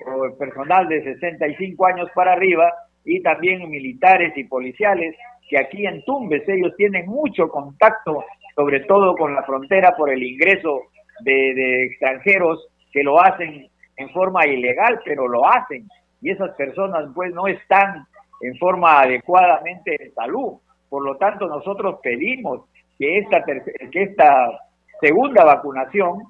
o 0.06 0.26
el 0.26 0.34
personal 0.34 0.88
de 0.88 1.04
65 1.04 1.86
años 1.86 2.10
para 2.14 2.34
arriba 2.34 2.72
y 3.06 3.22
también 3.22 3.70
militares 3.70 4.34
y 4.36 4.44
policiales 4.44 5.16
que 5.50 5.60
aquí 5.60 5.86
en 5.86 6.04
Tumbes 6.06 6.48
ellos 6.48 6.74
tienen 6.78 7.08
mucho 7.08 7.50
contacto 7.50 8.24
sobre 8.56 8.82
todo 8.82 9.16
con 9.16 9.34
la 9.34 9.44
frontera 9.44 9.96
por 9.96 10.10
el 10.10 10.22
ingreso 10.24 10.91
de, 11.24 11.86
extranjeros 11.86 12.68
que 12.92 13.04
lo 13.04 13.22
hacen 13.22 13.68
en 13.98 14.10
forma 14.10 14.46
ilegal, 14.46 15.00
pero 15.06 15.28
lo 15.28 15.48
hacen. 15.48 15.88
Y 16.22 16.32
esas 16.32 16.52
personas 16.56 17.10
pues 17.14 17.34
no 17.34 17.48
están 17.48 18.06
en 18.42 18.58
forma 18.58 19.02
adecuadamente 19.02 19.98
de 19.98 20.12
salud. 20.12 20.60
Por 20.90 21.04
lo 21.04 21.18
tanto, 21.18 21.48
nosotros 21.48 22.00
pedimos 22.04 22.66
que 22.98 23.20
esta, 23.20 23.44
que 23.44 24.04
esta 24.04 24.60
segunda 25.00 25.44
vacunación 25.46 26.24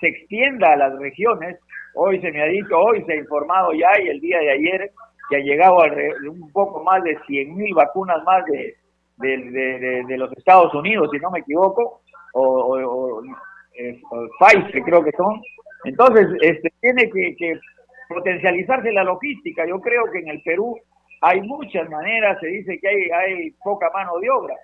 se 0.00 0.08
extienda 0.08 0.72
a 0.72 0.76
las 0.76 0.98
regiones. 0.98 1.58
Hoy 1.94 2.20
se 2.20 2.30
me 2.30 2.42
ha 2.42 2.46
dicho, 2.46 2.78
hoy 2.78 3.02
se 3.04 3.12
ha 3.12 3.16
informado 3.16 3.72
ya 3.72 3.88
y 4.02 4.08
el 4.08 4.20
día 4.20 4.38
de 4.38 4.50
ayer 4.50 4.90
que 5.28 5.36
ha 5.36 5.40
llegado 5.40 5.82
a 5.82 5.88
un 6.30 6.50
poco 6.52 6.82
más 6.82 7.02
de 7.02 7.18
100 7.26 7.54
mil 7.54 7.74
vacunas 7.74 8.22
más 8.24 8.44
de, 8.46 8.76
de, 9.18 10.16
los 10.16 10.32
Estados 10.32 10.74
Unidos, 10.74 11.08
si 11.12 11.18
no 11.18 11.30
me 11.30 11.40
equivoco, 11.40 12.00
o, 12.34 13.22
Pfizer 14.38 14.82
creo 14.82 15.04
que 15.04 15.12
son. 15.12 15.40
Entonces, 15.84 16.26
este, 16.40 16.72
tiene 16.80 17.10
que, 17.10 17.36
que 17.36 17.58
potencializarse 18.08 18.92
la 18.92 19.04
logística. 19.04 19.66
Yo 19.66 19.80
creo 19.80 20.10
que 20.10 20.18
en 20.18 20.28
el 20.28 20.42
Perú 20.42 20.76
hay 21.20 21.40
muchas 21.42 21.88
maneras, 21.90 22.38
se 22.40 22.48
dice 22.48 22.78
que 22.78 22.88
hay, 22.88 23.10
hay 23.10 23.50
poca 23.62 23.90
mano 23.92 24.18
de 24.18 24.30
obra, 24.30 24.54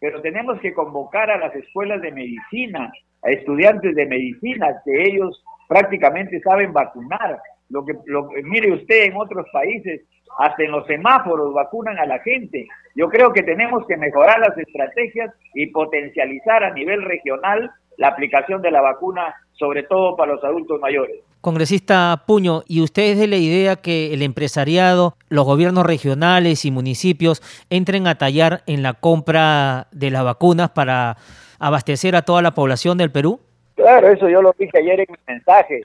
pero 0.00 0.20
tenemos 0.20 0.60
que 0.60 0.72
convocar 0.72 1.30
a 1.30 1.38
las 1.38 1.54
escuelas 1.54 2.00
de 2.02 2.12
medicina, 2.12 2.92
a 3.22 3.30
estudiantes 3.30 3.94
de 3.94 4.06
medicina, 4.06 4.80
que 4.84 5.02
ellos 5.02 5.42
prácticamente 5.68 6.40
saben 6.40 6.72
vacunar. 6.72 7.40
Lo 7.70 7.84
que, 7.84 7.94
lo, 8.06 8.28
mire 8.42 8.72
usted 8.72 9.04
en 9.04 9.16
otros 9.16 9.46
países, 9.52 10.02
hasta 10.38 10.62
en 10.62 10.72
los 10.72 10.86
semáforos 10.86 11.54
vacunan 11.54 11.98
a 11.98 12.06
la 12.06 12.18
gente. 12.20 12.66
Yo 12.94 13.08
creo 13.08 13.32
que 13.32 13.42
tenemos 13.42 13.86
que 13.86 13.96
mejorar 13.96 14.40
las 14.40 14.56
estrategias 14.58 15.32
y 15.54 15.66
potencializar 15.68 16.64
a 16.64 16.74
nivel 16.74 17.02
regional 17.02 17.70
la 17.96 18.08
aplicación 18.08 18.62
de 18.62 18.70
la 18.70 18.80
vacuna, 18.80 19.34
sobre 19.52 19.82
todo 19.84 20.16
para 20.16 20.34
los 20.34 20.44
adultos 20.44 20.80
mayores. 20.80 21.20
Congresista 21.40 22.22
Puño, 22.26 22.62
¿y 22.66 22.80
usted 22.80 23.02
es 23.02 23.18
de 23.18 23.26
la 23.26 23.36
idea 23.36 23.76
que 23.76 24.14
el 24.14 24.22
empresariado, 24.22 25.14
los 25.28 25.44
gobiernos 25.44 25.84
regionales 25.84 26.64
y 26.64 26.70
municipios 26.70 27.42
entren 27.68 28.06
a 28.06 28.16
tallar 28.16 28.62
en 28.66 28.82
la 28.82 28.94
compra 28.94 29.88
de 29.92 30.10
las 30.10 30.24
vacunas 30.24 30.70
para 30.70 31.18
abastecer 31.58 32.16
a 32.16 32.22
toda 32.22 32.40
la 32.40 32.54
población 32.54 32.96
del 32.96 33.12
Perú? 33.12 33.40
Claro, 33.74 34.08
eso 34.08 34.28
yo 34.28 34.40
lo 34.40 34.54
dije 34.58 34.78
ayer 34.78 35.00
en 35.00 35.06
mi 35.10 35.18
mensaje 35.34 35.82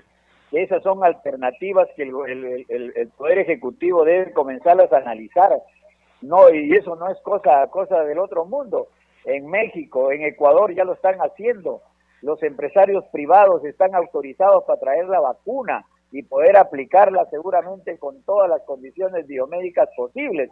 que 0.50 0.64
esas 0.64 0.82
son 0.84 1.04
alternativas 1.04 1.88
que 1.96 2.04
el, 2.04 3.12
Poder 3.18 3.40
Ejecutivo 3.40 4.04
debe 4.04 4.32
comenzarlas 4.34 4.92
a 4.92 4.98
analizar. 4.98 5.52
No, 6.22 6.50
y 6.50 6.72
eso 6.74 6.96
no 6.96 7.10
es 7.10 7.20
cosa, 7.22 7.68
cosa 7.68 8.04
del 8.04 8.20
otro 8.20 8.46
mundo. 8.46 8.88
En 9.26 9.48
México, 9.48 10.12
en 10.12 10.24
Ecuador 10.24 10.74
ya 10.74 10.84
lo 10.86 10.94
están 10.94 11.20
haciendo. 11.20 11.82
Los 12.22 12.42
empresarios 12.44 13.06
privados 13.12 13.64
están 13.66 13.96
autorizados 13.96 14.64
para 14.66 14.80
traer 14.80 15.08
la 15.08 15.20
vacuna 15.20 15.86
y 16.12 16.24
poder 16.24 16.58
aplicarla 16.58 17.26
seguramente 17.30 17.98
con 17.98 18.22
todas 18.24 18.50
las 18.50 18.62
condiciones 18.64 19.28
biomédicas 19.28 19.90
posibles. 19.96 20.50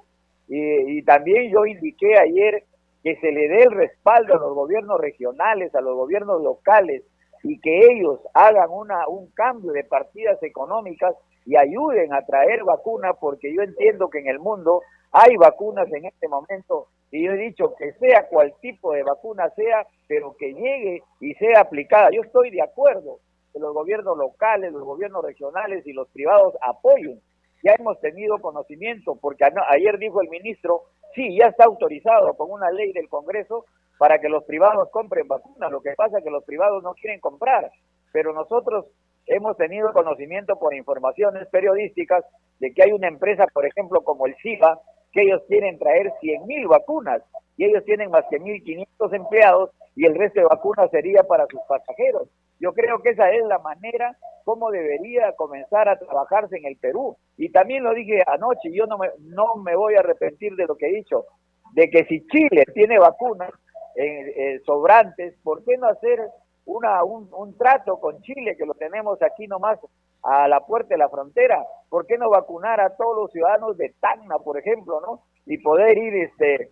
Y, 0.47 0.99
y 0.99 1.03
también 1.03 1.51
yo 1.51 1.65
indiqué 1.65 2.17
ayer 2.17 2.63
que 3.03 3.15
se 3.17 3.31
le 3.31 3.47
dé 3.47 3.63
el 3.63 3.71
respaldo 3.71 4.35
a 4.35 4.39
los 4.39 4.53
gobiernos 4.53 4.99
regionales, 4.99 5.73
a 5.75 5.81
los 5.81 5.95
gobiernos 5.95 6.41
locales, 6.41 7.03
y 7.43 7.59
que 7.59 7.91
ellos 7.91 8.19
hagan 8.33 8.69
una, 8.69 9.07
un 9.07 9.27
cambio 9.31 9.71
de 9.71 9.83
partidas 9.83 10.41
económicas 10.43 11.15
y 11.45 11.55
ayuden 11.55 12.13
a 12.13 12.25
traer 12.25 12.63
vacunas, 12.63 13.15
porque 13.19 13.53
yo 13.53 13.61
entiendo 13.61 14.09
que 14.09 14.19
en 14.19 14.27
el 14.27 14.39
mundo 14.39 14.81
hay 15.11 15.37
vacunas 15.37 15.87
en 15.93 16.05
este 16.05 16.27
momento 16.27 16.87
y 17.11 17.25
yo 17.25 17.31
he 17.31 17.37
dicho 17.37 17.73
que 17.75 17.93
sea 17.93 18.27
cual 18.27 18.53
tipo 18.61 18.93
de 18.93 19.03
vacuna 19.03 19.49
sea, 19.51 19.87
pero 20.07 20.35
que 20.37 20.53
llegue 20.53 21.03
y 21.21 21.33
sea 21.35 21.61
aplicada. 21.61 22.09
Yo 22.11 22.21
estoy 22.21 22.49
de 22.49 22.61
acuerdo 22.61 23.19
que 23.53 23.59
los 23.59 23.73
gobiernos 23.73 24.17
locales, 24.17 24.73
los 24.73 24.83
gobiernos 24.83 25.23
regionales 25.23 25.85
y 25.87 25.93
los 25.93 26.09
privados 26.09 26.55
apoyen. 26.61 27.21
Ya 27.63 27.73
hemos 27.79 27.99
tenido 28.01 28.39
conocimiento, 28.39 29.17
porque 29.19 29.45
ayer 29.69 29.97
dijo 29.97 30.21
el 30.21 30.29
ministro, 30.29 30.83
sí, 31.15 31.37
ya 31.37 31.47
está 31.47 31.65
autorizado 31.65 32.35
con 32.35 32.51
una 32.51 32.71
ley 32.71 32.91
del 32.91 33.09
Congreso 33.09 33.65
para 33.97 34.19
que 34.19 34.29
los 34.29 34.43
privados 34.43 34.89
compren 34.91 35.27
vacunas. 35.27 35.71
Lo 35.71 35.81
que 35.81 35.93
pasa 35.95 36.19
es 36.19 36.23
que 36.23 36.29
los 36.29 36.43
privados 36.43 36.83
no 36.83 36.93
quieren 36.93 37.19
comprar, 37.19 37.71
pero 38.11 38.33
nosotros 38.33 38.85
hemos 39.25 39.57
tenido 39.57 39.91
conocimiento 39.93 40.57
por 40.57 40.73
informaciones 40.75 41.47
periodísticas 41.47 42.25
de 42.59 42.73
que 42.73 42.83
hay 42.83 42.91
una 42.91 43.07
empresa, 43.07 43.47
por 43.53 43.65
ejemplo, 43.65 44.01
como 44.03 44.27
el 44.27 44.35
CIBA, 44.41 44.79
que 45.17 45.23
ellos 45.23 45.41
quieren 45.47 45.79
traer 45.79 46.13
100.000 46.21 46.67
vacunas 46.67 47.23
y 47.57 47.65
ellos 47.65 47.83
tienen 47.85 48.11
más 48.11 48.23
que 48.29 48.39
1.500 48.39 49.15
empleados 49.15 49.71
y 49.95 50.05
el 50.05 50.13
resto 50.13 50.41
de 50.41 50.45
vacunas 50.45 50.91
sería 50.91 51.23
para 51.23 51.47
sus 51.47 51.59
pasajeros. 51.67 52.29
Yo 52.59 52.71
creo 52.73 52.99
que 53.01 53.09
esa 53.09 53.31
es 53.31 53.43
la 53.45 53.57
manera 53.57 54.15
como 54.43 54.69
debería 54.69 55.33
comenzar 55.35 55.89
a 55.89 55.97
trabajarse 55.97 56.57
en 56.57 56.65
el 56.67 56.77
Perú. 56.77 57.17
Y 57.35 57.49
también 57.49 57.83
lo 57.83 57.95
dije 57.95 58.23
anoche, 58.27 58.71
yo 58.71 58.85
no 58.85 58.99
me, 58.99 59.09
no 59.21 59.55
me 59.55 59.75
voy 59.75 59.95
a 59.95 60.01
arrepentir 60.01 60.55
de 60.55 60.67
lo 60.67 60.75
que 60.75 60.87
he 60.87 60.93
dicho, 60.93 61.25
de 61.73 61.89
que 61.89 62.05
si 62.05 62.23
Chile 62.27 62.65
tiene 62.75 62.99
vacunas, 62.99 63.49
eh, 63.95 64.61
sobrantes, 64.67 65.33
¿por 65.41 65.65
qué 65.65 65.77
no 65.77 65.87
hacer 65.87 66.19
una, 66.67 67.03
un, 67.03 67.29
un, 67.31 67.57
trato 67.57 67.99
con 67.99 68.21
Chile, 68.21 68.55
que 68.57 68.65
lo 68.65 68.73
tenemos 68.73 69.21
aquí 69.21 69.47
nomás 69.47 69.79
a 70.23 70.47
la 70.47 70.59
puerta 70.59 70.89
de 70.89 70.99
la 70.99 71.09
frontera? 71.09 71.65
¿Por 71.89 72.05
qué 72.05 72.17
no 72.17 72.29
vacunar 72.29 72.79
a 72.79 72.95
todos 72.95 73.15
los 73.15 73.31
ciudadanos 73.31 73.77
de 73.77 73.93
Tacna, 73.99 74.37
por 74.39 74.57
ejemplo, 74.57 75.01
no? 75.01 75.23
Y 75.45 75.57
poder 75.59 75.97
ir 75.97 76.13
este, 76.15 76.71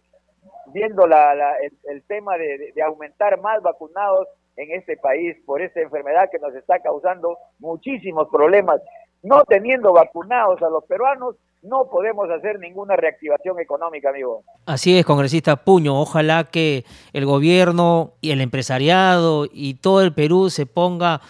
viendo 0.68 1.08
la, 1.08 1.34
el, 1.84 2.04
tema 2.04 2.38
de, 2.38 2.72
de 2.76 2.84
aumentar 2.84 3.40
más 3.42 3.62
vacunados 3.62 4.28
en 4.58 4.72
este 4.72 4.98
país 4.98 5.38
por 5.46 5.62
esta 5.62 5.82
enfermedad 5.82 6.30
que 6.30 6.40
nos 6.40 6.54
está 6.56 6.80
causando 6.80 7.38
muchísimos 7.60 8.28
problemas. 8.30 8.82
No 9.24 9.44
teniendo 9.44 9.94
vacunados 9.94 10.62
a 10.62 10.70
los 10.70 10.86
peruanos, 10.86 11.36
no 11.68 11.90
podemos 11.92 12.30
hacer 12.30 12.60
ninguna 12.60 12.96
reactivación 12.96 13.60
económica, 13.60 14.10
amigo. 14.10 14.44
Así 14.66 14.98
es, 14.98 15.06
congresista 15.06 15.58
Puño. 15.58 16.00
Ojalá 16.00 16.46
que 16.46 16.86
el 17.14 17.26
gobierno 17.26 18.14
y 18.22 18.32
el 18.32 18.42
empresariado 18.42 19.48
y 19.52 19.76
todo 19.76 20.02
el 20.02 20.14
Perú 20.14 20.50
se 20.50 20.66
ponga 20.66 21.22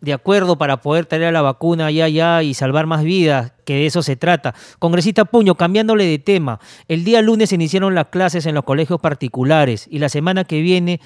de 0.00 0.12
acuerdo 0.12 0.56
para 0.56 0.80
poder 0.80 1.06
traer 1.06 1.32
la 1.32 1.42
vacuna 1.42 1.86
allá, 1.86 2.06
allá 2.06 2.42
y 2.42 2.54
salvar 2.54 2.86
más 2.86 3.04
vidas, 3.04 3.52
que 3.64 3.74
de 3.74 3.86
eso 3.86 4.02
se 4.02 4.16
trata. 4.16 4.54
Congresista 4.78 5.26
Puño, 5.26 5.56
cambiándole 5.56 6.06
de 6.06 6.18
tema, 6.18 6.58
el 6.88 7.04
día 7.04 7.20
lunes 7.20 7.50
se 7.50 7.56
iniciaron 7.56 7.94
las 7.94 8.06
clases 8.06 8.46
en 8.46 8.54
los 8.54 8.64
colegios 8.64 9.00
particulares 9.00 9.86
y 9.90 9.98
la 9.98 10.08
semana 10.08 10.44
que 10.44 10.62
viene 10.62 11.00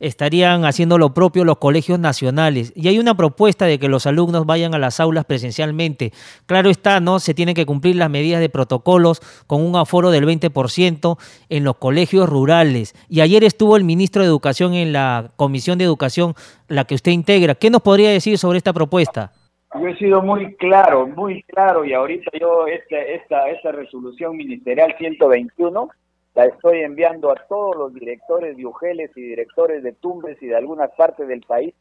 estarían 0.00 0.64
haciendo 0.64 0.98
lo 0.98 1.14
propio 1.14 1.44
los 1.44 1.58
colegios 1.58 1.98
nacionales. 1.98 2.72
Y 2.74 2.88
hay 2.88 2.98
una 2.98 3.16
propuesta 3.16 3.66
de 3.66 3.78
que 3.78 3.88
los 3.88 4.06
alumnos 4.06 4.46
vayan 4.46 4.74
a 4.74 4.78
las 4.78 5.00
aulas 5.00 5.24
presencialmente. 5.24 6.12
Claro 6.46 6.70
está, 6.70 7.00
¿no? 7.00 7.18
Se 7.18 7.34
tienen 7.34 7.54
que 7.54 7.66
cumplir 7.66 7.96
las 7.96 8.10
medidas 8.10 8.40
de 8.40 8.48
protocolos 8.48 9.20
con 9.46 9.62
un 9.64 9.76
aforo 9.76 10.10
del 10.10 10.26
20% 10.26 11.18
en 11.48 11.64
los 11.64 11.76
colegios 11.76 12.28
rurales. 12.28 12.94
Y 13.08 13.20
ayer 13.20 13.44
estuvo 13.44 13.76
el 13.76 13.84
ministro 13.84 14.22
de 14.22 14.28
Educación 14.28 14.74
en 14.74 14.92
la 14.92 15.30
Comisión 15.36 15.78
de 15.78 15.84
Educación, 15.84 16.34
la 16.68 16.84
que 16.84 16.94
usted 16.94 17.12
integra. 17.12 17.54
¿Qué 17.54 17.70
nos 17.70 17.82
podría 17.82 18.10
decir 18.10 18.38
sobre 18.38 18.58
esta 18.58 18.72
propuesta? 18.72 19.32
Yo 19.74 19.88
he 19.88 19.96
sido 19.96 20.22
muy 20.22 20.54
claro, 20.54 21.06
muy 21.06 21.42
claro, 21.42 21.84
y 21.84 21.92
ahorita 21.92 22.30
yo 22.40 22.66
esta, 22.66 22.96
esta, 22.96 23.50
esta 23.50 23.72
resolución 23.72 24.36
ministerial 24.36 24.94
121 24.96 25.88
la 26.36 26.44
estoy 26.44 26.82
enviando 26.82 27.30
a 27.30 27.46
todos 27.48 27.74
los 27.76 27.94
directores 27.94 28.58
de 28.58 28.66
Ugeles 28.66 29.10
y 29.16 29.22
directores 29.22 29.82
de 29.82 29.92
Tumbes 29.92 30.40
y 30.42 30.48
de 30.48 30.54
algunas 30.54 30.90
partes 30.94 31.26
del 31.26 31.40
país, 31.40 31.74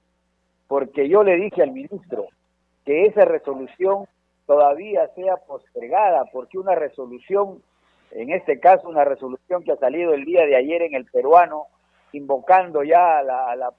porque 0.69 1.09
yo 1.09 1.23
le 1.23 1.35
dije 1.35 1.61
al 1.61 1.73
ministro 1.73 2.27
que 2.85 3.05
esa 3.05 3.25
resolución 3.25 4.05
todavía 4.45 5.09
sea 5.13 5.35
postergada, 5.35 6.23
porque 6.31 6.57
una 6.57 6.73
resolución, 6.73 7.61
en 8.11 8.31
este 8.31 8.61
caso 8.61 8.87
una 8.87 9.03
resolución 9.03 9.61
que 9.61 9.73
ha 9.73 9.77
salido 9.77 10.13
el 10.13 10.23
día 10.23 10.45
de 10.45 10.55
ayer 10.55 10.83
en 10.83 10.95
el 10.95 11.03
peruano, 11.03 11.65
invocando 12.13 12.81
ya 12.81 13.17
a 13.17 13.23
la, 13.23 13.51
a 13.51 13.55
la, 13.57 13.73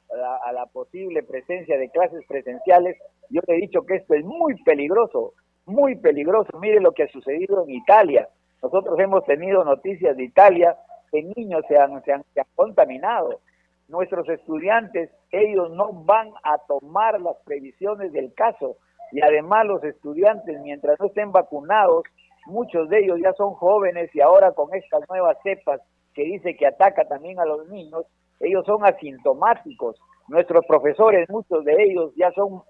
a 0.44 0.52
la 0.52 0.66
posible 0.66 1.22
presencia 1.22 1.78
de 1.78 1.88
clases 1.88 2.22
presenciales, 2.28 2.98
yo 3.30 3.40
le 3.46 3.54
he 3.54 3.60
dicho 3.62 3.86
que 3.86 3.94
esto 3.96 4.12
es 4.12 4.26
muy 4.26 4.62
peligroso, 4.62 5.32
muy 5.64 5.94
peligroso. 5.96 6.58
Mire 6.58 6.80
lo 6.80 6.92
que 6.92 7.04
ha 7.04 7.08
sucedido 7.08 7.64
en 7.64 7.70
Italia 7.70 8.28
nosotros 8.62 8.98
hemos 8.98 9.24
tenido 9.24 9.64
noticias 9.64 10.16
de 10.16 10.24
Italia 10.24 10.76
que 11.10 11.22
niños 11.22 11.62
se 11.68 11.76
han, 11.78 12.02
se 12.04 12.12
han, 12.12 12.24
contaminado. 12.54 13.40
Nuestros 13.88 14.28
estudiantes, 14.28 15.10
ellos 15.30 15.70
no 15.70 15.92
van 15.92 16.30
a 16.42 16.58
tomar 16.58 17.20
las 17.20 17.36
previsiones 17.44 18.12
del 18.12 18.34
caso 18.34 18.76
y 19.12 19.20
además 19.20 19.66
los 19.66 19.84
estudiantes, 19.84 20.60
mientras 20.62 20.98
no 20.98 21.06
estén 21.06 21.30
vacunados, 21.30 22.02
muchos 22.46 22.88
de 22.88 23.00
ellos 23.00 23.20
ya 23.22 23.32
son 23.34 23.54
jóvenes 23.54 24.12
y 24.14 24.20
ahora 24.20 24.52
con 24.52 24.74
estas 24.74 25.08
nuevas 25.08 25.36
cepas 25.42 25.80
que 26.14 26.24
dice 26.24 26.56
que 26.56 26.66
ataca 26.66 27.04
también 27.04 27.38
a 27.38 27.44
los 27.44 27.68
niños, 27.68 28.06
ellos 28.40 28.64
son 28.66 28.84
asintomáticos. 28.84 29.96
Nuestros 30.28 30.64
profesores, 30.66 31.28
muchos 31.30 31.64
de 31.64 31.84
ellos 31.84 32.12
ya 32.16 32.32
son 32.32 32.62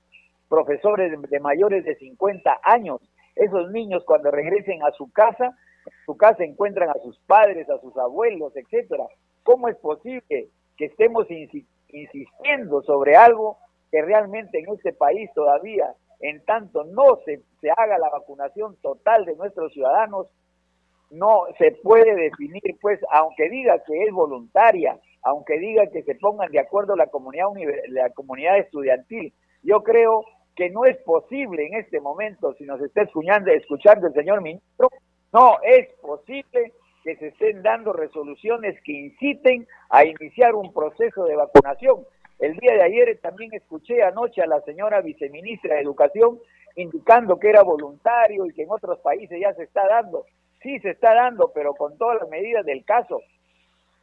profesores 0.49 1.13
de 1.31 1.41
mayores 1.41 1.85
de 1.85 1.95
50 1.97 2.61
años. 2.63 3.01
Esos 3.35 3.71
niños 3.71 4.03
cuando 4.05 4.31
regresen 4.31 4.83
a 4.83 4.91
su 4.93 5.11
casa 5.13 5.57
su 6.05 6.17
casa 6.17 6.45
encuentran 6.45 6.91
a 6.91 7.01
sus 7.03 7.19
padres, 7.21 7.69
a 7.71 7.81
sus 7.81 7.97
abuelos, 7.97 8.57
etcétera. 8.57 9.05
¿Cómo 9.43 9.69
es 9.69 9.77
posible 9.77 10.49
que 10.77 10.85
estemos 10.85 11.27
insistiendo 11.89 12.83
sobre 12.83 13.17
algo 13.17 13.59
que 13.91 14.03
realmente 14.03 14.59
en 14.59 14.73
este 14.75 14.93
país 14.93 15.31
todavía, 15.35 15.95
en 16.21 16.45
tanto 16.45 16.85
no 16.85 17.19
se, 17.25 17.41
se 17.61 17.71
haga 17.71 17.99
la 17.99 18.11
vacunación 18.11 18.77
total 18.83 19.25
de 19.25 19.37
nuestros 19.37 19.73
ciudadanos, 19.73 20.27
no 21.11 21.45
se 21.59 21.73
puede 21.83 22.15
definir, 22.15 22.77
pues, 22.81 23.01
aunque 23.13 23.49
diga 23.49 23.83
que 23.85 24.05
es 24.05 24.13
voluntaria, 24.13 24.99
aunque 25.23 25.59
diga 25.59 25.87
que 25.89 26.03
se 26.03 26.15
pongan 26.17 26.51
de 26.51 26.61
acuerdo 26.61 26.97
la 26.97 27.07
comunidad, 27.07 27.47
la 27.89 28.11
comunidad 28.11 28.59
estudiantil, 28.59 29.33
yo 29.63 29.83
creo 29.83 30.25
que 30.55 30.71
no 30.71 30.85
es 30.85 30.97
posible 30.99 31.67
en 31.67 31.75
este 31.75 32.01
momento, 32.01 32.55
si 32.55 32.65
nos 32.65 32.81
está 32.81 33.03
escuchando, 33.03 33.51
escuchando 33.51 34.07
el 34.07 34.15
señor 34.15 34.41
ministro, 34.41 34.89
no 35.37 35.59
es 35.63 35.87
posible 36.01 36.73
que 37.05 37.15
se 37.17 37.27
estén 37.29 37.63
dando 37.63 37.93
resoluciones 37.93 38.81
que 38.83 38.93
inciten 38.93 39.69
a 39.91 40.07
iniciar 40.07 40.55
un 40.55 40.73
proceso 40.73 41.25
de 41.25 41.37
vacunación. 41.37 42.07
El 42.39 42.57
día 42.57 42.73
de 42.73 42.83
ayer 42.83 43.19
también 43.21 43.53
escuché 43.53 44.03
anoche 44.03 44.41
a 44.41 44.47
la 44.47 44.63
señora 44.63 45.03
viceministra 45.03 45.75
de 45.75 45.83
Educación 45.83 46.39
indicando 46.75 47.39
que 47.39 47.51
era 47.51 47.63
voluntario 47.63 48.47
y 48.47 48.55
que 48.55 48.63
en 48.63 48.71
otros 48.71 48.99
países 49.01 49.39
ya 49.39 49.53
se 49.53 49.65
está 49.65 49.87
dando. 49.87 50.25
Sí 50.63 50.79
se 50.81 50.93
está 50.93 51.13
dando, 51.15 51.53
pero 51.55 51.75
con 51.75 51.99
todas 51.99 52.19
las 52.19 52.31
medidas 52.31 52.65
del 52.65 52.83
caso. 52.87 53.21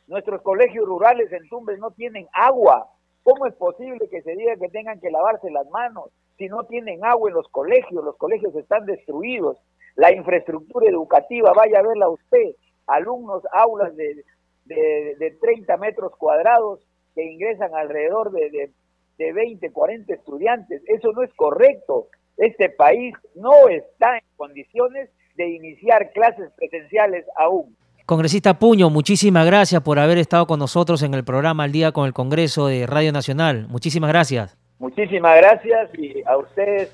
Nuestros 0.05 0.39
colegios 0.43 0.85
rurales 0.85 1.31
en 1.31 1.49
Tumbes 1.49 1.79
no 1.79 1.89
tienen 1.91 2.27
agua. 2.31 2.91
¿Cómo 3.23 3.47
es 3.47 3.55
posible 3.55 4.07
que 4.07 4.21
se 4.21 4.35
diga 4.35 4.55
que 4.57 4.69
tengan 4.69 4.99
que 4.99 5.09
lavarse 5.09 5.49
las 5.49 5.67
manos 5.71 6.11
si 6.37 6.47
no 6.47 6.63
tienen 6.65 7.03
agua 7.03 7.31
en 7.31 7.35
los 7.35 7.47
colegios? 7.47 8.03
Los 8.03 8.17
colegios 8.17 8.55
están 8.55 8.85
destruidos. 8.85 9.57
La 9.95 10.13
infraestructura 10.13 10.89
educativa, 10.89 11.53
vaya 11.53 11.79
a 11.79 11.87
verla 11.87 12.09
usted. 12.09 12.55
Alumnos, 12.87 13.43
aulas 13.51 13.95
de, 13.95 14.23
de, 14.65 15.37
30 15.39 15.77
metros 15.77 16.13
cuadrados 16.17 16.79
que 17.15 17.23
ingresan 17.23 17.73
alrededor 17.75 18.31
de, 18.31 18.49
de, 18.49 18.71
de 19.17 19.33
20, 19.33 19.71
40 19.71 20.13
estudiantes. 20.13 20.81
Eso 20.87 21.11
no 21.13 21.23
es 21.23 21.33
correcto. 21.35 22.07
Este 22.37 22.69
país 22.69 23.13
no 23.35 23.69
está 23.69 24.17
en 24.17 24.23
condiciones 24.35 25.09
de 25.35 25.49
iniciar 25.49 26.11
clases 26.11 26.51
presenciales 26.55 27.25
aún. 27.37 27.75
Congresista 28.05 28.59
Puño, 28.59 28.89
muchísimas 28.89 29.45
gracias 29.45 29.81
por 29.81 29.97
haber 29.97 30.17
estado 30.17 30.45
con 30.45 30.59
nosotros 30.59 31.01
en 31.03 31.13
el 31.13 31.23
programa 31.23 31.63
Al 31.63 31.71
Día 31.71 31.93
con 31.93 32.05
el 32.05 32.13
Congreso 32.13 32.67
de 32.67 32.85
Radio 32.85 33.13
Nacional. 33.13 33.67
Muchísimas 33.69 34.09
gracias. 34.09 34.57
Muchísimas 34.77 35.37
gracias 35.37 35.89
y 35.97 36.21
a 36.25 36.37
ustedes 36.37 36.93